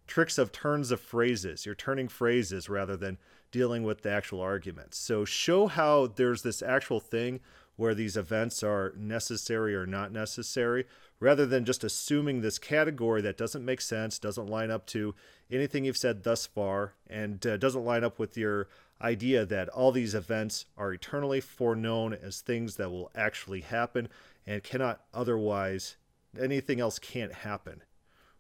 tricks 0.06 0.38
of 0.38 0.52
turns 0.52 0.92
of 0.92 1.00
phrases. 1.00 1.66
You're 1.66 1.76
turning 1.76 2.10
phrases 2.10 2.68
rather 2.68 2.98
than 2.98 3.18
dealing 3.52 3.84
with 3.84 4.02
the 4.02 4.12
actual 4.12 4.42
arguments. 4.42 4.98
So 4.98 5.26
show 5.26 5.68
how 5.68 6.08
there's 6.08 6.42
this 6.42 6.62
actual 6.62 7.00
thing 7.00 7.40
where 7.76 7.94
these 7.94 8.18
events 8.18 8.64
are 8.64 8.94
necessary 8.98 9.76
or 9.76 9.86
not 9.86 10.12
necessary, 10.12 10.86
rather 11.20 11.46
than 11.46 11.64
just 11.64 11.84
assuming 11.84 12.42
this 12.42 12.58
category 12.58 13.22
that 13.22 13.38
doesn't 13.38 13.64
make 13.64 13.82
sense, 13.82 14.18
doesn't 14.18 14.48
line 14.48 14.72
up 14.72 14.86
to 14.88 15.14
anything 15.52 15.86
you've 15.86 15.98
said 15.98 16.24
thus 16.24 16.46
far, 16.46 16.94
and 17.08 17.46
uh, 17.46 17.56
doesn't 17.58 17.86
line 17.86 18.04
up 18.04 18.18
with 18.18 18.36
your 18.36 18.68
idea 19.00 19.46
that 19.46 19.70
all 19.70 19.92
these 19.92 20.16
events 20.16 20.66
are 20.76 20.92
eternally 20.92 21.40
foreknown 21.40 22.14
as 22.14 22.42
things 22.42 22.78
that 22.78 22.90
will 22.90 23.12
actually 23.16 23.62
happen 23.62 24.10
and 24.48 24.64
cannot 24.64 25.02
otherwise, 25.14 25.98
anything 26.40 26.80
else 26.80 26.98
can't 26.98 27.34
happen, 27.34 27.84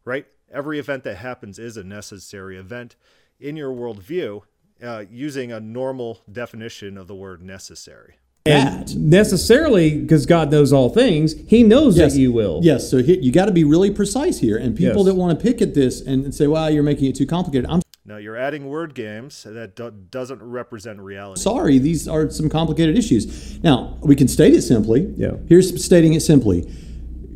right? 0.03 0.25
every 0.51 0.79
event 0.79 1.03
that 1.03 1.17
happens 1.17 1.59
is 1.59 1.77
a 1.77 1.83
necessary 1.83 2.57
event 2.57 2.95
in 3.39 3.55
your 3.55 3.71
worldview 3.71 4.41
uh, 4.81 5.05
using 5.09 5.51
a 5.51 5.59
normal 5.59 6.21
definition 6.31 6.97
of 6.97 7.07
the 7.07 7.15
word 7.15 7.41
necessary. 7.41 8.15
And 8.45 9.09
necessarily, 9.09 9.99
because 9.99 10.25
God 10.25 10.51
knows 10.51 10.71
all 10.71 10.89
things, 10.89 11.35
He 11.47 11.63
knows 11.63 11.97
yes. 11.97 12.13
that 12.13 12.19
you 12.19 12.31
will. 12.31 12.61
Yes. 12.63 12.89
So 12.89 12.99
he, 13.03 13.19
you 13.19 13.31
got 13.31 13.45
to 13.45 13.51
be 13.51 13.63
really 13.63 13.91
precise 13.91 14.39
here. 14.39 14.57
And 14.57 14.75
people 14.75 14.97
yes. 14.97 15.05
that 15.05 15.15
want 15.15 15.37
to 15.37 15.43
pick 15.43 15.61
at 15.61 15.73
this 15.73 16.01
and 16.01 16.33
say, 16.33 16.47
"Well, 16.47 16.69
you're 16.69 16.83
making 16.83 17.07
it 17.07 17.15
too 17.15 17.25
complicated," 17.25 17.69
I'm 17.69 17.81
now 18.05 18.15
you're 18.15 18.37
adding 18.37 18.69
word 18.69 18.95
games 18.95 19.43
that 19.43 19.75
do- 19.75 19.91
doesn't 19.91 20.41
represent 20.41 20.99
reality. 20.99 21.41
Sorry, 21.41 21.77
these 21.77 22.07
are 22.07 22.29
some 22.29 22.47
complicated 22.47 22.97
issues. 22.97 23.61
Now 23.63 23.97
we 24.01 24.15
can 24.15 24.29
state 24.29 24.53
it 24.53 24.61
simply. 24.61 25.13
Yeah. 25.17 25.33
Here's 25.49 25.83
stating 25.83 26.13
it 26.13 26.21
simply: 26.21 26.71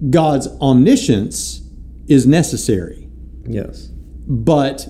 God's 0.10 0.48
omniscience 0.62 1.62
is 2.08 2.26
necessary. 2.26 3.10
Yes. 3.46 3.90
But 4.28 4.88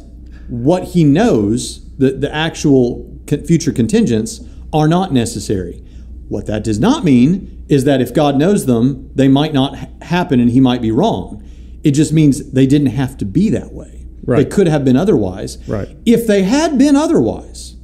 what 0.49 0.83
he 0.83 1.03
knows, 1.03 1.79
the, 2.01 2.13
the 2.13 2.33
actual 2.33 3.07
future 3.45 3.71
contingents 3.71 4.41
are 4.73 4.87
not 4.87 5.13
necessary. 5.13 5.83
What 6.29 6.47
that 6.47 6.63
does 6.63 6.79
not 6.79 7.03
mean 7.03 7.63
is 7.69 7.83
that 7.83 8.01
if 8.01 8.11
God 8.11 8.37
knows 8.37 8.65
them, 8.65 9.11
they 9.13 9.27
might 9.27 9.53
not 9.53 9.77
ha- 9.77 9.87
happen 10.01 10.39
and 10.39 10.49
he 10.49 10.59
might 10.59 10.81
be 10.81 10.91
wrong. 10.91 11.47
It 11.83 11.91
just 11.91 12.11
means 12.11 12.51
they 12.51 12.65
didn't 12.65 12.87
have 12.87 13.17
to 13.17 13.25
be 13.25 13.49
that 13.51 13.71
way. 13.71 14.07
Right. 14.23 14.37
They 14.37 14.49
could 14.49 14.67
have 14.67 14.83
been 14.83 14.97
otherwise. 14.97 15.57
Right. 15.67 15.95
If 16.05 16.25
they 16.25 16.41
had 16.41 16.79
been 16.79 16.95
otherwise, 16.95 17.75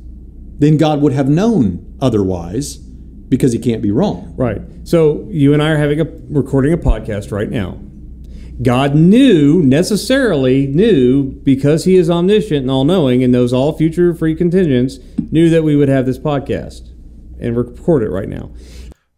then 0.57 0.78
God 0.78 1.01
would 1.01 1.13
have 1.13 1.30
known 1.30 1.95
otherwise 2.01 2.78
because 2.78 3.53
he 3.53 3.59
can't 3.59 3.84
be 3.84 3.91
wrong. 3.91 4.34
Right. 4.36 4.61
So 4.84 5.28
you 5.30 5.53
and 5.53 5.61
I 5.61 5.70
are 5.72 5.78
having 5.78 6.01
a 6.01 6.05
recording 6.30 6.74
a 6.74 6.78
podcast 6.78 7.32
right 7.32 7.49
now. 7.49 7.80
God 8.61 8.95
knew 8.95 9.61
necessarily 9.61 10.65
knew 10.65 11.23
because 11.23 11.85
he 11.85 11.95
is 11.95 12.09
omniscient 12.09 12.61
and 12.61 12.71
all 12.71 12.85
knowing 12.85 13.23
and 13.23 13.31
knows 13.31 13.53
all 13.53 13.77
future 13.77 14.15
free 14.15 14.35
contingents 14.35 14.97
knew 15.31 15.49
that 15.49 15.63
we 15.63 15.75
would 15.75 15.89
have 15.89 16.05
this 16.05 16.17
podcast 16.17 16.89
and 17.39 17.55
record 17.55 18.01
it 18.01 18.09
right 18.09 18.27
now. 18.27 18.51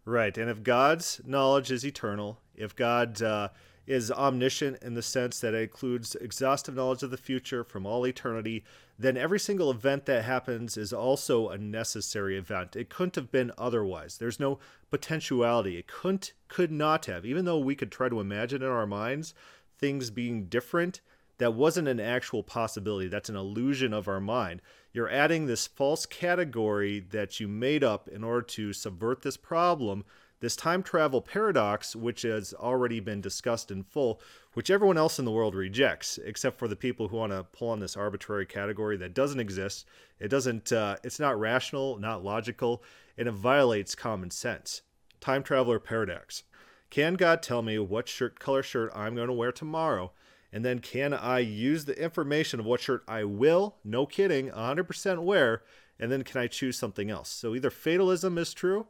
Right. 0.04 0.36
And 0.36 0.50
if 0.50 0.62
God's 0.62 1.20
knowledge 1.24 1.70
is 1.70 1.86
eternal, 1.86 2.40
if 2.54 2.76
God 2.76 3.22
uh, 3.22 3.48
is 3.86 4.10
omniscient 4.12 4.82
in 4.82 4.94
the 4.94 5.02
sense 5.02 5.40
that 5.40 5.54
it 5.54 5.62
includes 5.62 6.14
exhaustive 6.16 6.74
knowledge 6.74 7.02
of 7.02 7.10
the 7.10 7.16
future 7.16 7.64
from 7.64 7.86
all 7.86 8.06
eternity, 8.06 8.62
then 9.00 9.16
every 9.16 9.40
single 9.40 9.70
event 9.70 10.04
that 10.04 10.24
happens 10.24 10.76
is 10.76 10.92
also 10.92 11.48
a 11.48 11.56
necessary 11.56 12.36
event. 12.36 12.76
It 12.76 12.90
couldn't 12.90 13.14
have 13.14 13.32
been 13.32 13.50
otherwise. 13.56 14.18
There's 14.18 14.38
no 14.38 14.58
potentiality. 14.90 15.78
It 15.78 15.86
couldn't, 15.86 16.34
could 16.48 16.70
not 16.70 17.06
have, 17.06 17.24
even 17.24 17.46
though 17.46 17.58
we 17.58 17.74
could 17.74 17.90
try 17.90 18.10
to 18.10 18.20
imagine 18.20 18.62
in 18.62 18.68
our 18.68 18.86
minds 18.86 19.32
things 19.78 20.10
being 20.10 20.44
different, 20.44 21.00
that 21.38 21.54
wasn't 21.54 21.88
an 21.88 21.98
actual 21.98 22.42
possibility. 22.42 23.08
That's 23.08 23.30
an 23.30 23.36
illusion 23.36 23.94
of 23.94 24.06
our 24.06 24.20
mind. 24.20 24.60
You're 24.92 25.08
adding 25.08 25.46
this 25.46 25.66
false 25.66 26.04
category 26.04 27.00
that 27.00 27.40
you 27.40 27.48
made 27.48 27.82
up 27.82 28.06
in 28.06 28.22
order 28.22 28.42
to 28.42 28.74
subvert 28.74 29.22
this 29.22 29.38
problem, 29.38 30.04
this 30.40 30.56
time 30.56 30.82
travel 30.82 31.22
paradox, 31.22 31.96
which 31.96 32.20
has 32.22 32.52
already 32.52 33.00
been 33.00 33.22
discussed 33.22 33.70
in 33.70 33.82
full, 33.82 34.20
which 34.54 34.70
everyone 34.70 34.98
else 34.98 35.18
in 35.18 35.24
the 35.24 35.30
world 35.30 35.54
rejects, 35.54 36.18
except 36.24 36.58
for 36.58 36.66
the 36.66 36.76
people 36.76 37.08
who 37.08 37.16
want 37.16 37.32
to 37.32 37.44
pull 37.44 37.68
on 37.68 37.80
this 37.80 37.96
arbitrary 37.96 38.46
category 38.46 38.96
that 38.96 39.14
doesn't 39.14 39.40
exist. 39.40 39.86
It 40.18 40.28
doesn't. 40.28 40.72
Uh, 40.72 40.96
it's 41.04 41.20
not 41.20 41.38
rational, 41.38 41.98
not 41.98 42.24
logical, 42.24 42.82
and 43.16 43.28
it 43.28 43.32
violates 43.32 43.94
common 43.94 44.30
sense. 44.30 44.82
Time 45.20 45.42
traveler 45.42 45.78
paradox. 45.78 46.42
Can 46.90 47.14
God 47.14 47.42
tell 47.42 47.62
me 47.62 47.78
what 47.78 48.08
shirt 48.08 48.40
color 48.40 48.62
shirt 48.62 48.90
I'm 48.94 49.14
going 49.14 49.28
to 49.28 49.32
wear 49.32 49.52
tomorrow? 49.52 50.12
And 50.52 50.64
then 50.64 50.80
can 50.80 51.14
I 51.14 51.38
use 51.38 51.84
the 51.84 52.02
information 52.02 52.58
of 52.58 52.66
what 52.66 52.80
shirt 52.80 53.04
I 53.06 53.22
will, 53.22 53.76
no 53.84 54.04
kidding, 54.06 54.50
100% 54.50 55.22
wear, 55.22 55.62
and 56.00 56.10
then 56.10 56.24
can 56.24 56.40
I 56.40 56.48
choose 56.48 56.76
something 56.76 57.08
else? 57.08 57.28
So 57.28 57.54
either 57.54 57.70
fatalism 57.70 58.36
is 58.36 58.52
true 58.52 58.88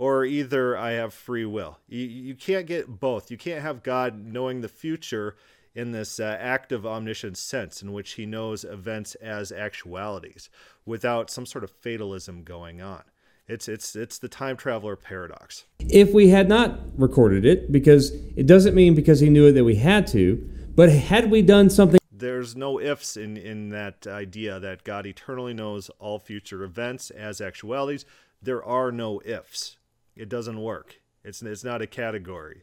or 0.00 0.24
either 0.24 0.78
I 0.78 0.92
have 0.92 1.12
free 1.12 1.44
will. 1.44 1.78
You, 1.86 2.06
you 2.06 2.34
can't 2.34 2.66
get 2.66 3.00
both. 3.00 3.30
You 3.30 3.36
can't 3.36 3.60
have 3.60 3.82
God 3.82 4.24
knowing 4.24 4.62
the 4.62 4.68
future 4.68 5.36
in 5.74 5.92
this 5.92 6.18
uh, 6.18 6.38
active 6.40 6.86
omniscient 6.86 7.36
sense 7.36 7.82
in 7.82 7.92
which 7.92 8.12
he 8.12 8.24
knows 8.24 8.64
events 8.64 9.14
as 9.16 9.52
actualities 9.52 10.48
without 10.86 11.28
some 11.28 11.44
sort 11.44 11.64
of 11.64 11.70
fatalism 11.70 12.44
going 12.44 12.80
on. 12.80 13.02
It's 13.46 13.68
it's 13.68 13.94
it's 13.94 14.16
the 14.16 14.28
time 14.28 14.56
traveler 14.56 14.96
paradox. 14.96 15.66
If 15.80 16.14
we 16.14 16.28
had 16.28 16.48
not 16.48 16.80
recorded 16.96 17.44
it 17.44 17.70
because 17.70 18.10
it 18.36 18.46
doesn't 18.46 18.74
mean 18.74 18.94
because 18.94 19.20
he 19.20 19.28
knew 19.28 19.48
it 19.48 19.52
that 19.52 19.64
we 19.64 19.74
had 19.74 20.06
to, 20.08 20.36
but 20.74 20.88
had 20.88 21.30
we 21.30 21.42
done 21.42 21.68
something 21.68 22.00
There's 22.10 22.56
no 22.56 22.80
ifs 22.80 23.18
in 23.18 23.36
in 23.36 23.68
that 23.68 24.06
idea 24.06 24.58
that 24.60 24.82
God 24.82 25.04
eternally 25.04 25.52
knows 25.52 25.90
all 25.98 26.18
future 26.18 26.62
events 26.64 27.10
as 27.10 27.42
actualities. 27.42 28.06
There 28.40 28.64
are 28.64 28.90
no 28.90 29.20
ifs. 29.26 29.76
It 30.16 30.28
doesn't 30.28 30.60
work. 30.60 31.00
It's 31.24 31.42
it's 31.42 31.64
not 31.64 31.82
a 31.82 31.86
category. 31.86 32.62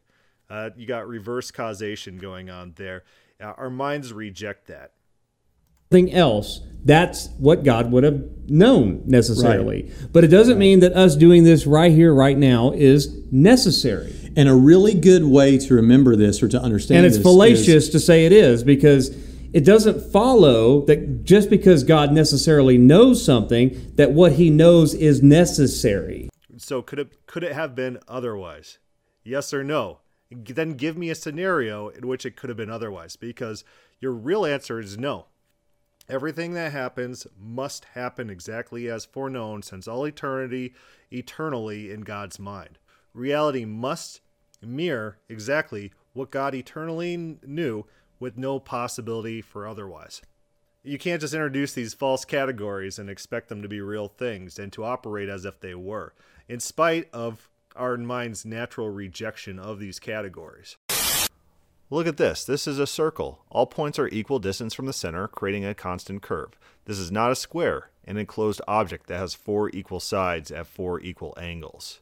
Uh, 0.49 0.69
you 0.77 0.85
got 0.87 1.07
reverse 1.07 1.51
causation 1.51 2.17
going 2.17 2.49
on 2.49 2.73
there. 2.77 3.03
Uh, 3.41 3.53
our 3.57 3.69
minds 3.69 4.13
reject 4.13 4.67
that. 4.67 4.91
something 5.91 6.13
else, 6.13 6.61
that's 6.83 7.29
what 7.37 7.63
God 7.63 7.91
would 7.91 8.03
have 8.03 8.21
known 8.49 9.03
necessarily. 9.05 9.91
But 10.11 10.23
it 10.23 10.27
doesn't 10.27 10.57
mean 10.57 10.79
that 10.81 10.93
us 10.93 11.15
doing 11.15 11.43
this 11.43 11.65
right 11.67 11.91
here, 11.91 12.13
right 12.13 12.37
now, 12.37 12.71
is 12.71 13.09
necessary. 13.31 14.13
And 14.35 14.47
a 14.49 14.53
really 14.55 14.93
good 14.93 15.23
way 15.23 15.57
to 15.57 15.73
remember 15.75 16.15
this 16.15 16.41
or 16.43 16.47
to 16.49 16.61
understand 16.61 16.97
And 16.99 17.05
it's 17.07 17.17
this 17.17 17.23
fallacious 17.23 17.85
is- 17.85 17.89
to 17.89 17.99
say 17.99 18.25
it 18.25 18.31
is 18.31 18.63
because 18.63 19.15
it 19.53 19.63
doesn't 19.65 20.11
follow 20.11 20.81
that 20.85 21.23
just 21.23 21.49
because 21.49 21.83
God 21.83 22.11
necessarily 22.11 22.77
knows 22.77 23.23
something, 23.23 23.93
that 23.95 24.11
what 24.11 24.33
he 24.33 24.49
knows 24.49 24.93
is 24.93 25.23
necessary. 25.23 26.29
So 26.67 26.81
could 26.81 26.99
it 26.99 27.25
could 27.27 27.45
it 27.45 27.53
have 27.53 27.75
been 27.75 27.97
otherwise? 28.09 28.77
Yes 29.23 29.53
or 29.53 29.63
no? 29.63 29.99
Then 30.29 30.73
give 30.73 30.97
me 30.97 31.09
a 31.09 31.15
scenario 31.15 31.87
in 31.87 32.05
which 32.05 32.25
it 32.25 32.35
could 32.35 32.49
have 32.49 32.57
been 32.57 32.69
otherwise 32.69 33.15
because 33.15 33.63
your 34.01 34.11
real 34.11 34.45
answer 34.45 34.77
is 34.77 34.97
no. 34.97 35.27
Everything 36.09 36.55
that 36.55 36.73
happens 36.73 37.25
must 37.39 37.85
happen 37.95 38.29
exactly 38.29 38.89
as 38.89 39.05
foreknown 39.05 39.61
since 39.61 39.87
all 39.87 40.05
eternity 40.05 40.73
eternally 41.09 41.89
in 41.89 42.01
God's 42.01 42.37
mind. 42.37 42.79
Reality 43.13 43.63
must 43.63 44.19
mirror 44.61 45.19
exactly 45.29 45.93
what 46.11 46.31
God 46.31 46.53
eternally 46.53 47.37
knew 47.45 47.85
with 48.19 48.37
no 48.37 48.59
possibility 48.59 49.41
for 49.41 49.65
otherwise. 49.65 50.21
You 50.83 50.97
can't 50.97 51.21
just 51.21 51.33
introduce 51.33 51.71
these 51.71 51.93
false 51.93 52.25
categories 52.25 52.99
and 52.99 53.09
expect 53.09 53.47
them 53.47 53.61
to 53.61 53.69
be 53.69 53.79
real 53.79 54.09
things 54.09 54.59
and 54.59 54.71
to 54.73 54.83
operate 54.83 55.29
as 55.29 55.45
if 55.45 55.61
they 55.61 55.75
were, 55.75 56.13
in 56.47 56.59
spite 56.59 57.09
of 57.13 57.49
our 57.75 57.97
mind's 57.97 58.45
natural 58.45 58.89
rejection 58.89 59.59
of 59.59 59.79
these 59.79 59.99
categories. 59.99 60.77
Look 61.89 62.07
at 62.07 62.17
this. 62.17 62.43
This 62.43 62.67
is 62.67 62.79
a 62.79 62.87
circle. 62.87 63.45
All 63.49 63.65
points 63.65 63.97
are 63.97 64.09
equal 64.09 64.39
distance 64.39 64.73
from 64.73 64.87
the 64.87 64.93
center, 64.93 65.27
creating 65.27 65.63
a 65.63 65.73
constant 65.73 66.21
curve. 66.21 66.59
This 66.85 66.99
is 66.99 67.11
not 67.11 67.31
a 67.31 67.35
square, 67.35 67.89
an 68.05 68.17
enclosed 68.17 68.61
object 68.67 69.07
that 69.07 69.19
has 69.19 69.33
four 69.33 69.69
equal 69.69 70.01
sides 70.01 70.51
at 70.51 70.67
four 70.67 70.99
equal 70.99 71.33
angles. 71.39 72.01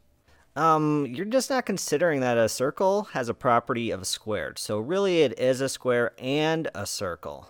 Um, 0.56 1.06
you're 1.10 1.26
just 1.26 1.50
not 1.50 1.66
considering 1.66 2.22
that 2.22 2.38
a 2.38 2.50
circle 2.50 3.04
has 3.12 3.30
a 3.30 3.34
property 3.34 3.92
of 3.92 4.02
a 4.02 4.06
squared. 4.06 4.58
So 4.58 4.80
really 4.80 5.22
it 5.22 5.38
is 5.38 5.62
a 5.62 5.70
square 5.70 6.14
and 6.18 6.70
a 6.74 6.86
circle. 6.86 7.50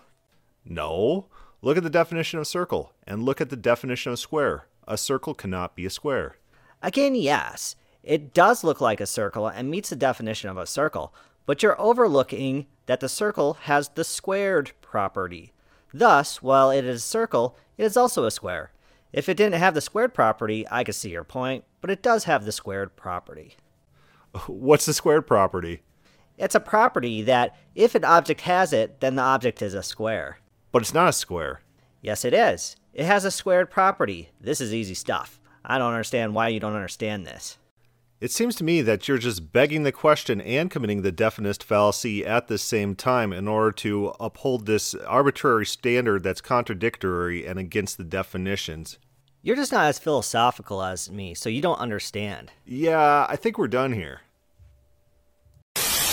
No. 0.64 1.26
Look 1.62 1.76
at 1.76 1.84
the 1.84 1.90
definition 1.90 2.38
of 2.38 2.46
circle 2.46 2.92
and 3.06 3.22
look 3.22 3.40
at 3.40 3.48
the 3.48 3.56
definition 3.56 4.12
of 4.12 4.18
square. 4.18 4.66
A 4.88 4.98
circle 4.98 5.34
cannot 5.34 5.74
be 5.74 5.86
a 5.86 5.90
square. 5.90 6.36
Again, 6.82 7.14
yes, 7.14 7.76
it 8.02 8.32
does 8.32 8.62
look 8.62 8.80
like 8.80 9.00
a 9.00 9.06
circle 9.06 9.46
and 9.46 9.70
meets 9.70 9.90
the 9.90 9.96
definition 9.96 10.50
of 10.50 10.56
a 10.56 10.66
circle, 10.66 11.14
but 11.44 11.62
you're 11.62 11.80
overlooking 11.80 12.66
that 12.86 13.00
the 13.00 13.08
circle 13.08 13.54
has 13.62 13.88
the 13.90 14.04
squared 14.04 14.72
property. 14.80 15.52
Thus, 15.92 16.42
while 16.42 16.70
it 16.70 16.84
is 16.84 17.02
a 17.02 17.06
circle, 17.06 17.56
it 17.76 17.84
is 17.84 17.96
also 17.96 18.24
a 18.24 18.30
square. 18.30 18.72
If 19.12 19.28
it 19.28 19.36
didn't 19.36 19.58
have 19.58 19.74
the 19.74 19.80
squared 19.80 20.12
property, 20.12 20.66
I 20.70 20.84
could 20.84 20.94
see 20.94 21.10
your 21.10 21.24
point, 21.24 21.64
but 21.80 21.90
it 21.90 22.02
does 22.02 22.24
have 22.24 22.44
the 22.44 22.52
squared 22.52 22.96
property. 22.96 23.56
What's 24.46 24.86
the 24.86 24.92
squared 24.92 25.26
property? 25.26 25.82
It's 26.36 26.54
a 26.54 26.60
property 26.60 27.22
that 27.22 27.56
if 27.74 27.94
an 27.94 28.04
object 28.04 28.42
has 28.42 28.72
it, 28.72 29.00
then 29.00 29.14
the 29.16 29.22
object 29.22 29.62
is 29.62 29.72
a 29.72 29.82
square. 29.82 30.38
But 30.70 30.82
it's 30.82 30.92
not 30.92 31.08
a 31.08 31.12
square. 31.12 31.62
Yes, 32.02 32.24
it 32.24 32.34
is. 32.34 32.76
It 32.92 33.06
has 33.06 33.24
a 33.24 33.30
squared 33.30 33.70
property. 33.70 34.30
This 34.40 34.60
is 34.60 34.74
easy 34.74 34.94
stuff. 34.94 35.40
I 35.66 35.78
don't 35.78 35.92
understand 35.92 36.34
why 36.34 36.48
you 36.48 36.60
don't 36.60 36.74
understand 36.74 37.26
this. 37.26 37.58
It 38.18 38.30
seems 38.30 38.54
to 38.56 38.64
me 38.64 38.80
that 38.82 39.08
you're 39.08 39.18
just 39.18 39.52
begging 39.52 39.82
the 39.82 39.92
question 39.92 40.40
and 40.40 40.70
committing 40.70 41.02
the 41.02 41.12
definist 41.12 41.62
fallacy 41.62 42.24
at 42.24 42.48
the 42.48 42.56
same 42.56 42.94
time 42.94 43.30
in 43.32 43.46
order 43.46 43.72
to 43.72 44.14
uphold 44.18 44.64
this 44.64 44.94
arbitrary 44.94 45.66
standard 45.66 46.22
that's 46.22 46.40
contradictory 46.40 47.46
and 47.46 47.58
against 47.58 47.98
the 47.98 48.04
definitions. 48.04 48.98
You're 49.42 49.56
just 49.56 49.72
not 49.72 49.86
as 49.86 49.98
philosophical 49.98 50.82
as 50.82 51.10
me, 51.10 51.34
so 51.34 51.50
you 51.50 51.60
don't 51.60 51.78
understand. 51.78 52.52
Yeah, 52.64 53.26
I 53.28 53.36
think 53.36 53.58
we're 53.58 53.68
done 53.68 53.92
here. 53.92 54.22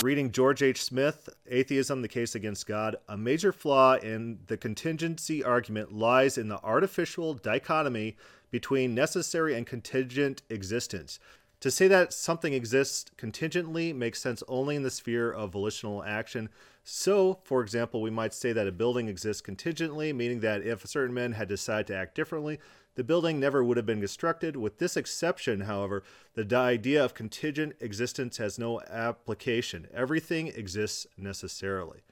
Reading 0.02 0.30
George 0.30 0.62
H. 0.62 0.82
Smith, 0.82 1.30
Atheism, 1.46 2.02
the 2.02 2.08
Case 2.08 2.34
Against 2.34 2.66
God, 2.66 2.96
a 3.08 3.16
major 3.16 3.52
flaw 3.52 3.94
in 3.94 4.40
the 4.48 4.58
contingency 4.58 5.42
argument 5.42 5.92
lies 5.92 6.36
in 6.36 6.48
the 6.48 6.62
artificial 6.62 7.32
dichotomy 7.32 8.16
between 8.54 8.94
necessary 8.94 9.52
and 9.56 9.66
contingent 9.66 10.40
existence. 10.48 11.18
To 11.58 11.72
say 11.72 11.88
that 11.88 12.12
something 12.12 12.52
exists 12.52 13.10
contingently 13.16 13.92
makes 13.92 14.20
sense 14.20 14.44
only 14.46 14.76
in 14.76 14.84
the 14.84 14.92
sphere 14.92 15.32
of 15.32 15.50
volitional 15.50 16.04
action. 16.04 16.48
So, 16.84 17.40
for 17.42 17.62
example, 17.62 18.00
we 18.00 18.10
might 18.10 18.32
say 18.32 18.52
that 18.52 18.68
a 18.68 18.70
building 18.70 19.08
exists 19.08 19.42
contingently, 19.42 20.12
meaning 20.12 20.38
that 20.38 20.62
if 20.62 20.86
certain 20.86 21.12
men 21.12 21.32
had 21.32 21.48
decided 21.48 21.88
to 21.88 21.96
act 21.96 22.14
differently, 22.14 22.60
the 22.94 23.02
building 23.02 23.40
never 23.40 23.64
would 23.64 23.76
have 23.76 23.86
been 23.86 23.98
constructed. 23.98 24.54
With 24.54 24.78
this 24.78 24.96
exception, 24.96 25.62
however, 25.62 26.04
the 26.36 26.56
idea 26.56 27.04
of 27.04 27.12
contingent 27.12 27.74
existence 27.80 28.36
has 28.36 28.56
no 28.56 28.80
application. 28.82 29.88
Everything 29.92 30.46
exists 30.46 31.08
necessarily. 31.18 32.02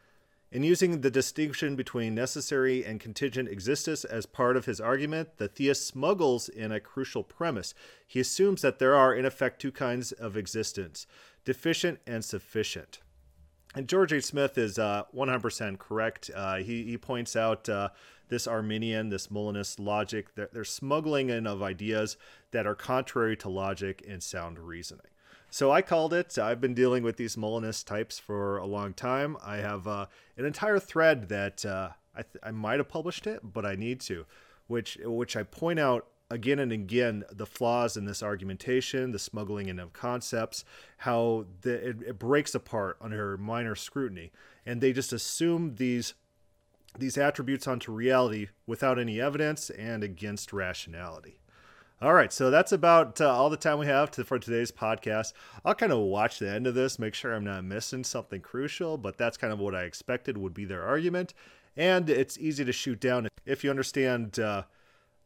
In 0.52 0.62
using 0.62 1.00
the 1.00 1.10
distinction 1.10 1.76
between 1.76 2.14
necessary 2.14 2.84
and 2.84 3.00
contingent 3.00 3.48
existence 3.48 4.04
as 4.04 4.26
part 4.26 4.54
of 4.54 4.66
his 4.66 4.82
argument, 4.82 5.38
the 5.38 5.48
theist 5.48 5.86
smuggles 5.86 6.50
in 6.50 6.70
a 6.70 6.78
crucial 6.78 7.22
premise. 7.22 7.72
He 8.06 8.20
assumes 8.20 8.60
that 8.60 8.78
there 8.78 8.94
are, 8.94 9.14
in 9.14 9.24
effect, 9.24 9.62
two 9.62 9.72
kinds 9.72 10.12
of 10.12 10.36
existence 10.36 11.06
deficient 11.46 12.00
and 12.06 12.22
sufficient. 12.22 13.00
And 13.74 13.88
George 13.88 14.12
H. 14.12 14.24
Smith 14.24 14.58
is 14.58 14.78
uh, 14.78 15.04
100% 15.16 15.78
correct. 15.78 16.30
Uh, 16.34 16.56
he, 16.56 16.84
he 16.84 16.98
points 16.98 17.34
out 17.34 17.66
uh, 17.70 17.88
this 18.28 18.46
Arminian, 18.46 19.08
this 19.08 19.30
Molinist 19.30 19.80
logic, 19.80 20.34
they're, 20.34 20.50
they're 20.52 20.64
smuggling 20.64 21.30
in 21.30 21.46
of 21.46 21.62
ideas 21.62 22.18
that 22.50 22.66
are 22.66 22.74
contrary 22.74 23.38
to 23.38 23.48
logic 23.48 24.04
and 24.06 24.22
sound 24.22 24.58
reasoning. 24.58 25.11
So 25.52 25.70
I 25.70 25.82
called 25.82 26.14
it. 26.14 26.38
I've 26.38 26.62
been 26.62 26.72
dealing 26.72 27.02
with 27.02 27.18
these 27.18 27.36
Molinist 27.36 27.86
types 27.86 28.18
for 28.18 28.56
a 28.56 28.64
long 28.64 28.94
time. 28.94 29.36
I 29.44 29.58
have 29.58 29.86
uh, 29.86 30.06
an 30.38 30.46
entire 30.46 30.78
thread 30.78 31.28
that 31.28 31.66
uh, 31.66 31.90
I, 32.16 32.22
th- 32.22 32.42
I 32.42 32.52
might 32.52 32.78
have 32.78 32.88
published 32.88 33.26
it, 33.26 33.40
but 33.44 33.66
I 33.66 33.74
need 33.74 34.00
to, 34.00 34.24
which 34.66 34.96
which 35.04 35.36
I 35.36 35.42
point 35.42 35.78
out 35.78 36.06
again 36.30 36.58
and 36.58 36.72
again 36.72 37.24
the 37.30 37.44
flaws 37.44 37.98
in 37.98 38.06
this 38.06 38.22
argumentation, 38.22 39.12
the 39.12 39.18
smuggling 39.18 39.68
in 39.68 39.78
of 39.78 39.92
concepts, 39.92 40.64
how 40.96 41.44
the, 41.60 41.90
it, 41.90 41.96
it 42.02 42.18
breaks 42.18 42.54
apart 42.54 42.96
under 42.98 43.36
minor 43.36 43.74
scrutiny, 43.74 44.32
and 44.64 44.80
they 44.80 44.94
just 44.94 45.12
assume 45.12 45.74
these 45.74 46.14
these 46.98 47.18
attributes 47.18 47.68
onto 47.68 47.92
reality 47.92 48.48
without 48.66 48.98
any 48.98 49.20
evidence 49.20 49.68
and 49.68 50.02
against 50.02 50.50
rationality. 50.54 51.41
All 52.02 52.14
right, 52.14 52.32
so 52.32 52.50
that's 52.50 52.72
about 52.72 53.20
uh, 53.20 53.32
all 53.32 53.48
the 53.48 53.56
time 53.56 53.78
we 53.78 53.86
have 53.86 54.10
to, 54.12 54.24
for 54.24 54.36
today's 54.36 54.72
podcast. 54.72 55.34
I'll 55.64 55.76
kind 55.76 55.92
of 55.92 56.00
watch 56.00 56.40
the 56.40 56.50
end 56.50 56.66
of 56.66 56.74
this, 56.74 56.98
make 56.98 57.14
sure 57.14 57.32
I'm 57.32 57.44
not 57.44 57.62
missing 57.62 58.02
something 58.02 58.40
crucial, 58.40 58.98
but 58.98 59.16
that's 59.16 59.36
kind 59.36 59.52
of 59.52 59.60
what 59.60 59.76
I 59.76 59.84
expected 59.84 60.36
would 60.36 60.52
be 60.52 60.64
their 60.64 60.82
argument. 60.82 61.32
And 61.76 62.10
it's 62.10 62.36
easy 62.38 62.64
to 62.64 62.72
shoot 62.72 62.98
down 62.98 63.28
if 63.46 63.62
you 63.62 63.70
understand 63.70 64.40
uh, 64.40 64.64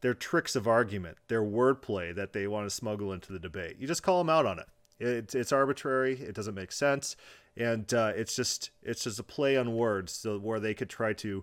their 0.02 0.12
tricks 0.12 0.54
of 0.54 0.68
argument, 0.68 1.16
their 1.28 1.42
wordplay 1.42 2.14
that 2.14 2.34
they 2.34 2.46
want 2.46 2.66
to 2.66 2.70
smuggle 2.70 3.10
into 3.10 3.32
the 3.32 3.38
debate. 3.38 3.76
You 3.78 3.86
just 3.86 4.02
call 4.02 4.18
them 4.18 4.28
out 4.28 4.44
on 4.44 4.58
it. 4.58 4.66
It's, 5.00 5.34
it's 5.34 5.52
arbitrary. 5.52 6.20
It 6.20 6.34
doesn't 6.34 6.54
make 6.54 6.72
sense, 6.72 7.16
and 7.56 7.92
uh, 7.94 8.12
it's 8.14 8.36
just 8.36 8.70
it's 8.82 9.04
just 9.04 9.18
a 9.18 9.22
play 9.22 9.56
on 9.56 9.74
words, 9.74 10.12
so 10.12 10.38
where 10.38 10.60
they 10.60 10.74
could 10.74 10.90
try 10.90 11.14
to 11.14 11.42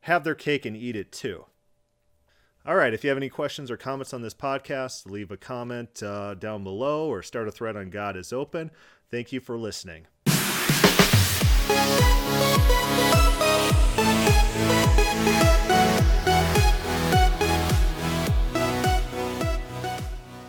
have 0.00 0.24
their 0.24 0.34
cake 0.34 0.66
and 0.66 0.76
eat 0.76 0.94
it 0.94 1.10
too. 1.10 1.46
All 2.66 2.76
right. 2.76 2.94
If 2.94 3.04
you 3.04 3.10
have 3.10 3.18
any 3.18 3.28
questions 3.28 3.70
or 3.70 3.76
comments 3.76 4.14
on 4.14 4.22
this 4.22 4.32
podcast, 4.32 5.10
leave 5.10 5.30
a 5.30 5.36
comment 5.36 6.02
uh, 6.02 6.34
down 6.34 6.64
below 6.64 7.08
or 7.08 7.22
start 7.22 7.46
a 7.46 7.52
thread 7.52 7.76
on 7.76 7.90
God 7.90 8.16
is 8.16 8.32
Open. 8.32 8.70
Thank 9.10 9.32
you 9.32 9.40
for 9.40 9.58
listening. 9.58 10.06